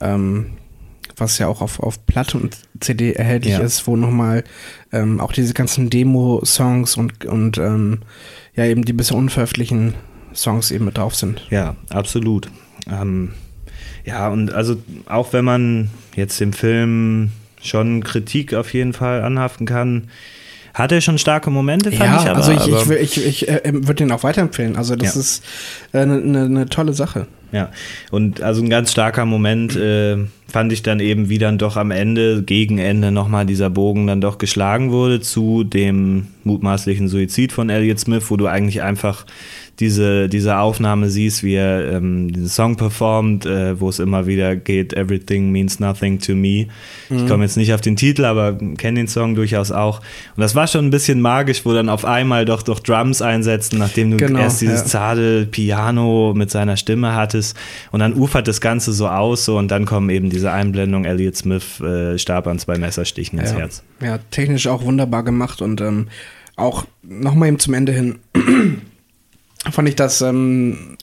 Ähm, 0.00 0.46
was 1.16 1.38
ja 1.38 1.48
auch 1.48 1.62
auf, 1.62 1.80
auf 1.80 2.06
Platte 2.06 2.38
und 2.38 2.56
CD 2.80 3.12
erhältlich 3.12 3.54
Ja. 3.54 3.60
ist, 3.60 3.86
wo 3.86 3.96
nochmal 3.96 4.44
ähm, 4.92 5.20
auch 5.20 5.32
diese 5.32 5.54
ganzen 5.54 5.90
Demo-Songs 5.90 6.96
und, 6.96 7.24
und 7.24 7.58
ähm, 7.58 8.00
ja 8.54 8.64
eben 8.64 8.84
die 8.84 8.92
bisher 8.92 9.16
unveröffentlichten 9.16 9.94
Songs 10.34 10.70
eben 10.70 10.84
mit 10.84 10.98
drauf 10.98 11.14
sind. 11.14 11.46
Ja, 11.50 11.74
absolut. 11.90 12.48
Ähm, 12.88 13.32
ja, 14.08 14.28
und 14.28 14.52
also 14.52 14.76
auch 15.06 15.32
wenn 15.32 15.44
man 15.44 15.90
jetzt 16.16 16.40
dem 16.40 16.52
Film 16.52 17.30
schon 17.62 18.02
Kritik 18.02 18.54
auf 18.54 18.72
jeden 18.72 18.92
Fall 18.92 19.22
anhaften 19.22 19.66
kann, 19.66 20.08
hat 20.74 20.92
er 20.92 21.00
schon 21.00 21.18
starke 21.18 21.50
Momente, 21.50 21.90
fand 21.90 22.10
ja, 22.10 22.22
ich 22.22 22.28
aber. 22.30 22.36
also 22.36 22.52
ich, 22.52 22.66
ich, 22.68 22.88
will- 22.88 22.98
ich, 22.98 23.26
ich 23.26 23.48
äh, 23.48 23.60
würde 23.72 23.94
den 23.94 24.12
auch 24.12 24.22
weiterempfehlen. 24.22 24.76
Also 24.76 24.94
das 24.96 25.14
Ja. 25.14 25.20
ist 25.20 25.44
eine 25.92 26.18
äh, 26.18 26.24
ne, 26.24 26.48
ne 26.48 26.66
tolle 26.66 26.92
Sache. 26.92 27.26
Ja, 27.52 27.70
und 28.10 28.42
also 28.42 28.62
ein 28.62 28.68
ganz 28.68 28.92
starker 28.92 29.24
Moment 29.24 29.74
äh, 29.74 30.18
fand 30.48 30.72
ich 30.72 30.82
dann 30.82 31.00
eben, 31.00 31.28
wie 31.28 31.38
dann 31.38 31.58
doch 31.58 31.76
am 31.76 31.90
Ende, 31.90 32.42
gegen 32.42 32.78
Ende 32.78 33.10
nochmal 33.10 33.46
dieser 33.46 33.70
Bogen 33.70 34.06
dann 34.06 34.20
doch 34.20 34.38
geschlagen 34.38 34.90
wurde 34.90 35.20
zu 35.20 35.64
dem 35.64 36.28
mutmaßlichen 36.44 37.08
Suizid 37.08 37.52
von 37.52 37.70
Elliott 37.70 38.00
Smith, 38.00 38.24
wo 38.28 38.36
du 38.36 38.46
eigentlich 38.46 38.82
einfach 38.82 39.24
diese, 39.80 40.28
diese 40.28 40.58
Aufnahme 40.58 41.08
siehst, 41.08 41.44
wie 41.44 41.54
er 41.54 41.92
ähm, 41.92 42.32
diesen 42.32 42.48
Song 42.48 42.76
performt, 42.76 43.46
äh, 43.46 43.78
wo 43.80 43.88
es 43.88 44.00
immer 44.00 44.26
wieder 44.26 44.56
geht, 44.56 44.92
Everything 44.92 45.52
means 45.52 45.78
nothing 45.78 46.18
to 46.18 46.34
me. 46.34 46.66
Ich 47.10 47.26
komme 47.28 47.44
jetzt 47.44 47.56
nicht 47.56 47.72
auf 47.72 47.80
den 47.80 47.94
Titel, 47.94 48.24
aber 48.24 48.58
kenne 48.76 49.00
den 49.00 49.06
Song 49.06 49.36
durchaus 49.36 49.70
auch. 49.70 50.00
Und 50.36 50.40
das 50.40 50.56
war 50.56 50.66
schon 50.66 50.86
ein 50.86 50.90
bisschen 50.90 51.20
magisch, 51.20 51.64
wo 51.64 51.72
dann 51.72 51.88
auf 51.88 52.04
einmal 52.04 52.44
doch 52.44 52.62
doch 52.62 52.80
Drums 52.80 53.22
einsetzen, 53.22 53.78
nachdem 53.78 54.10
du 54.10 54.16
Genau, 54.16 54.40
erst 54.40 54.60
dieses 54.60 54.80
ja. 54.80 54.86
zarte 54.86 55.46
Piano 55.46 56.34
mit 56.34 56.50
seiner 56.50 56.76
Stimme 56.76 57.14
hattest 57.14 57.37
Artists. 57.38 57.54
Und 57.90 58.00
dann 58.00 58.14
ufert 58.14 58.48
das 58.48 58.60
Ganze 58.60 58.92
so 58.92 59.08
aus 59.08 59.44
so 59.44 59.58
und 59.58 59.68
dann 59.70 59.86
kommen 59.86 60.10
eben 60.10 60.30
diese 60.30 60.52
Einblendungen, 60.52 61.08
Elliot 61.08 61.36
Smith 61.36 61.80
äh, 61.80 62.18
starb 62.18 62.46
an 62.46 62.58
zwei 62.58 62.78
Messerstichen 62.78 63.38
ins 63.38 63.52
ja. 63.52 63.58
Herz. 63.58 63.82
Ja, 64.02 64.18
technisch 64.30 64.66
auch 64.66 64.82
wunderbar 64.82 65.22
gemacht 65.22 65.62
und 65.62 65.80
ähm, 65.80 66.08
auch 66.56 66.86
nochmal 67.02 67.48
eben 67.48 67.58
zum 67.58 67.74
Ende 67.74 67.92
hin 67.92 68.18
fand 69.70 69.88
ich 69.88 69.96
das 69.96 70.20
ähm, 70.22 70.96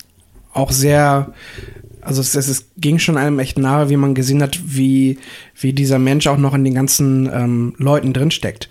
auch 0.54 0.71
sehr, 0.71 1.34
also 2.02 2.21
es, 2.21 2.36
es, 2.36 2.48
es, 2.48 2.65
ging 2.78 3.00
schon 3.00 3.17
einem 3.17 3.39
echt 3.39 3.58
nahe, 3.58 3.89
wie 3.89 3.98
man 3.98 4.15
gesehen 4.15 4.41
hat, 4.41 4.60
wie, 4.65 5.17
wie 5.60 5.74
dieser 5.74 6.00
Mensch 6.00 6.28
auch 6.28 6.38
noch 6.38 6.54
in 6.54 6.63
den 6.63 6.74
ganzen 6.74 7.30
ähm, 7.34 7.74
Leuten 7.78 8.13
drinsteckt. 8.13 8.69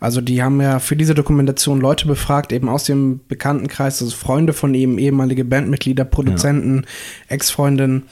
Also 0.00 0.20
die 0.20 0.42
haben 0.42 0.60
ja 0.60 0.78
für 0.78 0.94
diese 0.94 1.14
Dokumentation 1.14 1.80
Leute 1.80 2.06
befragt, 2.06 2.52
eben 2.52 2.68
aus 2.68 2.84
dem 2.84 3.20
Bekanntenkreis, 3.26 4.00
also 4.00 4.14
Freunde 4.14 4.52
von 4.52 4.72
ihm, 4.74 4.98
ehemalige 4.98 5.44
Bandmitglieder, 5.44 6.04
Produzenten, 6.04 6.82
ja. 6.84 7.34
Ex-Freundinnen. 7.34 8.04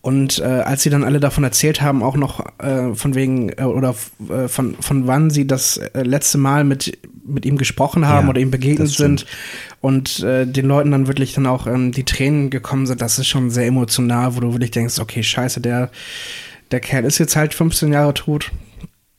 Und 0.00 0.38
äh, 0.38 0.44
als 0.44 0.82
sie 0.82 0.90
dann 0.90 1.02
alle 1.02 1.18
davon 1.18 1.44
erzählt 1.44 1.80
haben, 1.80 2.02
auch 2.02 2.16
noch 2.16 2.44
äh, 2.58 2.94
von 2.94 3.14
wegen 3.14 3.48
äh, 3.50 3.62
oder 3.62 3.94
äh, 4.28 4.48
von, 4.48 4.76
von 4.78 5.06
wann 5.06 5.30
sie 5.30 5.46
das 5.46 5.78
äh, 5.78 6.02
letzte 6.02 6.36
Mal 6.36 6.62
mit, 6.64 6.98
mit 7.26 7.46
ihm 7.46 7.56
gesprochen 7.56 8.06
haben 8.06 8.26
ja, 8.26 8.30
oder 8.30 8.40
ihm 8.40 8.50
begegnet 8.50 8.90
sind 8.90 9.24
und 9.80 10.20
äh, 10.20 10.46
den 10.46 10.66
Leuten 10.66 10.90
dann 10.90 11.06
wirklich 11.06 11.32
dann 11.32 11.46
auch 11.46 11.66
ähm, 11.66 11.92
die 11.92 12.04
Tränen 12.04 12.50
gekommen 12.50 12.86
sind, 12.86 13.00
das 13.00 13.18
ist 13.18 13.28
schon 13.28 13.48
sehr 13.48 13.66
emotional, 13.66 14.36
wo 14.36 14.40
du 14.40 14.52
wirklich 14.52 14.72
denkst, 14.72 14.98
okay, 14.98 15.22
scheiße, 15.22 15.62
der, 15.62 15.90
der 16.70 16.80
Kerl 16.80 17.06
ist 17.06 17.16
jetzt 17.16 17.34
halt 17.34 17.54
15 17.54 17.90
Jahre 17.90 18.12
tot. 18.12 18.52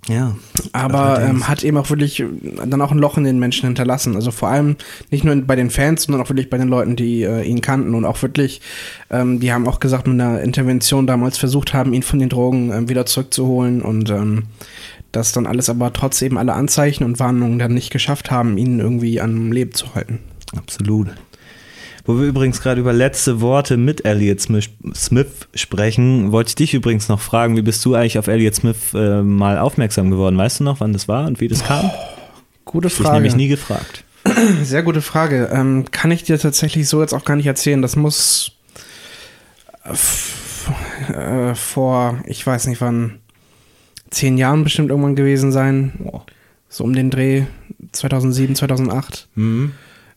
Ja. 0.08 0.36
Aber 0.72 1.22
ähm, 1.22 1.48
hat 1.48 1.63
eben 1.63 1.78
auch 1.78 1.89
wirklich 1.89 2.24
dann 2.65 2.82
auch 2.82 2.91
ein 2.91 3.00
Loch 3.00 3.18
in 3.18 3.24
den 3.24 3.39
Menschen 3.39 3.65
hinterlassen. 3.65 4.15
Also 4.15 4.32
vor 4.32 4.50
allem 4.50 4.76
nicht 5.10 5.24
nur 5.24 5.36
bei 5.38 5.56
den 5.56 5.72
Fans, 5.72 6.04
sondern 6.04 6.22
auch 6.22 6.30
wirklich 6.30 6.50
bei 6.50 6.58
den 6.58 6.68
Leuten, 6.68 6.96
die 6.96 7.24
äh, 7.24 7.44
ihn 7.44 7.62
kannten 7.62 7.96
und 7.96 8.06
auch 8.06 8.22
wirklich, 8.22 8.62
ähm, 9.10 9.39
die 9.39 9.52
haben 9.52 9.68
auch 9.68 9.80
gesagt, 9.80 10.08
mit 10.08 10.20
einer 10.20 10.41
Intervention 10.41 11.08
damals 11.08 11.38
versucht 11.38 11.74
haben, 11.74 11.94
ihn 11.94 12.04
von 12.04 12.20
den 12.20 12.30
Drogen 12.30 12.72
äh, 12.72 12.88
wieder 12.88 13.06
zurückzuholen 13.06 13.82
und 13.82 14.10
ähm, 14.12 14.44
das 15.12 15.32
dann 15.32 15.48
alles 15.48 15.70
aber 15.70 15.91
trotz 15.94 16.22
eben 16.22 16.38
alle 16.38 16.54
Anzeichen 16.54 17.04
und 17.04 17.20
Warnungen 17.20 17.58
dann 17.58 17.74
nicht 17.74 17.91
geschafft 17.91 18.32
haben, 18.32 18.58
ihn 18.58 18.80
irgendwie 18.80 19.22
am 19.22 19.52
Leben 19.52 19.74
zu 19.74 19.96
halten. 19.96 20.20
Absolut. 20.56 21.08
Wo 22.06 22.20
wir 22.20 22.28
übrigens 22.28 22.62
gerade 22.62 22.80
über 22.80 22.94
letzte 22.94 23.41
Worte 23.41 23.78
mit 23.78 24.06
Elliot 24.06 24.39
Smith, 24.39 24.70
Smith, 24.94 25.48
sprechen, 25.56 26.32
wollte 26.32 26.50
ich 26.50 26.56
dich 26.56 26.74
übrigens 26.76 27.10
noch 27.10 27.20
fragen, 27.20 27.58
wie 27.58 27.63
bist 27.63 27.84
du 27.84 27.96
eigentlich 27.96 28.20
auf 28.20 28.28
Elliot 28.28 28.54
Smith 28.54 28.94
äh, 28.94 29.24
mal 29.24 29.58
aufmerksam 29.58 30.12
geworden? 30.12 30.38
Weißt 30.38 30.60
du 30.60 30.63
noch, 30.63 30.80
wann 30.80 30.94
das 30.94 31.08
war 31.08 31.26
und 31.26 31.39
wie 31.39 31.48
das 31.48 31.63
kam? 31.63 31.89
Gute 32.63 32.91
Frage. 32.91 33.08
Ich 33.08 33.13
nämlich 33.13 33.36
nie 33.36 33.48
gefragt. 33.48 34.04
Sehr 34.63 34.84
gute 34.84 35.02
Frage. 35.02 35.50
Ähm, 35.52 35.86
kann 35.89 36.12
ich 36.12 36.24
dir 36.24 36.38
tatsächlich 36.38 36.88
so 36.88 37.02
jetzt 37.02 37.13
auch 37.13 37.26
gar 37.26 37.36
nicht 37.36 37.48
erzählen. 37.48 37.82
Das 37.82 37.96
muss 37.96 38.52
äh, 41.08 41.56
vor, 41.56 42.20
ich 42.26 42.46
weiß 42.46 42.68
nicht 42.68 42.82
wann, 42.82 43.20
zehn 44.12 44.38
Jahren 44.38 44.63
bestimmt 44.63 44.89
irgendwann 44.89 45.15
gewesen 45.15 45.52
sein. 45.52 45.94
So 46.70 46.84
um 46.84 46.94
den 46.94 47.10
Dreh 47.10 47.44
2007, 47.91 48.56
2008. 48.56 49.28
Mhm. 49.36 49.72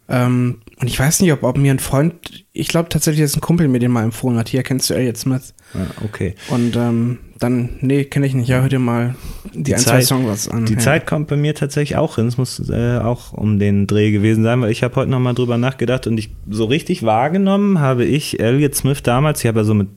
Ähm, 0.09 0.59
und 0.81 0.87
ich 0.87 0.99
weiß 0.99 1.21
nicht, 1.21 1.33
ob, 1.33 1.43
ob 1.43 1.59
mir 1.59 1.73
ein 1.73 1.79
Freund, 1.79 2.15
ich 2.53 2.69
glaube 2.69 2.89
tatsächlich, 2.89 3.25
dass 3.25 3.37
ein 3.37 3.41
Kumpel 3.41 3.67
mir 3.69 3.81
den 3.81 3.91
mal 3.91 4.05
empfohlen 4.05 4.39
hat. 4.39 4.49
Hier 4.49 4.63
kennst 4.63 4.89
du 4.91 4.95
Elliot 4.95 5.17
Smith. 5.17 5.55
Ah, 5.75 6.05
okay. 6.05 6.35
Und 6.49 6.77
ähm, 6.77 7.19
dann, 7.39 7.71
nee, 7.81 8.05
kenne 8.05 8.27
ich 8.27 8.35
nicht. 8.35 8.49
Ja, 8.49 8.61
hör 8.61 8.69
dir 8.69 8.79
mal 8.79 9.17
die, 9.55 9.65
die 9.65 9.75
ein, 9.75 9.81
Zeit, 9.81 10.05
zwei 10.05 10.17
Songs 10.21 10.49
an. 10.49 10.67
Die 10.67 10.75
ja. 10.75 10.79
Zeit 10.79 11.07
kommt 11.07 11.29
bei 11.29 11.37
mir 11.37 11.55
tatsächlich 11.55 11.97
auch 11.97 12.17
hin. 12.17 12.29
Es 12.29 12.39
muss 12.39 12.71
äh, 12.71 12.99
auch 12.99 13.33
um 13.33 13.59
den 13.59 13.87
Dreh 13.87 14.13
gewesen 14.13 14.45
sein, 14.45 14.61
weil 14.61 14.71
ich 14.71 14.83
habe 14.83 14.95
heute 14.97 15.11
nochmal 15.11 15.35
drüber 15.35 15.59
nachgedacht 15.59 16.07
und 16.07 16.17
ich 16.17 16.31
so 16.49 16.65
richtig 16.65 17.03
wahrgenommen 17.03 17.81
habe 17.81 18.05
ich 18.05 18.39
Elliot 18.39 18.75
Smith 18.75 19.03
damals. 19.03 19.41
Ich 19.41 19.49
habe 19.49 19.61
ja 19.61 19.65
so 19.65 19.75
mit 19.75 19.89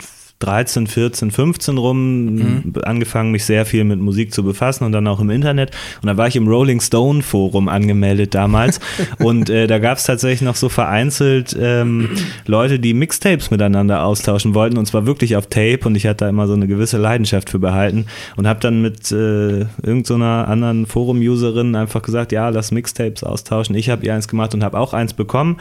13, 0.42 0.88
14, 0.88 1.32
15 1.32 1.78
rum 1.78 2.26
mhm. 2.26 2.74
angefangen, 2.84 3.32
mich 3.32 3.46
sehr 3.46 3.66
viel 3.66 3.84
mit 3.84 4.00
Musik 4.00 4.34
zu 4.34 4.44
befassen 4.44 4.84
und 4.84 4.92
dann 4.92 5.08
auch 5.08 5.20
im 5.20 5.30
Internet. 5.30 5.72
Und 6.02 6.08
da 6.08 6.18
war 6.18 6.28
ich 6.28 6.36
im 6.36 6.48
Rolling 6.48 6.82
Stone 6.82 7.22
Forum 7.22 7.70
angemeldet 7.70 8.34
damals. 8.34 8.80
und 9.20 9.50
äh, 9.50 9.68
da 9.68 9.80
gab 9.80 9.98
es 9.98 10.04
tatsächlich 10.04 10.42
noch 10.42 10.56
so 10.56 10.70
vereinzelt 10.70 11.56
ähm, 11.60 12.10
Leute, 12.46 12.80
die 12.80 12.94
Mixtapes 12.94 13.52
miteinander 13.52 14.04
austauschen 14.04 14.54
wollten 14.54 14.78
und 14.78 14.86
zwar 14.86 15.06
wirklich 15.06 15.36
auf 15.36 15.48
Tape. 15.48 15.80
Und 15.84 15.96
ich 15.96 16.06
hatte 16.08 16.26
da 16.26 16.30
immer 16.30 16.48
so 16.48 16.54
eine 16.54 16.68
gewisse 16.68 16.98
Leidenschaft 16.98 17.50
für 17.50 17.60
behalten 17.60 18.06
und 18.36 18.48
habe 18.48 18.60
dann 18.60 18.82
mit 18.82 19.12
äh, 19.12 19.66
irgendeiner 19.84 20.46
so 20.46 20.52
anderen 20.52 20.86
Forum-Userin 20.86 21.76
einfach 21.76 22.02
gesagt, 22.02 22.32
ja, 22.32 22.50
lass 22.50 22.72
Mixtapes 22.72 23.24
austauschen. 23.24 23.76
Ich 23.76 23.90
habe 23.90 24.06
ihr 24.06 24.14
eins 24.14 24.28
gemacht 24.28 24.54
und 24.54 24.64
habe 24.64 24.80
auch 24.80 24.94
eins 24.94 25.14
bekommen. 25.14 25.58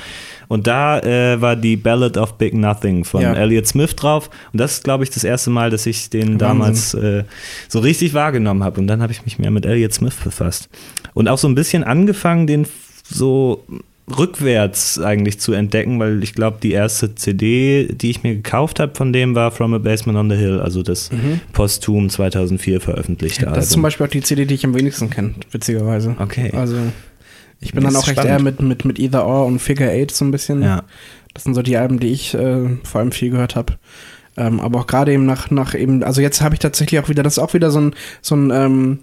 Und 0.48 0.66
da 0.66 0.98
äh, 1.00 1.40
war 1.40 1.56
die 1.56 1.76
Ballad 1.76 2.16
of 2.16 2.38
Big 2.38 2.54
Nothing 2.54 3.04
von 3.04 3.22
ja. 3.22 3.34
Elliot 3.34 3.66
Smith 3.66 3.94
drauf. 3.96 4.30
Und 4.52 4.60
das 4.60 4.69
ist, 4.72 4.84
glaube 4.84 5.04
ich, 5.04 5.10
das 5.10 5.24
erste 5.24 5.50
Mal, 5.50 5.70
dass 5.70 5.86
ich 5.86 6.10
den 6.10 6.22
Wahnsinn. 6.22 6.38
damals 6.38 6.94
äh, 6.94 7.24
so 7.68 7.80
richtig 7.80 8.14
wahrgenommen 8.14 8.64
habe. 8.64 8.80
Und 8.80 8.86
dann 8.86 9.02
habe 9.02 9.12
ich 9.12 9.24
mich 9.24 9.38
mehr 9.38 9.50
mit 9.50 9.66
Elliot 9.66 9.92
Smith 9.92 10.14
befasst. 10.22 10.68
Und 11.14 11.28
auch 11.28 11.38
so 11.38 11.48
ein 11.48 11.54
bisschen 11.54 11.84
angefangen, 11.84 12.46
den 12.46 12.66
so 13.04 13.64
rückwärts 14.18 14.98
eigentlich 14.98 15.38
zu 15.38 15.52
entdecken, 15.52 16.00
weil 16.00 16.22
ich 16.22 16.34
glaube, 16.34 16.58
die 16.62 16.72
erste 16.72 17.14
CD, 17.14 17.88
die 17.92 18.10
ich 18.10 18.22
mir 18.22 18.34
gekauft 18.34 18.80
habe 18.80 18.94
von 18.94 19.12
dem, 19.12 19.34
war 19.34 19.50
From 19.50 19.74
a 19.74 19.78
Basement 19.78 20.18
on 20.18 20.30
the 20.30 20.36
Hill, 20.36 20.60
also 20.60 20.82
das 20.82 21.12
mhm. 21.12 21.40
posthum 21.52 22.10
2004 22.10 22.80
veröffentlichte 22.80 23.46
Das 23.46 23.66
ist 23.66 23.70
zum 23.70 23.82
Beispiel 23.82 24.06
auch 24.06 24.10
die 24.10 24.22
CD, 24.22 24.46
die 24.46 24.54
ich 24.54 24.64
am 24.64 24.74
wenigsten 24.74 25.10
kenne, 25.10 25.34
witzigerweise. 25.52 26.16
Okay. 26.18 26.50
Also 26.54 26.76
ich 27.60 27.72
bin 27.72 27.84
das 27.84 27.92
dann 27.92 28.02
auch 28.02 28.08
recht 28.08 28.24
eher 28.24 28.40
mit, 28.40 28.60
mit, 28.62 28.84
mit 28.84 28.98
Either 28.98 29.26
Or 29.26 29.46
und 29.46 29.60
Figure 29.60 29.90
Eight 29.90 30.10
so 30.10 30.24
ein 30.24 30.30
bisschen. 30.30 30.62
Ja. 30.62 30.82
Das 31.34 31.44
sind 31.44 31.54
so 31.54 31.62
die 31.62 31.76
Alben, 31.76 32.00
die 32.00 32.08
ich 32.08 32.34
äh, 32.34 32.68
vor 32.82 33.00
allem 33.00 33.12
viel 33.12 33.30
gehört 33.30 33.54
habe. 33.54 33.74
Ähm, 34.40 34.58
aber 34.58 34.80
auch 34.80 34.86
gerade 34.86 35.12
eben 35.12 35.26
nach, 35.26 35.50
nach 35.50 35.74
eben, 35.74 36.02
also 36.02 36.22
jetzt 36.22 36.40
habe 36.40 36.54
ich 36.54 36.60
tatsächlich 36.60 36.98
auch 36.98 37.10
wieder, 37.10 37.22
das 37.22 37.34
ist 37.34 37.38
auch 37.38 37.52
wieder 37.52 37.70
so 37.70 37.80
ein, 37.80 37.94
so 38.22 38.34
ein, 38.34 38.50
ähm, 38.50 38.98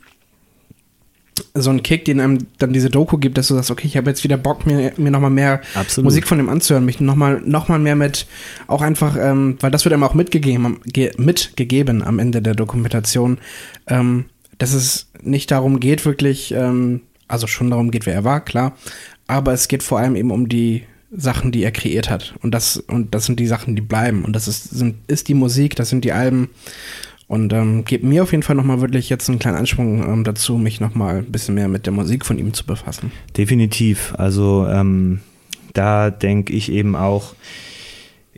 so 1.53 1.69
ein 1.69 1.83
Kick, 1.83 2.05
den 2.05 2.19
einem 2.19 2.47
dann 2.57 2.73
diese 2.73 2.89
Doku 2.89 3.19
gibt, 3.19 3.37
dass 3.37 3.49
du 3.49 3.53
sagst, 3.53 3.69
okay, 3.69 3.85
ich 3.85 3.97
habe 3.97 4.09
jetzt 4.09 4.23
wieder 4.23 4.37
Bock, 4.37 4.65
mir, 4.65 4.93
mir 4.97 5.11
nochmal 5.11 5.29
mehr 5.29 5.61
Absolut. 5.75 6.05
Musik 6.05 6.25
von 6.25 6.39
dem 6.39 6.49
anzuhören, 6.49 6.85
mich 6.85 6.99
nochmal 6.99 7.39
noch 7.45 7.67
mal 7.67 7.77
mehr 7.77 7.95
mit, 7.95 8.25
auch 8.65 8.81
einfach, 8.81 9.15
ähm, 9.15 9.57
weil 9.59 9.69
das 9.69 9.85
wird 9.85 9.93
einem 9.93 10.03
auch 10.03 10.15
mitgegeben, 10.15 10.79
ge, 10.85 11.11
mitgegeben 11.17 12.01
am 12.01 12.17
Ende 12.17 12.41
der 12.41 12.55
Dokumentation, 12.55 13.37
ähm, 13.85 14.25
dass 14.57 14.73
es 14.73 15.11
nicht 15.21 15.51
darum 15.51 15.79
geht, 15.79 16.03
wirklich 16.03 16.51
ähm, 16.51 17.01
also 17.27 17.45
schon 17.45 17.69
darum 17.69 17.91
geht, 17.91 18.07
wer 18.07 18.15
er 18.15 18.23
war, 18.23 18.43
klar. 18.43 18.75
Aber 19.27 19.53
es 19.53 19.67
geht 19.67 19.83
vor 19.83 19.99
allem 19.99 20.15
eben 20.15 20.31
um 20.31 20.49
die 20.49 20.83
Sachen, 21.11 21.51
die 21.51 21.63
er 21.63 21.71
kreiert 21.71 22.09
hat. 22.09 22.35
Und 22.41 22.51
das, 22.51 22.77
und 22.77 23.13
das 23.15 23.25
sind 23.25 23.39
die 23.39 23.47
Sachen, 23.47 23.75
die 23.75 23.81
bleiben. 23.81 24.25
Und 24.25 24.33
das 24.33 24.47
ist, 24.47 24.69
sind, 24.71 24.95
ist 25.07 25.27
die 25.27 25.33
Musik, 25.33 25.75
das 25.75 25.89
sind 25.89 26.03
die 26.03 26.11
Alben. 26.11 26.49
Und 27.27 27.51
ähm, 27.51 27.83
gibt 27.83 28.03
mir 28.03 28.23
auf 28.23 28.31
jeden 28.31 28.43
Fall 28.43 28.55
nochmal 28.55 28.79
wirklich 28.79 29.09
jetzt 29.09 29.29
einen 29.29 29.39
kleinen 29.39 29.57
Ansprung 29.57 30.01
ähm, 30.01 30.23
dazu, 30.23 30.57
mich 30.57 30.79
nochmal 30.79 31.17
ein 31.17 31.31
bisschen 31.31 31.55
mehr 31.55 31.67
mit 31.67 31.85
der 31.85 31.93
Musik 31.93 32.25
von 32.25 32.37
ihm 32.37 32.53
zu 32.53 32.65
befassen. 32.65 33.11
Definitiv. 33.35 34.13
Also 34.17 34.65
ähm, 34.69 35.19
da 35.73 36.09
denke 36.09 36.53
ich 36.53 36.71
eben 36.71 36.95
auch, 36.95 37.35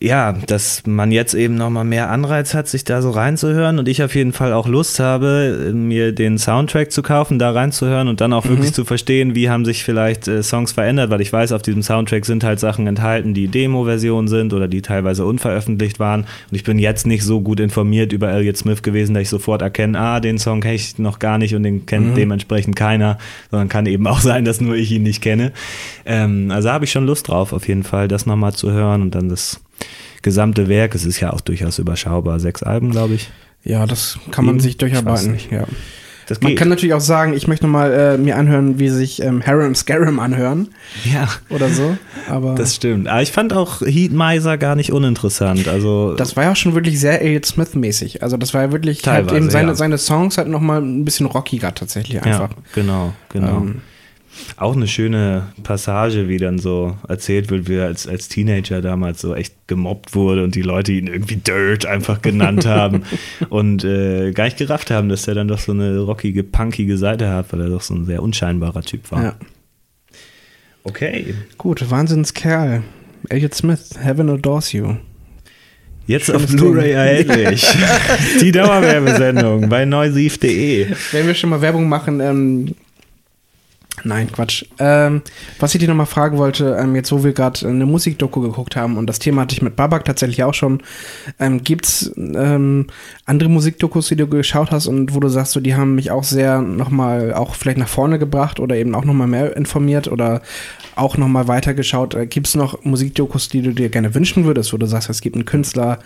ja, 0.02 0.34
dass 0.34 0.84
man 0.86 1.12
jetzt 1.12 1.34
eben 1.34 1.56
nochmal 1.56 1.84
mehr 1.84 2.10
Anreiz 2.10 2.54
hat, 2.54 2.68
sich 2.68 2.84
da 2.84 3.02
so 3.02 3.10
reinzuhören 3.12 3.80
und 3.80 3.88
ich 3.88 4.02
auf 4.02 4.16
jeden 4.16 4.32
Fall 4.32 4.54
auch 4.54 4.68
Lust 4.68 5.00
habe, 5.00 5.72
mir 5.74 6.14
den 6.14 6.38
Soundtrack 6.38 6.92
zu 6.92 7.02
kaufen, 7.02 7.38
da 7.38 7.52
reinzuhören 7.52 8.08
und 8.08 8.22
dann 8.22 8.32
auch 8.32 8.46
mhm. 8.46 8.50
wirklich 8.50 8.74
zu 8.74 8.86
verstehen, 8.86 9.36
wie 9.36 9.50
haben 9.50 9.66
sich 9.66 9.84
vielleicht 9.84 10.28
äh, 10.28 10.42
Songs 10.42 10.72
verändert, 10.72 11.10
weil 11.10 11.22
ich 11.22 11.34
weiß, 11.34 11.52
auf 11.52 11.62
diesem 11.62 11.84
Soundtrack 11.84 12.26
sind 12.26 12.44
halt 12.44 12.60
Sachen 12.60 12.88
enthalten, 12.88 13.34
die 13.34 13.48
Demo-Versionen 13.48 14.28
sind 14.28 14.54
oder 14.54 14.68
die 14.68 14.82
teilweise 14.82 15.26
unveröffentlicht 15.26 16.00
waren 16.00 16.22
und 16.22 16.56
ich 16.56 16.64
bin 16.64 16.80
jetzt 16.80 17.06
nicht 17.06 17.24
so 17.24 17.42
gut 17.42 17.60
informiert 17.60 18.14
über 18.14 18.32
Elliott 18.32 18.58
Smith 18.58 18.84
gewesen, 18.84 19.14
dass 19.14 19.24
ich 19.24 19.30
sofort 19.30 19.62
erkenne, 19.62 20.00
ah, 20.00 20.20
den 20.22 20.38
Song 20.38 20.62
kenne 20.62 20.76
ich 20.76 20.98
noch 20.98 21.20
gar 21.20 21.38
nicht 21.38 21.56
und 21.56 21.64
den 21.64 21.86
kennt 21.86 22.12
mhm. 22.12 22.16
dementsprechend 22.16 22.76
keiner, 22.76 23.18
sondern 23.52 23.68
kann 23.68 23.86
eben 23.86 24.08
auch 24.08 24.20
sein, 24.22 24.46
dass 24.46 24.62
nur 24.62 24.76
ich 24.76 24.92
ihn 24.92 25.04
nicht 25.04 25.22
kenne. 25.22 25.52
Ähm, 26.06 26.52
also 26.52 26.70
habe 26.70 26.86
ich 26.86 26.92
schon 26.92 27.06
Lust 27.06 27.28
drauf, 27.28 27.52
auf 27.52 27.68
jeden 27.68 27.84
Fall, 27.84 28.08
das 28.08 28.26
nochmal 28.26 28.54
zu 28.54 28.72
hören 28.72 29.02
und 29.02 29.16
dann 29.16 29.28
das 29.28 29.60
gesamte 30.22 30.68
Werk. 30.68 30.96
Es 30.96 31.06
ist 31.06 31.20
ja 31.20 31.32
auch 31.32 31.42
durchaus 31.42 31.80
überschaubar. 31.80 32.40
Sechs 32.40 32.64
Alben, 32.64 32.92
glaube 32.92 33.16
ich. 33.16 33.30
Ja, 33.64 33.86
das 33.86 34.18
kann 34.32 34.46
man 34.46 34.56
Eben? 34.56 34.62
sich 34.62 34.78
durcharbeiten. 34.78 35.38
Ja. 35.52 35.66
Man 36.42 36.56
kann 36.56 36.70
natürlich 36.70 36.94
auch 36.94 37.02
sagen, 37.02 37.34
ich 37.34 37.48
möchte 37.48 37.66
mal 37.66 37.92
äh, 37.92 38.18
mir 38.18 38.38
anhören, 38.38 38.78
wie 38.78 38.90
sich 38.90 39.22
ähm, 39.22 39.44
Harem 39.46 39.74
Scarum 39.74 40.20
anhören. 40.20 40.70
Ja. 41.12 41.28
Oder 41.50 41.70
so. 41.70 41.98
Aber 42.30 42.54
das 42.54 42.76
stimmt. 42.76 43.08
Aber 43.08 43.22
ich 43.22 43.32
fand 43.32 43.52
auch 43.52 43.82
Heat 43.82 44.12
Miser 44.12 44.58
gar 44.60 44.76
nicht 44.76 44.92
uninteressant. 44.92 45.68
Also 45.68 46.14
das 46.14 46.36
war 46.36 46.44
ja 46.44 46.52
auch 46.52 46.56
schon 46.56 46.76
wirklich 46.76 47.00
sehr 47.00 47.22
Elliott 47.22 47.48
Smith-mäßig. 47.48 48.22
Also 48.22 48.38
das 48.38 48.54
war 48.54 48.62
ja 48.62 48.72
wirklich 48.72 49.06
halt 49.08 49.32
eben 49.32 49.50
seine, 49.50 49.70
ja. 49.70 49.76
seine 49.76 49.98
Songs 49.98 50.38
halt 50.38 50.50
nochmal 50.50 50.82
ein 50.82 51.04
bisschen 51.04 51.26
rockiger 51.26 51.74
tatsächlich 51.74 52.22
einfach. 52.22 52.52
Ja, 52.52 52.58
genau, 52.76 53.14
genau. 53.30 53.58
Ähm, 53.58 53.82
auch 54.58 54.76
eine 54.76 54.88
schöne 54.88 55.48
Passage, 55.64 56.28
wie 56.28 56.38
dann 56.38 56.60
so 56.60 56.98
erzählt 57.08 57.50
wird, 57.50 57.68
wie 57.68 57.76
er 57.76 57.86
als, 57.86 58.08
als 58.08 58.28
Teenager 58.28 58.82
damals 58.82 59.22
so 59.22 59.36
echt 59.36 59.56
gemobbt 59.68 60.16
wurde 60.16 60.44
und 60.44 60.56
die 60.56 60.62
Leute 60.62 60.92
ihn 60.92 61.08
irgendwie 61.08 61.38
Dirt 61.38 61.86
einfach 61.86 62.22
genannt 62.22 62.66
haben 62.68 63.04
und 63.50 63.84
äh, 63.84 64.32
gar 64.32 64.46
nicht 64.46 64.58
gerafft 64.58 64.92
haben, 64.92 65.10
dass 65.10 65.28
er 65.28 65.36
dann 65.36 65.48
doch 65.48 65.60
so 65.60 65.72
eine 65.72 66.00
rockige, 66.00 66.44
punkige 66.44 66.98
Seite 66.98 67.30
hat, 67.30 67.52
weil 67.54 67.62
er 67.62 67.70
doch 67.70 67.82
so 67.82 67.94
ein 67.94 68.06
sehr 68.06 68.22
unscheinbarer 68.22 68.82
Typ 68.82 69.12
war. 69.12 69.24
Ja. 69.24 69.36
Okay. 70.84 71.36
Gut, 71.58 71.90
Wahnsinnskerl. 71.90 72.84
Elliot 73.30 73.54
Smith, 73.54 73.92
Heaven 74.02 74.30
Adores 74.30 74.72
You. 74.72 74.96
Jetzt 76.08 76.26
Schönes 76.26 76.44
auf 76.44 76.56
Blu-ray 76.56 76.92
erhältlich. 76.92 77.64
Die 78.42 78.52
Dauerwerbesendung 78.52 79.70
bei 79.70 79.86
neusief.de. 79.86 80.88
Wenn 81.12 81.28
wir 81.28 81.36
schon 81.36 81.52
mal 81.52 81.62
Werbung 81.62 81.88
machen, 81.88 82.20
ähm, 82.20 82.74
nein, 84.04 84.32
Quatsch. 84.32 84.66
Ähm, 84.80 85.22
was 85.60 85.74
ich 85.74 85.80
dir 85.80 85.88
nochmal 85.88 86.06
fragen 86.06 86.38
wollte, 86.38 86.78
ähm, 86.80 86.96
jetzt 86.96 87.12
wo 87.12 87.24
wir 87.24 87.34
gerade 87.34 87.68
eine 87.68 87.86
Musikdoku 87.86 88.42
geguckt 88.42 88.76
haben 88.76 88.98
und 88.98 89.08
das 89.08 89.20
Thema 89.20 89.42
hatte 89.42 89.54
ich 89.54 89.62
mit 89.62 89.76
Babak 89.76 90.06
tatsächlich 90.06 90.44
auch 90.44 90.54
schon, 90.54 90.82
ähm, 91.40 91.64
gibt's 91.64 92.12
ähm, 92.18 92.88
andere 93.26 93.50
Musikdokus, 93.50 94.08
die 94.08 94.16
du 94.16 94.28
geschaut 94.28 94.72
hast 94.72 94.88
und 94.88 95.14
wo 95.14 95.20
du 95.20 95.30
sagst, 95.30 95.54
so, 95.54 95.60
die 95.60 95.76
haben 95.76 95.96
mich 95.96 96.12
auch 96.12 96.24
sehr 96.24 96.62
nochmal 96.62 97.34
auch 97.34 97.56
vielleicht 97.56 97.78
nach 97.78 97.88
vorne 97.88 98.20
gebracht 98.20 98.60
oder 98.60 98.76
eben 98.76 98.96
auch 98.96 99.06
nochmal 99.06 99.28
mehr 99.28 99.56
informiert 99.56 100.08
oder 100.08 100.42
auch 100.96 101.18
nochmal 101.18 101.48
weitergeschaut. 101.48 102.16
Äh, 102.16 102.28
gibt's 102.28 102.56
noch 102.56 102.84
Musikdokus, 102.84 103.50
die 103.50 103.62
du 103.62 103.74
dir 103.74 103.90
gerne 103.90 104.14
wünschen 104.16 104.46
würdest, 104.46 104.74
wo 104.74 104.78
du 104.78 104.86
sagst, 104.86 105.10
es 105.10 105.22
gibt 105.22 105.36
einen 105.36 105.46
Künstler, 105.46 106.00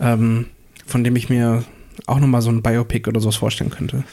ähm, 0.00 0.46
von 0.86 1.04
dem 1.04 1.16
ich 1.16 1.28
mir 1.28 1.64
auch 2.06 2.18
nochmal 2.18 2.42
so 2.42 2.50
ein 2.50 2.62
Biopic 2.62 3.08
oder 3.08 3.20
sowas 3.20 3.36
vorstellen 3.36 3.70
könnte? 3.70 4.04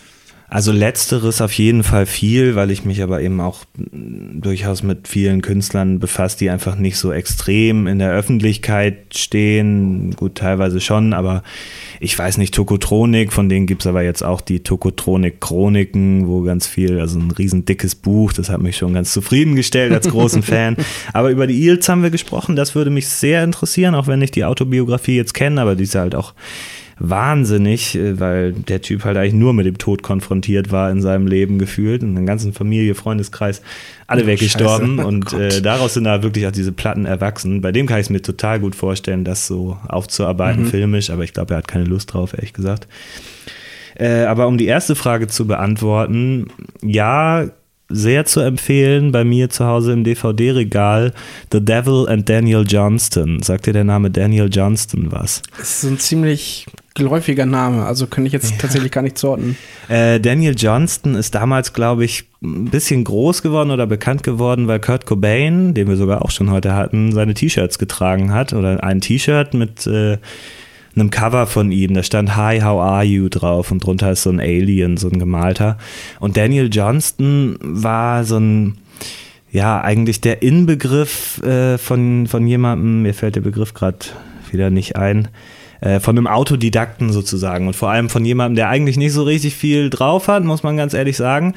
Also 0.50 0.72
letzteres 0.72 1.42
auf 1.42 1.52
jeden 1.52 1.84
Fall 1.84 2.06
viel, 2.06 2.56
weil 2.56 2.72
ich 2.72 2.86
mich 2.86 3.04
aber 3.04 3.22
eben 3.22 3.42
auch 3.42 3.66
durchaus 3.92 4.82
mit 4.82 5.10
vielen 5.10 5.42
Künstlern 5.42 6.00
befasse, 6.00 6.38
die 6.38 6.50
einfach 6.50 6.78
nicht 6.78 6.98
so 6.98 7.12
extrem 7.12 7.86
in 7.86 8.00
der 8.00 8.14
Öffentlichkeit 8.14 9.14
stehen. 9.14 10.12
Gut, 10.16 10.36
teilweise 10.36 10.80
schon, 10.80 11.12
aber 11.12 11.44
ich 12.00 12.18
weiß 12.18 12.38
nicht, 12.38 12.54
Tokotronik, 12.54 13.34
von 13.34 13.50
denen 13.50 13.68
gibt's 13.68 13.88
aber 13.88 14.04
jetzt 14.04 14.24
auch 14.24 14.40
die 14.40 14.64
Tokotronik-Chroniken, 14.64 16.30
wo 16.30 16.44
ganz 16.44 16.66
viel, 16.66 17.02
also 17.02 17.20
ein 17.20 17.32
riesen 17.32 17.66
dickes 17.66 17.96
Buch, 17.96 18.32
das 18.32 18.50
hat 18.50 18.62
mich 18.62 18.78
schon 18.78 18.94
ganz 18.94 19.12
zufriedengestellt 19.12 19.92
als 19.92 20.08
großen 20.08 20.44
Fan. 20.44 20.78
Aber 21.12 21.30
über 21.30 21.48
die 21.48 21.62
Eels 21.62 21.90
haben 21.90 22.04
wir 22.04 22.10
gesprochen, 22.10 22.56
das 22.56 22.74
würde 22.74 22.90
mich 22.90 23.10
sehr 23.10 23.44
interessieren, 23.44 23.96
auch 23.96 24.08
wenn 24.08 24.22
ich 24.22 24.32
die 24.32 24.46
Autobiografie 24.46 25.18
jetzt 25.18 25.34
kenne, 25.34 25.60
aber 25.60 25.76
die 25.76 25.84
ist 25.84 25.96
halt 25.96 26.16
auch 26.16 26.34
wahnsinnig, 27.00 27.96
äh, 27.96 28.20
weil 28.20 28.54
der 28.54 28.82
Typ 28.82 29.04
halt 29.06 29.18
eigentlich 29.18 29.34
nur 29.34 29.54
mit 29.54 29.66
dem 29.66 29.78
Tod 29.78 30.04
konfrontiert 30.04 30.72
war 30.72 30.90
in 30.92 31.02
seinem 31.02 31.28
Leben 31.28 31.60
gefühlt 31.60 32.02
und 32.04 32.10
in 32.10 32.16
der 32.16 32.24
ganzen 32.26 32.54
Familie, 32.54 32.96
Freundeskreis, 32.96 33.62
alle 34.08 34.24
Oh, 34.24 34.28
weggestorben 34.28 34.96
Scheiße. 34.98 35.08
und 35.08 35.34
Oh 35.34 35.38
äh, 35.38 35.50
Gott. 35.50 35.66
daraus 35.66 35.94
sind 35.94 36.06
da 36.06 36.24
wirklich 36.24 36.48
auch 36.48 36.52
diese 36.52 36.72
Platten 36.72 37.06
erwachsen. 37.06 37.62
Bei 37.62 37.72
dem 37.72 37.86
kann 37.86 37.98
ich 38.00 38.06
es 38.08 38.10
mir 38.10 38.22
total 38.22 38.60
gut 38.60 38.76
vorstellen, 38.76 39.24
das 39.24 39.48
so 39.48 39.78
aufzuarbeiten, 39.88 40.64
Mhm. 40.64 40.68
filmisch, 40.70 41.10
aber 41.10 41.24
ich 41.24 41.34
glaube, 41.34 41.54
er 41.54 41.58
hat 41.58 41.68
keine 41.68 41.86
Lust 41.86 42.14
drauf, 42.14 42.34
ehrlich 42.34 42.54
gesagt. 42.54 42.88
Äh, 43.96 44.26
aber 44.26 44.48
um 44.48 44.58
die 44.58 44.66
erste 44.68 44.96
Frage 44.96 45.28
zu 45.28 45.48
beantworten, 45.48 46.48
ja, 46.82 47.46
sehr 47.90 48.26
zu 48.26 48.42
empfehlen 48.42 49.14
bei 49.14 49.24
mir 49.24 49.50
zu 49.50 49.66
Hause 49.66 49.94
im 49.94 50.04
DVD-Regal 50.04 51.14
The 51.54 51.64
Devil 51.64 52.06
and 52.10 52.28
Daniel 52.28 52.66
Johnston. 52.68 53.42
Sagt 53.42 53.66
dir 53.66 53.72
der 53.74 53.86
Name 53.86 54.12
Daniel 54.12 54.50
Johnston 54.52 55.08
was? 55.12 55.42
Das 55.58 55.70
ist 55.70 55.82
so 55.82 55.88
ein 55.88 55.98
ziemlich 55.98 56.66
geläufiger 56.98 57.46
Name, 57.46 57.86
also 57.86 58.08
könnte 58.08 58.28
ich 58.28 58.34
jetzt 58.34 58.60
tatsächlich 58.60 58.92
gar 58.92 59.02
nicht 59.02 59.18
zuordnen. 59.18 59.56
Äh, 59.88 60.20
Daniel 60.20 60.56
Johnston 60.58 61.16
ist 61.16 61.36
damals, 61.36 61.74
glaube 61.74 62.04
ich, 62.04 62.26
ein 62.44 62.66
bisschen 62.66 63.04
groß 63.04 63.42
geworden 63.42 63.72
oder 63.72 63.88
bekannt 63.88 64.24
geworden, 64.24 64.68
weil 64.68 64.80
Kurt 64.80 65.06
Cobain, 65.06 65.74
den 65.74 65.88
wir 65.88 65.96
sogar 65.96 66.24
auch 66.24 66.32
schon 66.32 66.52
heute 66.52 66.74
hatten, 66.76 67.12
seine 67.12 67.34
T-Shirts 67.34 67.80
getragen 67.80 68.34
hat 68.34 68.54
oder 68.54 68.84
ein 68.84 69.00
T-Shirt 69.00 69.54
mit 69.54 69.88
äh, 69.88 70.18
einem 70.96 71.10
Cover 71.12 71.48
von 71.48 71.72
ihm. 71.72 71.94
Da 71.94 72.04
stand 72.04 72.36
Hi, 72.36 72.60
how 72.62 72.82
are 72.82 73.04
you 73.04 73.30
drauf 73.30 73.72
und 73.72 73.86
drunter 73.86 74.12
ist 74.12 74.24
so 74.24 74.30
ein 74.30 74.40
Alien, 74.40 74.98
so 74.98 75.08
ein 75.08 75.20
gemalter. 75.20 75.78
Und 76.20 76.36
Daniel 76.36 76.70
Johnston 76.72 77.58
war 77.62 78.24
so 78.24 78.38
ein 78.38 78.78
ja, 79.52 79.82
eigentlich 79.82 80.22
der 80.22 80.42
Inbegriff 80.42 81.42
äh, 81.42 81.78
von, 81.78 82.28
von 82.28 82.46
jemandem, 82.46 83.04
mir 83.04 83.14
fällt 83.14 83.36
der 83.36 83.42
Begriff 83.42 83.74
gerade 83.74 84.00
wieder 84.52 84.70
nicht 84.70 84.98
ein, 84.98 85.30
äh, 85.82 86.00
von 86.00 86.18
einem 86.18 86.28
Autodidakten 86.28 87.12
sozusagen 87.12 87.68
und 87.68 87.76
vor 87.76 87.90
allem 87.90 88.10
von 88.10 88.26
jemandem, 88.26 88.56
der 88.56 88.70
eigentlich 88.70 88.98
nicht 88.98 89.14
so 89.14 89.24
richtig 89.24 89.56
viel 89.56 89.90
drauf 89.90 90.28
hat, 90.28 90.44
muss 90.44 90.64
man 90.64 90.78
ganz 90.78 90.94
ehrlich 90.94 91.18
sagen, 91.18 91.54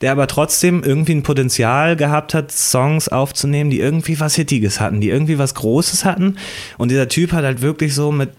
der 0.00 0.12
aber 0.12 0.26
trotzdem 0.26 0.82
irgendwie 0.82 1.14
ein 1.14 1.22
Potenzial 1.22 1.96
gehabt 1.96 2.34
hat, 2.34 2.52
Songs 2.52 3.08
aufzunehmen, 3.08 3.70
die 3.70 3.80
irgendwie 3.80 4.18
was 4.20 4.34
Hittiges 4.34 4.80
hatten, 4.80 5.00
die 5.00 5.10
irgendwie 5.10 5.38
was 5.38 5.54
Großes 5.54 6.04
hatten 6.04 6.36
und 6.78 6.90
dieser 6.90 7.08
Typ 7.08 7.32
hat 7.32 7.44
halt 7.44 7.62
wirklich 7.62 7.94
so 7.94 8.12
mit 8.12 8.30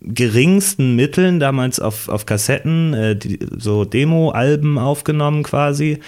geringsten 0.00 0.94
Mitteln 0.94 1.40
damals 1.40 1.80
auf, 1.80 2.08
auf 2.08 2.26
Kassetten, 2.26 2.94
äh, 2.94 3.16
die, 3.16 3.38
so 3.56 3.84
Demo-Alben 3.84 4.78
aufgenommen 4.78 5.42
quasi. 5.42 5.98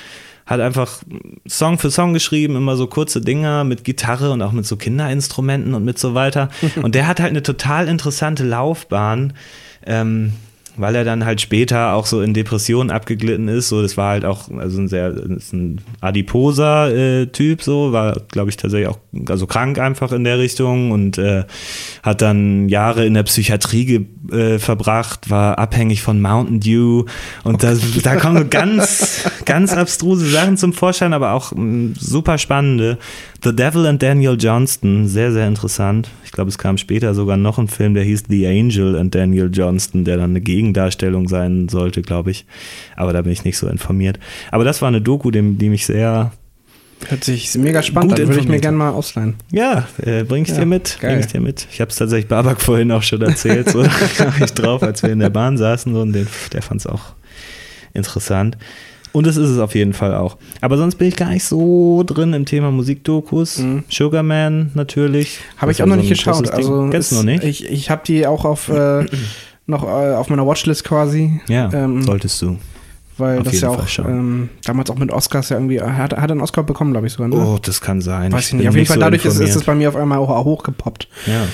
Hat 0.48 0.60
einfach 0.60 1.02
Song 1.46 1.78
für 1.78 1.90
Song 1.90 2.14
geschrieben, 2.14 2.56
immer 2.56 2.76
so 2.76 2.88
kurze 2.88 3.20
Dinger 3.20 3.64
mit 3.64 3.84
Gitarre 3.84 4.32
und 4.32 4.42
auch 4.42 4.52
mit 4.52 4.66
so 4.66 4.76
Kinderinstrumenten 4.76 5.74
und 5.74 5.84
mit 5.84 5.98
so 5.98 6.14
weiter. 6.14 6.48
Und 6.82 6.94
der 6.94 7.06
hat 7.06 7.20
halt 7.20 7.30
eine 7.30 7.42
total 7.42 7.86
interessante 7.86 8.44
Laufbahn. 8.44 9.34
Ähm, 9.86 10.32
weil 10.78 10.94
er 10.94 11.04
dann 11.04 11.24
halt 11.24 11.40
später 11.40 11.94
auch 11.94 12.06
so 12.06 12.22
in 12.22 12.34
Depressionen 12.34 12.90
abgeglitten 12.90 13.48
ist. 13.48 13.68
So, 13.68 13.82
das 13.82 13.96
war 13.96 14.10
halt 14.10 14.24
auch 14.24 14.48
also 14.58 14.80
ein 14.80 14.88
sehr 14.88 15.08
ein 15.08 15.80
adiposer 16.00 16.94
äh, 16.94 17.26
Typ, 17.26 17.62
so 17.62 17.92
war, 17.92 18.20
glaube 18.30 18.50
ich, 18.50 18.56
tatsächlich 18.56 18.88
auch 18.88 18.98
also 19.28 19.46
krank 19.46 19.78
einfach 19.78 20.12
in 20.12 20.24
der 20.24 20.38
Richtung 20.38 20.90
und 20.90 21.18
äh, 21.18 21.44
hat 22.02 22.22
dann 22.22 22.68
Jahre 22.68 23.06
in 23.06 23.14
der 23.14 23.22
Psychiatrie 23.22 24.06
äh, 24.30 24.58
verbracht, 24.58 25.30
war 25.30 25.58
abhängig 25.58 26.02
von 26.02 26.20
Mountain 26.20 26.60
Dew 26.60 27.04
und 27.44 27.62
da, 27.62 27.74
da 28.02 28.16
kommen 28.16 28.50
ganz, 28.50 29.24
ganz 29.44 29.72
abstruse 29.72 30.28
Sachen 30.30 30.56
zum 30.56 30.72
Vorschein, 30.72 31.12
aber 31.12 31.32
auch 31.32 31.52
mh, 31.52 31.94
super 31.98 32.38
spannende. 32.38 32.98
The 33.44 33.54
Devil 33.54 33.86
and 33.86 34.02
Daniel 34.02 34.36
Johnston, 34.38 35.06
sehr, 35.06 35.32
sehr 35.32 35.46
interessant. 35.46 36.08
Ich 36.24 36.32
glaube, 36.32 36.48
es 36.48 36.58
kam 36.58 36.76
später 36.76 37.14
sogar 37.14 37.36
noch 37.36 37.58
ein 37.58 37.68
Film, 37.68 37.94
der 37.94 38.02
hieß 38.02 38.24
The 38.28 38.46
Angel 38.48 38.96
and 38.96 39.14
Daniel 39.14 39.48
Johnston, 39.52 40.04
der 40.04 40.16
dann 40.16 40.30
eine 40.30 40.40
Gegendarstellung 40.40 41.28
sein 41.28 41.68
sollte, 41.68 42.02
glaube 42.02 42.32
ich. 42.32 42.46
Aber 42.96 43.12
da 43.12 43.22
bin 43.22 43.30
ich 43.30 43.44
nicht 43.44 43.56
so 43.56 43.68
informiert. 43.68 44.18
Aber 44.50 44.64
das 44.64 44.82
war 44.82 44.88
eine 44.88 45.00
Doku, 45.00 45.30
die, 45.30 45.40
die 45.56 45.68
mich 45.68 45.86
sehr, 45.86 46.32
Hört 47.06 47.24
sich 47.24 47.54
mega 47.56 47.82
spannend 47.82 48.12
an, 48.18 48.26
würde 48.28 48.40
ich 48.40 48.48
mir 48.48 48.58
gerne 48.60 48.76
mal 48.76 48.90
ausleihen. 48.90 49.36
ja, 49.52 49.86
äh, 50.02 50.24
bring 50.24 50.42
ich 50.42 50.48
Ja, 50.50 50.58
dir 50.58 50.66
mit. 50.66 50.98
geil. 51.00 51.12
Bring 51.12 51.20
ich 51.20 51.26
dir 51.32 51.40
mit. 51.40 51.66
Ich 51.70 51.80
habe 51.80 51.90
es 51.90 51.96
tatsächlich 51.96 52.28
Babak 52.28 52.60
vorhin 52.60 52.90
auch 52.92 53.02
schon 53.02 53.22
erzählt. 53.22 53.70
So, 53.70 53.82
kam 54.16 54.32
ich 54.42 54.52
drauf, 54.52 54.82
als 54.82 55.02
wir 55.02 55.10
in 55.10 55.20
der 55.20 55.30
Bahn 55.30 55.56
saßen 55.56 55.94
so, 55.94 56.00
und 56.02 56.12
den, 56.12 56.26
der 56.52 56.62
fand 56.62 56.80
es 56.80 56.86
auch 56.86 57.12
interessant. 57.94 58.58
Und 59.12 59.26
das 59.26 59.36
ist 59.36 59.48
es 59.48 59.58
auf 59.58 59.74
jeden 59.74 59.94
Fall 59.94 60.14
auch. 60.14 60.36
Aber 60.60 60.76
sonst 60.76 60.96
bin 60.96 61.08
ich 61.08 61.16
gar 61.16 61.30
nicht 61.30 61.44
so 61.44 62.02
drin 62.04 62.34
im 62.34 62.44
Thema 62.44 62.70
Musikdokus. 62.70 63.58
Mhm. 63.58 63.84
Sugarman 63.88 64.70
natürlich. 64.74 65.38
Habe 65.56 65.72
ich 65.72 65.82
auch 65.82 65.86
noch 65.86 65.94
so 65.94 66.00
nicht 66.02 66.10
geschaut. 66.10 66.50
Also 66.50 66.88
Kennst 66.90 67.12
du 67.12 67.16
noch 67.16 67.22
nicht? 67.22 67.42
Ich, 67.42 67.64
ich 67.68 67.90
habe 67.90 68.02
die 68.06 68.26
auch 68.26 68.44
auf 68.44 68.68
äh, 68.68 69.06
noch 69.66 69.84
äh, 69.84 70.14
auf 70.14 70.28
meiner 70.28 70.46
Watchlist 70.46 70.84
quasi. 70.84 71.40
ja, 71.48 71.70
ähm, 71.72 72.02
solltest 72.02 72.42
du. 72.42 72.58
Weil 73.18 73.38
auf 73.38 73.44
das 73.44 73.60
ja 73.60 73.70
Fall 73.72 74.04
auch 74.04 74.08
ähm, 74.08 74.48
damals 74.64 74.90
auch 74.90 74.96
mit 74.98 75.10
Oscars 75.10 75.48
ja 75.48 75.56
irgendwie, 75.56 75.80
hat, 75.80 75.98
hat 75.98 76.12
er 76.12 76.30
einen 76.30 76.40
Oscar 76.40 76.62
bekommen, 76.62 76.92
glaube 76.92 77.06
ich 77.06 77.12
sogar, 77.12 77.28
ne? 77.28 77.36
Oh, 77.36 77.58
das 77.60 77.80
kann 77.80 78.00
sein. 78.00 78.32
Weiß 78.32 78.48
ich 78.48 78.54
nicht. 78.54 78.68
Auf 78.68 78.74
jeden 78.74 78.86
Fall 78.86 78.94
so 78.96 79.00
dadurch 79.00 79.24
ist, 79.24 79.38
es 79.40 79.64
bei 79.64 79.74
mir 79.74 79.88
auf 79.88 79.96
einmal 79.96 80.18
auch, 80.18 80.30
auch 80.30 80.44
hochgepoppt. 80.44 81.08
Ja. 81.26 81.46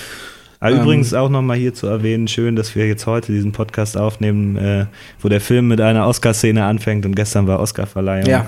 Aber 0.61 0.77
Ähm, 0.77 0.83
übrigens 0.83 1.13
auch 1.13 1.29
nochmal 1.29 1.57
hier 1.59 1.75
zu 1.75 1.87
erwähnen, 1.87 2.29
schön, 2.29 2.57
dass 2.57 2.75
wir 2.75 2.87
jetzt 2.87 3.07
heute 3.07 3.33
diesen 3.33 3.53
Podcast 3.53 3.97
aufnehmen, 3.99 4.57
äh, 4.57 4.87
wo 5.21 5.29
der 5.29 5.41
Film 5.41 5.69
mit 5.69 5.81
einer 5.81 6.07
Oscar-Szene 6.07 6.65
anfängt 6.65 7.05
und 7.05 7.15
gestern 7.17 7.47
war 7.47 7.61
Oscar-Verleihung. 7.61 8.29
Ja. 8.29 8.47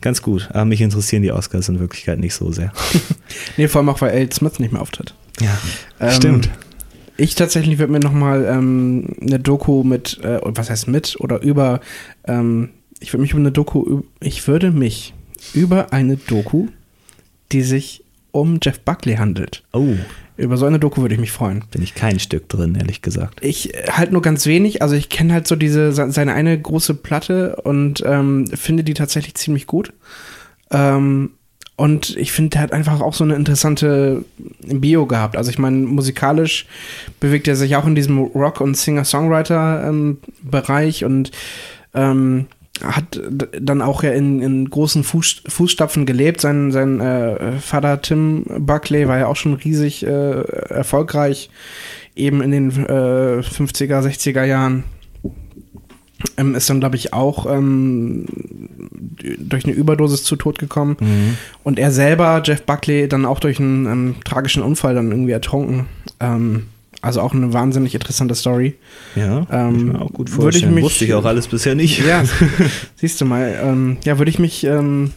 Ganz 0.00 0.20
gut. 0.22 0.48
Aber 0.52 0.64
mich 0.64 0.80
interessieren 0.80 1.22
die 1.22 1.32
Oscars 1.32 1.68
in 1.68 1.80
Wirklichkeit 1.80 2.18
nicht 2.18 2.34
so 2.34 2.52
sehr. 2.52 2.72
Nee, 3.56 3.68
vor 3.68 3.80
allem 3.80 3.88
auch, 3.88 4.00
weil 4.00 4.10
L. 4.10 4.32
Smith 4.32 4.58
nicht 4.58 4.72
mehr 4.72 4.82
auftritt. 4.82 5.14
Ja, 5.40 5.56
Ähm, 5.98 6.10
stimmt. 6.12 6.50
Ich 7.16 7.34
tatsächlich 7.34 7.78
würde 7.78 7.92
mir 7.92 8.00
nochmal 8.00 8.44
ähm, 8.44 9.14
eine 9.20 9.38
Doku 9.38 9.84
mit, 9.84 10.18
äh, 10.24 10.40
was 10.42 10.70
heißt 10.70 10.88
mit 10.88 11.16
oder 11.20 11.40
über, 11.42 11.80
ähm, 12.26 12.70
ich 13.00 13.12
würde 13.12 13.22
mich 13.22 13.30
über 13.32 13.40
eine 13.40 13.52
Doku, 13.52 14.02
ich 14.20 14.46
würde 14.48 14.70
mich 14.70 15.14
über 15.52 15.92
eine 15.92 16.16
Doku, 16.16 16.68
die 17.52 17.62
sich 17.62 18.02
um 18.32 18.58
Jeff 18.62 18.80
Buckley 18.80 19.14
handelt. 19.16 19.62
Oh, 19.72 19.94
Über 20.36 20.56
so 20.56 20.66
eine 20.66 20.80
Doku 20.80 21.02
würde 21.02 21.14
ich 21.14 21.20
mich 21.20 21.30
freuen. 21.30 21.62
bin 21.70 21.82
ich 21.82 21.94
kein 21.94 22.18
Stück 22.18 22.48
drin, 22.48 22.74
ehrlich 22.74 23.00
gesagt. 23.00 23.44
Ich 23.44 23.72
äh, 23.74 23.84
halt 23.92 24.10
nur 24.10 24.22
ganz 24.22 24.46
wenig, 24.46 24.82
also 24.82 24.96
ich 24.96 25.08
kenne 25.08 25.32
halt 25.32 25.46
so 25.46 25.54
diese, 25.54 25.92
se- 25.92 26.10
seine 26.10 26.32
eine 26.34 26.60
große 26.60 26.94
Platte 26.94 27.54
und 27.62 28.02
ähm, 28.04 28.48
finde 28.48 28.82
die 28.82 28.94
tatsächlich 28.94 29.34
ziemlich 29.36 29.68
gut. 29.68 29.92
Ähm, 30.72 31.30
und 31.76 32.16
ich 32.16 32.32
finde, 32.32 32.50
der 32.50 32.60
hat 32.62 32.72
einfach 32.72 33.00
auch 33.00 33.14
so 33.14 33.24
eine 33.24 33.34
interessante 33.34 34.24
Bio 34.60 35.06
gehabt. 35.06 35.36
Also 35.36 35.50
ich 35.50 35.58
meine, 35.58 35.78
musikalisch 35.78 36.66
bewegt 37.18 37.48
er 37.48 37.56
sich 37.56 37.74
auch 37.74 37.86
in 37.86 37.96
diesem 37.96 38.18
Rock- 38.18 38.60
und 38.60 38.76
Singer-Songwriter-Bereich 38.76 41.04
und 41.04 41.32
ähm, 41.94 42.46
hat 42.82 43.20
dann 43.60 43.82
auch 43.82 44.04
ja 44.04 44.12
in, 44.12 44.40
in 44.40 44.70
großen 44.70 45.02
Fuß, 45.02 45.42
Fußstapfen 45.48 46.06
gelebt. 46.06 46.40
Sein, 46.40 46.70
sein 46.70 47.00
äh, 47.00 47.58
Vater 47.58 48.00
Tim 48.02 48.44
Buckley 48.58 49.08
war 49.08 49.18
ja 49.18 49.26
auch 49.26 49.34
schon 49.36 49.54
riesig 49.54 50.06
äh, 50.06 50.42
erfolgreich, 50.68 51.50
eben 52.14 52.40
in 52.40 52.52
den 52.52 52.70
äh, 52.70 53.40
50er, 53.40 54.00
60er 54.00 54.44
Jahren. 54.44 54.84
Ähm, 56.36 56.54
ist 56.54 56.68
dann, 56.70 56.80
glaube 56.80 56.96
ich, 56.96 57.12
auch 57.12 57.46
ähm, 57.52 58.26
durch 59.38 59.64
eine 59.64 59.74
Überdosis 59.74 60.24
zu 60.24 60.36
Tod 60.36 60.58
gekommen. 60.58 60.96
Mhm. 61.00 61.36
Und 61.62 61.78
er 61.78 61.90
selber, 61.90 62.42
Jeff 62.44 62.62
Buckley, 62.62 63.08
dann 63.08 63.24
auch 63.24 63.40
durch 63.40 63.60
einen 63.60 63.86
ähm, 63.86 64.14
tragischen 64.24 64.62
Unfall 64.62 64.94
dann 64.94 65.10
irgendwie 65.10 65.32
ertrunken. 65.32 65.86
Ähm, 66.20 66.64
Also 67.02 67.20
auch 67.20 67.34
eine 67.34 67.52
wahnsinnig 67.52 67.94
interessante 67.94 68.34
Story. 68.34 68.74
Ja, 69.14 69.46
Ähm, 69.50 69.76
ich 69.76 69.84
mir 69.84 70.00
auch 70.00 70.10
gut 70.12 70.30
würde 70.30 70.56
ich 70.56 70.64
vorstellen. 70.64 70.74
mich- 70.74 70.84
Wusste 70.84 71.04
ich 71.04 71.14
auch 71.14 71.24
alles 71.24 71.46
bisher 71.48 71.74
nicht. 71.74 72.04
Ja, 72.04 72.24
siehst 72.96 73.20
du 73.20 73.24
mal. 73.26 73.58
Ähm, 73.62 73.98
ja, 74.04 74.18
würde 74.18 74.30
ich 74.30 74.38
mich 74.38 74.64
ähm, 74.64 75.12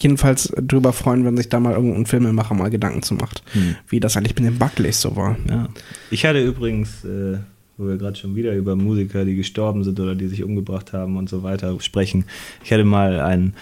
jedenfalls 0.00 0.52
drüber 0.56 0.92
freuen, 0.92 1.24
wenn 1.24 1.36
sich 1.36 1.48
da 1.50 1.60
mal 1.60 1.74
irgendein 1.74 2.06
Filmemacher 2.06 2.54
mal 2.54 2.70
Gedanken 2.70 3.02
zu 3.02 3.14
macht, 3.14 3.42
Hm. 3.52 3.76
wie 3.88 4.00
das 4.00 4.16
eigentlich 4.16 4.34
mit 4.36 4.44
den 4.44 4.58
Buckleys 4.58 5.00
so 5.00 5.14
war. 5.16 5.36
Ja. 5.48 5.68
Ich 6.10 6.24
hatte 6.24 6.42
übrigens, 6.42 7.04
äh, 7.04 7.38
wo 7.76 7.86
wir 7.86 7.96
gerade 7.96 8.16
schon 8.16 8.36
wieder 8.36 8.54
über 8.54 8.76
Musiker, 8.76 9.24
die 9.24 9.36
gestorben 9.36 9.84
sind 9.84 9.98
oder 9.98 10.14
die 10.14 10.28
sich 10.28 10.42
umgebracht 10.42 10.92
haben 10.92 11.16
und 11.16 11.28
so 11.28 11.42
weiter 11.42 11.76
sprechen. 11.80 12.24
Ich 12.64 12.72
hatte 12.72 12.84
mal 12.84 13.20
ein 13.20 13.54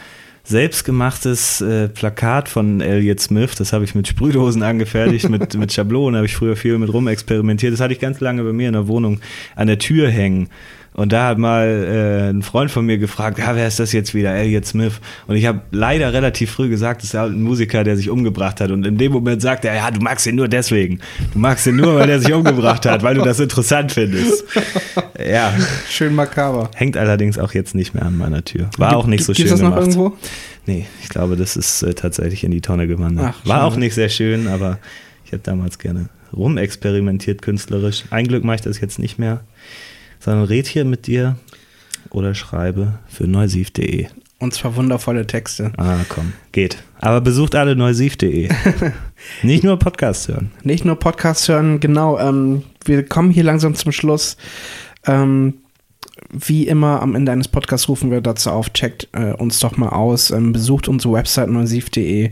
selbstgemachtes 0.45 1.61
äh, 1.61 1.89
Plakat 1.89 2.49
von 2.49 2.81
Elliot 2.81 3.21
Smith, 3.21 3.55
das 3.57 3.73
habe 3.73 3.85
ich 3.85 3.95
mit 3.95 4.09
Sprühdosen 4.09 4.63
angefertigt, 4.63 5.29
mit, 5.29 5.55
mit 5.59 5.73
Schablonen 5.73 6.17
habe 6.17 6.27
ich 6.27 6.35
früher 6.35 6.57
viel 6.57 6.77
mit 6.79 6.93
rumexperimentiert. 6.93 7.73
Das 7.73 7.81
hatte 7.81 7.93
ich 7.93 8.01
ganz 8.01 8.21
lange 8.21 8.43
bei 8.43 8.53
mir 8.53 8.69
in 8.69 8.75
der 8.75 8.89
Wohnung 8.89 9.21
an 9.55 9.67
der 9.67 9.79
Tür 9.79 10.11
hängen. 10.11 10.49
Und 10.93 11.13
da 11.13 11.29
hat 11.29 11.39
mal 11.39 11.67
äh, 11.67 12.31
ein 12.31 12.43
Freund 12.43 12.71
von 12.71 12.85
mir 12.85 12.99
gefragt, 12.99 13.39
ja, 13.39 13.55
wer 13.55 13.69
ist 13.69 13.79
das 13.79 13.93
jetzt 13.93 14.13
wieder, 14.13 14.35
Elliot 14.35 14.67
Smith? 14.67 14.95
Und 15.29 15.37
ich 15.37 15.47
habe 15.47 15.61
leider 15.71 16.13
relativ 16.13 16.51
früh 16.51 16.69
gesagt, 16.69 17.03
das 17.03 17.11
ist 17.11 17.15
halt 17.19 17.33
ein 17.33 17.43
Musiker, 17.43 17.85
der 17.85 17.97
sich 17.97 18.11
umgebracht 18.11 18.61
hat. 18.61 18.71
Und 18.73 18.85
in 18.85 18.99
dem 18.99 19.13
Moment 19.13 19.41
sagt 19.41 19.65
er, 19.65 19.75
ja, 19.75 19.91
du 19.91 20.01
magst 20.01 20.27
ihn 20.27 20.35
nur 20.35 20.49
deswegen. 20.49 20.99
Du 21.33 21.39
magst 21.39 21.67
ihn 21.69 21.77
nur, 21.77 21.95
weil 21.95 22.11
er 22.11 22.19
sich 22.19 22.33
umgebracht 22.33 22.85
hat, 22.87 23.03
weil 23.05 23.15
du 23.15 23.23
das 23.23 23.39
interessant 23.41 23.93
findest. 23.93 24.45
Ja, 25.23 25.53
Schön 25.91 26.15
makaber. 26.15 26.71
hängt 26.75 26.97
allerdings 26.97 27.39
auch 27.39 27.53
jetzt 27.53 27.75
nicht 27.75 27.93
mehr 27.93 28.05
an 28.07 28.17
meiner 28.17 28.43
Tür. 28.43 28.71
War 28.79 28.97
auch 28.97 29.07
nicht 29.07 29.23
so 29.23 29.35
schön 29.35 29.49
das 29.49 29.61
noch 29.61 29.69
gemacht. 29.75 29.83
irgendwo? 29.95 30.17
Nee, 30.65 30.87
ich 31.03 31.11
glaube, 31.11 31.37
das 31.37 31.57
ist 31.57 31.83
äh, 31.83 31.93
tatsächlich 31.93 32.43
in 32.43 32.51
die 32.51 32.63
Tonne 32.63 32.87
gewandert. 32.87 33.35
Ach, 33.39 33.47
War 33.47 33.65
auch 33.65 33.77
nicht 33.77 33.95
sehr 33.95 34.09
schön, 34.09 34.49
aber 34.49 34.79
ich 35.27 35.33
habe 35.33 35.43
damals 35.45 35.79
gerne 35.79 36.09
rumexperimentiert 36.33 37.43
künstlerisch. 37.43 38.05
Ein 38.11 38.27
Glück 38.29 38.45
mache 38.45 38.57
ich 38.57 38.63
das 38.63 38.81
jetzt 38.81 38.99
nicht 38.99 39.19
mehr, 39.19 39.41
sondern 40.21 40.45
red 40.45 40.69
hier 40.69 40.85
mit 40.85 41.07
dir 41.07 41.37
oder 42.11 42.35
schreibe 42.35 42.99
für 43.09 43.27
neusiv.de. 43.27 44.07
Und 44.39 44.55
zwar 44.55 44.75
wundervolle 44.77 45.27
Texte. 45.27 45.73
Ah, 45.77 45.99
komm, 46.09 46.33
geht. 46.53 46.83
Aber 46.99 47.21
besucht 47.21 47.55
alle 47.55 47.77
neusiv.de. 47.77 48.49
nicht 49.43 49.65
nur 49.65 49.79
Podcast 49.79 50.29
hören. 50.29 50.51
Nicht 50.63 50.85
nur 50.85 50.97
Podcasts 50.97 51.49
hören, 51.49 51.79
genau. 51.81 52.19
Ähm, 52.19 52.63
wir 52.85 53.05
kommen 53.05 53.31
hier 53.31 53.45
langsam 53.45 53.75
zum 53.75 53.93
Schluss. 53.93 54.39
Ähm, 55.07 55.55
wie 56.31 56.67
immer 56.67 57.03
am 57.03 57.15
Ende 57.15 57.33
eines 57.33 57.49
Podcasts 57.49 57.89
rufen 57.89 58.11
wir 58.11 58.21
dazu 58.21 58.51
auf, 58.51 58.73
checkt 58.73 59.09
äh, 59.13 59.33
uns 59.33 59.59
doch 59.59 59.77
mal 59.77 59.91
aus, 59.91 60.31
ähm, 60.31 60.53
besucht 60.53 60.89
unsere 60.89 61.15
Website 61.15 61.51
neusiv.de, 61.51 62.31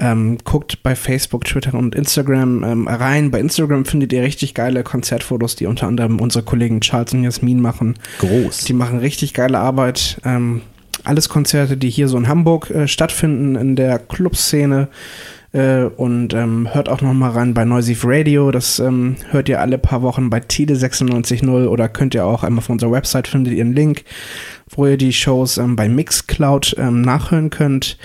ähm, 0.00 0.38
guckt 0.44 0.82
bei 0.82 0.96
Facebook, 0.96 1.44
Twitter 1.44 1.74
und 1.74 1.94
Instagram 1.94 2.64
ähm, 2.64 2.88
rein. 2.88 3.30
Bei 3.30 3.38
Instagram 3.38 3.84
findet 3.84 4.12
ihr 4.12 4.22
richtig 4.22 4.54
geile 4.54 4.82
Konzertfotos, 4.82 5.56
die 5.56 5.66
unter 5.66 5.86
anderem 5.86 6.20
unsere 6.20 6.44
Kollegen 6.44 6.80
Charles 6.80 7.12
und 7.12 7.22
Jasmin 7.22 7.60
machen. 7.60 7.96
Groß. 8.18 8.64
Die 8.64 8.72
machen 8.72 8.98
richtig 8.98 9.34
geile 9.34 9.58
Arbeit. 9.58 10.18
Ähm, 10.24 10.62
alles 11.04 11.28
Konzerte, 11.28 11.76
die 11.76 11.90
hier 11.90 12.08
so 12.08 12.16
in 12.16 12.28
Hamburg 12.28 12.70
äh, 12.70 12.88
stattfinden, 12.88 13.56
in 13.56 13.76
der 13.76 13.98
Clubszene. 13.98 14.88
Äh, 15.52 15.82
und 15.84 16.32
ähm, 16.32 16.72
hört 16.72 16.88
auch 16.88 17.02
noch 17.02 17.12
mal 17.12 17.30
rein 17.30 17.52
bei 17.52 17.66
Noisy 17.66 17.96
Radio. 18.02 18.50
Das 18.50 18.78
ähm, 18.78 19.16
hört 19.30 19.50
ihr 19.50 19.60
alle 19.60 19.76
paar 19.76 20.00
Wochen 20.00 20.30
bei 20.30 20.40
Tide 20.40 20.74
96.0 20.74 21.66
oder 21.66 21.88
könnt 21.88 22.14
ihr 22.14 22.24
auch 22.24 22.42
einmal 22.42 22.60
auf 22.60 22.70
unserer 22.70 22.92
Website 22.92 23.28
findet 23.28 23.52
ihr 23.54 23.64
einen 23.64 23.74
Link, 23.74 24.04
wo 24.70 24.86
ihr 24.86 24.96
die 24.96 25.12
Shows 25.12 25.58
ähm, 25.58 25.76
bei 25.76 25.88
Mixcloud 25.88 26.76
nachhören 26.78 27.50
könnt. 27.50 27.98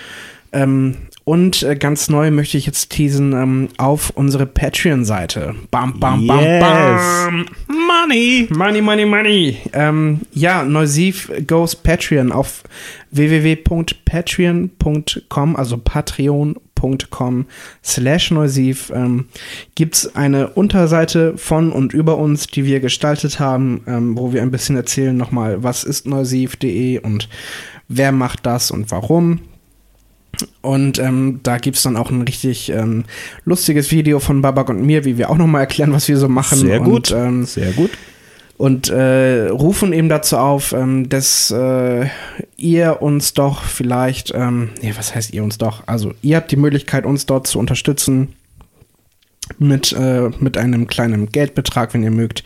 Ähm, 0.51 0.95
und 1.25 1.63
äh, 1.63 1.75
ganz 1.75 2.07
neu 2.07 2.29
möchte 2.31 2.57
ich 2.57 2.65
jetzt 2.67 2.91
teasen 2.91 3.33
ähm, 3.33 3.67
auf 3.77 4.11
unsere 4.11 4.45
Patreon-Seite. 4.45 5.55
Bam, 5.71 5.99
bam, 5.99 6.25
bam, 6.27 6.39
Yes. 6.39 6.61
bam. 6.61 7.45
Money! 7.67 8.47
Money, 8.51 8.81
money, 8.81 9.05
money. 9.05 9.57
Ähm, 9.73 10.21
ja, 10.33 10.63
Neusiv 10.63 11.29
goes 11.47 11.75
Patreon 11.75 12.31
auf 12.31 12.63
www.patreon.com, 13.11 15.55
also 15.55 15.77
patreon.com 15.77 17.45
slash 17.83 18.31
Neusiv, 18.31 18.91
ähm, 18.93 19.25
gibt's 19.75 20.15
eine 20.15 20.49
Unterseite 20.49 21.37
von 21.37 21.71
und 21.71 21.93
über 21.93 22.17
uns, 22.17 22.47
die 22.47 22.65
wir 22.65 22.79
gestaltet 22.79 23.39
haben, 23.39 23.81
ähm, 23.87 24.15
wo 24.17 24.33
wir 24.33 24.41
ein 24.43 24.51
bisschen 24.51 24.75
erzählen 24.75 25.15
nochmal, 25.17 25.63
was 25.63 25.83
ist 25.83 26.05
neusiv.de 26.05 26.99
und 26.99 27.27
wer 27.87 28.11
macht 28.11 28.45
das 28.45 28.69
und 28.71 28.91
warum. 28.91 29.39
Und 30.61 30.99
ähm, 30.99 31.39
da 31.43 31.57
gibt's 31.57 31.83
dann 31.83 31.97
auch 31.97 32.09
ein 32.09 32.21
richtig 32.21 32.69
ähm, 32.69 33.05
lustiges 33.45 33.91
Video 33.91 34.19
von 34.19 34.41
Babak 34.41 34.69
und 34.69 34.81
mir, 34.81 35.05
wie 35.05 35.17
wir 35.17 35.29
auch 35.29 35.37
nochmal 35.37 35.61
erklären, 35.61 35.93
was 35.93 36.07
wir 36.07 36.17
so 36.17 36.29
machen. 36.29 36.57
Sehr 36.57 36.79
gut. 36.79 37.11
Und, 37.11 37.19
ähm, 37.19 37.45
Sehr 37.45 37.71
gut. 37.71 37.91
und 38.57 38.89
äh, 38.89 39.47
rufen 39.47 39.93
eben 39.93 40.09
dazu 40.09 40.37
auf, 40.37 40.73
ähm, 40.73 41.09
dass 41.09 41.51
äh, 41.51 42.07
ihr 42.57 43.01
uns 43.01 43.33
doch 43.33 43.63
vielleicht, 43.63 44.33
ähm, 44.35 44.69
ja, 44.81 44.91
was 44.97 45.15
heißt 45.15 45.33
ihr 45.33 45.43
uns 45.43 45.57
doch? 45.57 45.83
Also 45.85 46.13
ihr 46.21 46.37
habt 46.37 46.51
die 46.51 46.57
Möglichkeit, 46.57 47.05
uns 47.05 47.25
dort 47.25 47.47
zu 47.47 47.59
unterstützen 47.59 48.35
mit, 49.59 49.93
äh, 49.93 50.29
mit 50.39 50.57
einem 50.57 50.87
kleinen 50.87 51.29
Geldbetrag, 51.29 51.93
wenn 51.93 52.03
ihr 52.03 52.11
mögt. 52.11 52.43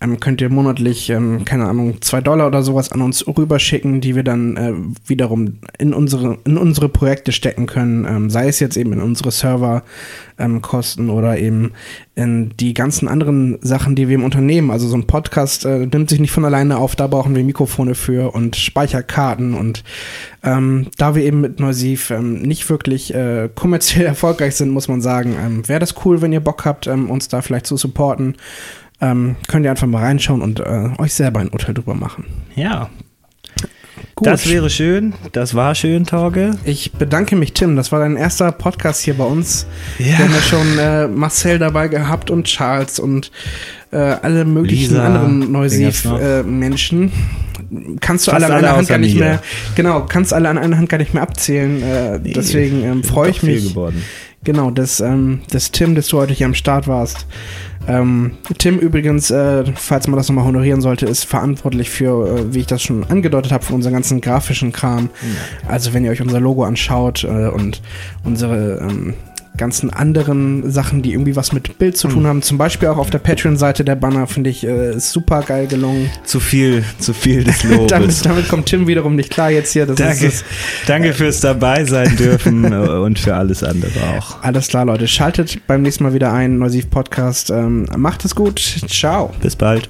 Ähm, 0.00 0.20
könnt 0.20 0.40
ihr 0.40 0.48
monatlich, 0.48 1.10
ähm, 1.10 1.44
keine 1.44 1.66
Ahnung, 1.66 2.00
zwei 2.02 2.20
Dollar 2.20 2.46
oder 2.46 2.62
sowas 2.62 2.92
an 2.92 3.00
uns 3.00 3.26
rüberschicken, 3.26 4.00
die 4.00 4.14
wir 4.14 4.22
dann 4.22 4.56
äh, 4.56 4.72
wiederum 5.06 5.58
in 5.78 5.92
unsere, 5.92 6.38
in 6.44 6.56
unsere 6.56 6.88
Projekte 6.88 7.32
stecken 7.32 7.66
können, 7.66 8.04
ähm, 8.04 8.30
sei 8.30 8.46
es 8.46 8.60
jetzt 8.60 8.76
eben 8.76 8.92
in 8.92 9.00
unsere 9.00 9.32
Server 9.32 9.82
ähm, 10.38 10.60
oder 11.08 11.38
eben 11.38 11.72
in 12.14 12.52
die 12.60 12.74
ganzen 12.74 13.08
anderen 13.08 13.58
Sachen, 13.60 13.96
die 13.96 14.08
wir 14.08 14.14
im 14.14 14.24
Unternehmen, 14.24 14.70
also 14.70 14.86
so 14.86 14.96
ein 14.96 15.06
Podcast 15.06 15.64
äh, 15.64 15.86
nimmt 15.86 16.10
sich 16.10 16.20
nicht 16.20 16.32
von 16.32 16.44
alleine 16.44 16.78
auf, 16.78 16.94
da 16.94 17.08
brauchen 17.08 17.34
wir 17.34 17.42
Mikrofone 17.42 17.96
für 17.96 18.34
und 18.34 18.54
Speicherkarten 18.54 19.54
und 19.54 19.82
ähm, 20.44 20.88
da 20.96 21.16
wir 21.16 21.24
eben 21.24 21.40
mit 21.40 21.58
Neusiv 21.58 22.10
ähm, 22.10 22.42
nicht 22.42 22.68
wirklich 22.70 23.12
äh, 23.14 23.48
kommerziell 23.52 24.06
erfolgreich 24.06 24.54
sind, 24.54 24.70
muss 24.70 24.86
man 24.86 25.00
sagen, 25.00 25.64
wäre 25.66 25.80
das 25.80 25.94
cool, 26.04 26.22
wenn 26.22 26.32
ihr 26.32 26.40
Bock 26.40 26.64
habt, 26.64 26.86
uns 26.86 27.28
da 27.28 27.42
vielleicht 27.42 27.66
zu 27.66 27.76
supporten. 27.76 28.36
Ähm, 29.00 29.36
könnt 29.46 29.64
ihr 29.64 29.70
einfach 29.70 29.86
mal 29.86 30.02
reinschauen 30.02 30.42
und 30.42 30.60
äh, 30.60 30.90
euch 30.98 31.14
selber 31.14 31.40
ein 31.40 31.48
Urteil 31.50 31.74
drüber 31.74 31.94
machen. 31.94 32.24
Ja, 32.56 32.88
Gut. 34.14 34.26
das 34.26 34.48
wäre 34.50 34.70
schön. 34.70 35.14
Das 35.32 35.54
war 35.54 35.74
schön, 35.76 36.04
Torge. 36.04 36.52
ich 36.64 36.92
bedanke 36.92 37.36
mich, 37.36 37.52
Tim. 37.52 37.76
Das 37.76 37.92
war 37.92 38.00
dein 38.00 38.16
erster 38.16 38.50
Podcast 38.50 39.02
hier 39.02 39.14
bei 39.14 39.24
uns. 39.24 39.66
Ja. 39.98 40.06
Wir 40.06 40.18
haben 40.18 40.34
ja 40.34 40.40
schon 40.40 40.78
äh, 40.78 41.06
Marcel 41.08 41.58
dabei 41.60 41.86
gehabt 41.88 42.30
und 42.30 42.44
Charles 42.44 42.98
und 42.98 43.30
äh, 43.92 43.96
alle 43.96 44.44
möglichen 44.44 44.90
Lisa, 44.90 45.06
anderen 45.06 45.38
noch? 45.40 45.48
Neusiv-Menschen. 45.48 47.12
kannst 48.00 48.26
du 48.26 48.30
Fast 48.32 48.44
alle 48.44 48.46
an 48.54 48.58
alle 48.58 48.68
einer 48.68 48.76
Hand 48.78 48.88
gar 48.88 48.98
nicht 48.98 49.18
mehr, 49.18 49.40
genau, 49.76 50.06
kannst 50.06 50.32
alle 50.32 50.48
an 50.48 50.58
einer 50.58 50.76
Hand 50.76 50.88
gar 50.88 50.98
nicht 50.98 51.14
mehr 51.14 51.22
abzählen. 51.22 51.82
Äh, 51.82 52.18
Nee, 52.18 52.32
deswegen 52.34 52.82
ähm, 52.84 53.04
freue 53.04 53.30
ich 53.30 53.42
mich. 53.42 53.68
geworden. 53.68 54.02
Genau, 54.44 54.70
dass, 54.70 55.00
ähm, 55.00 55.40
dass 55.50 55.72
Tim, 55.72 55.94
dass 55.94 56.08
du 56.08 56.18
heute 56.18 56.32
hier 56.32 56.46
am 56.46 56.54
Start 56.54 56.86
warst. 56.86 57.26
Ähm, 57.88 58.32
Tim 58.58 58.78
übrigens, 58.78 59.30
äh, 59.30 59.64
falls 59.74 60.06
man 60.06 60.16
das 60.18 60.28
nochmal 60.28 60.44
honorieren 60.44 60.82
sollte, 60.82 61.06
ist 61.06 61.24
verantwortlich 61.24 61.88
für, 61.88 62.28
äh, 62.28 62.54
wie 62.54 62.60
ich 62.60 62.66
das 62.66 62.82
schon 62.82 63.04
angedeutet 63.04 63.50
habe, 63.50 63.64
für 63.64 63.74
unseren 63.74 63.94
ganzen 63.94 64.20
grafischen 64.20 64.72
Kram. 64.72 65.08
Also 65.66 65.94
wenn 65.94 66.04
ihr 66.04 66.10
euch 66.10 66.20
unser 66.20 66.40
Logo 66.40 66.64
anschaut 66.64 67.24
äh, 67.24 67.48
und 67.48 67.80
unsere 68.24 68.78
ähm, 68.78 69.14
ganzen 69.58 69.90
anderen 69.90 70.70
Sachen, 70.70 71.02
die 71.02 71.12
irgendwie 71.12 71.36
was 71.36 71.52
mit 71.52 71.78
Bild 71.78 71.96
zu 71.96 72.08
tun 72.08 72.26
haben, 72.26 72.42
zum 72.42 72.56
Beispiel 72.56 72.88
auch 72.88 72.96
auf 72.96 73.10
der 73.10 73.18
Patreon-Seite 73.18 73.84
der 73.84 73.96
Banner, 73.96 74.26
finde 74.26 74.50
ich, 74.50 74.64
äh, 74.66 74.98
super 74.98 75.42
geil 75.42 75.66
gelungen. 75.66 76.10
Zu 76.24 76.40
viel, 76.40 76.84
zu 76.98 77.12
viel 77.12 77.44
des 77.44 77.62
Lobes. 77.64 77.88
damit, 77.88 78.24
damit 78.24 78.48
kommt 78.48 78.66
Tim 78.66 78.86
wiederum 78.86 79.16
nicht 79.16 79.30
klar 79.30 79.50
jetzt 79.50 79.72
hier. 79.72 79.84
Das 79.86 79.96
Danke, 79.96 80.26
Ist, 80.26 80.44
danke 80.86 81.12
fürs 81.12 81.40
dabei 81.40 81.84
sein 81.84 82.16
dürfen 82.16 82.64
äh, 82.72 82.76
und 82.76 83.18
für 83.18 83.34
alles 83.34 83.62
andere 83.62 83.90
auch. 84.16 84.42
alles 84.42 84.68
klar, 84.68 84.84
Leute. 84.84 85.08
Schaltet 85.08 85.66
beim 85.66 85.82
nächsten 85.82 86.04
Mal 86.04 86.14
wieder 86.14 86.32
ein. 86.32 86.58
Neusiv 86.58 86.88
Podcast. 86.90 87.50
Ähm, 87.50 87.86
macht 87.96 88.24
es 88.24 88.34
gut. 88.34 88.60
Ciao. 88.88 89.32
Bis 89.42 89.56
bald. 89.56 89.88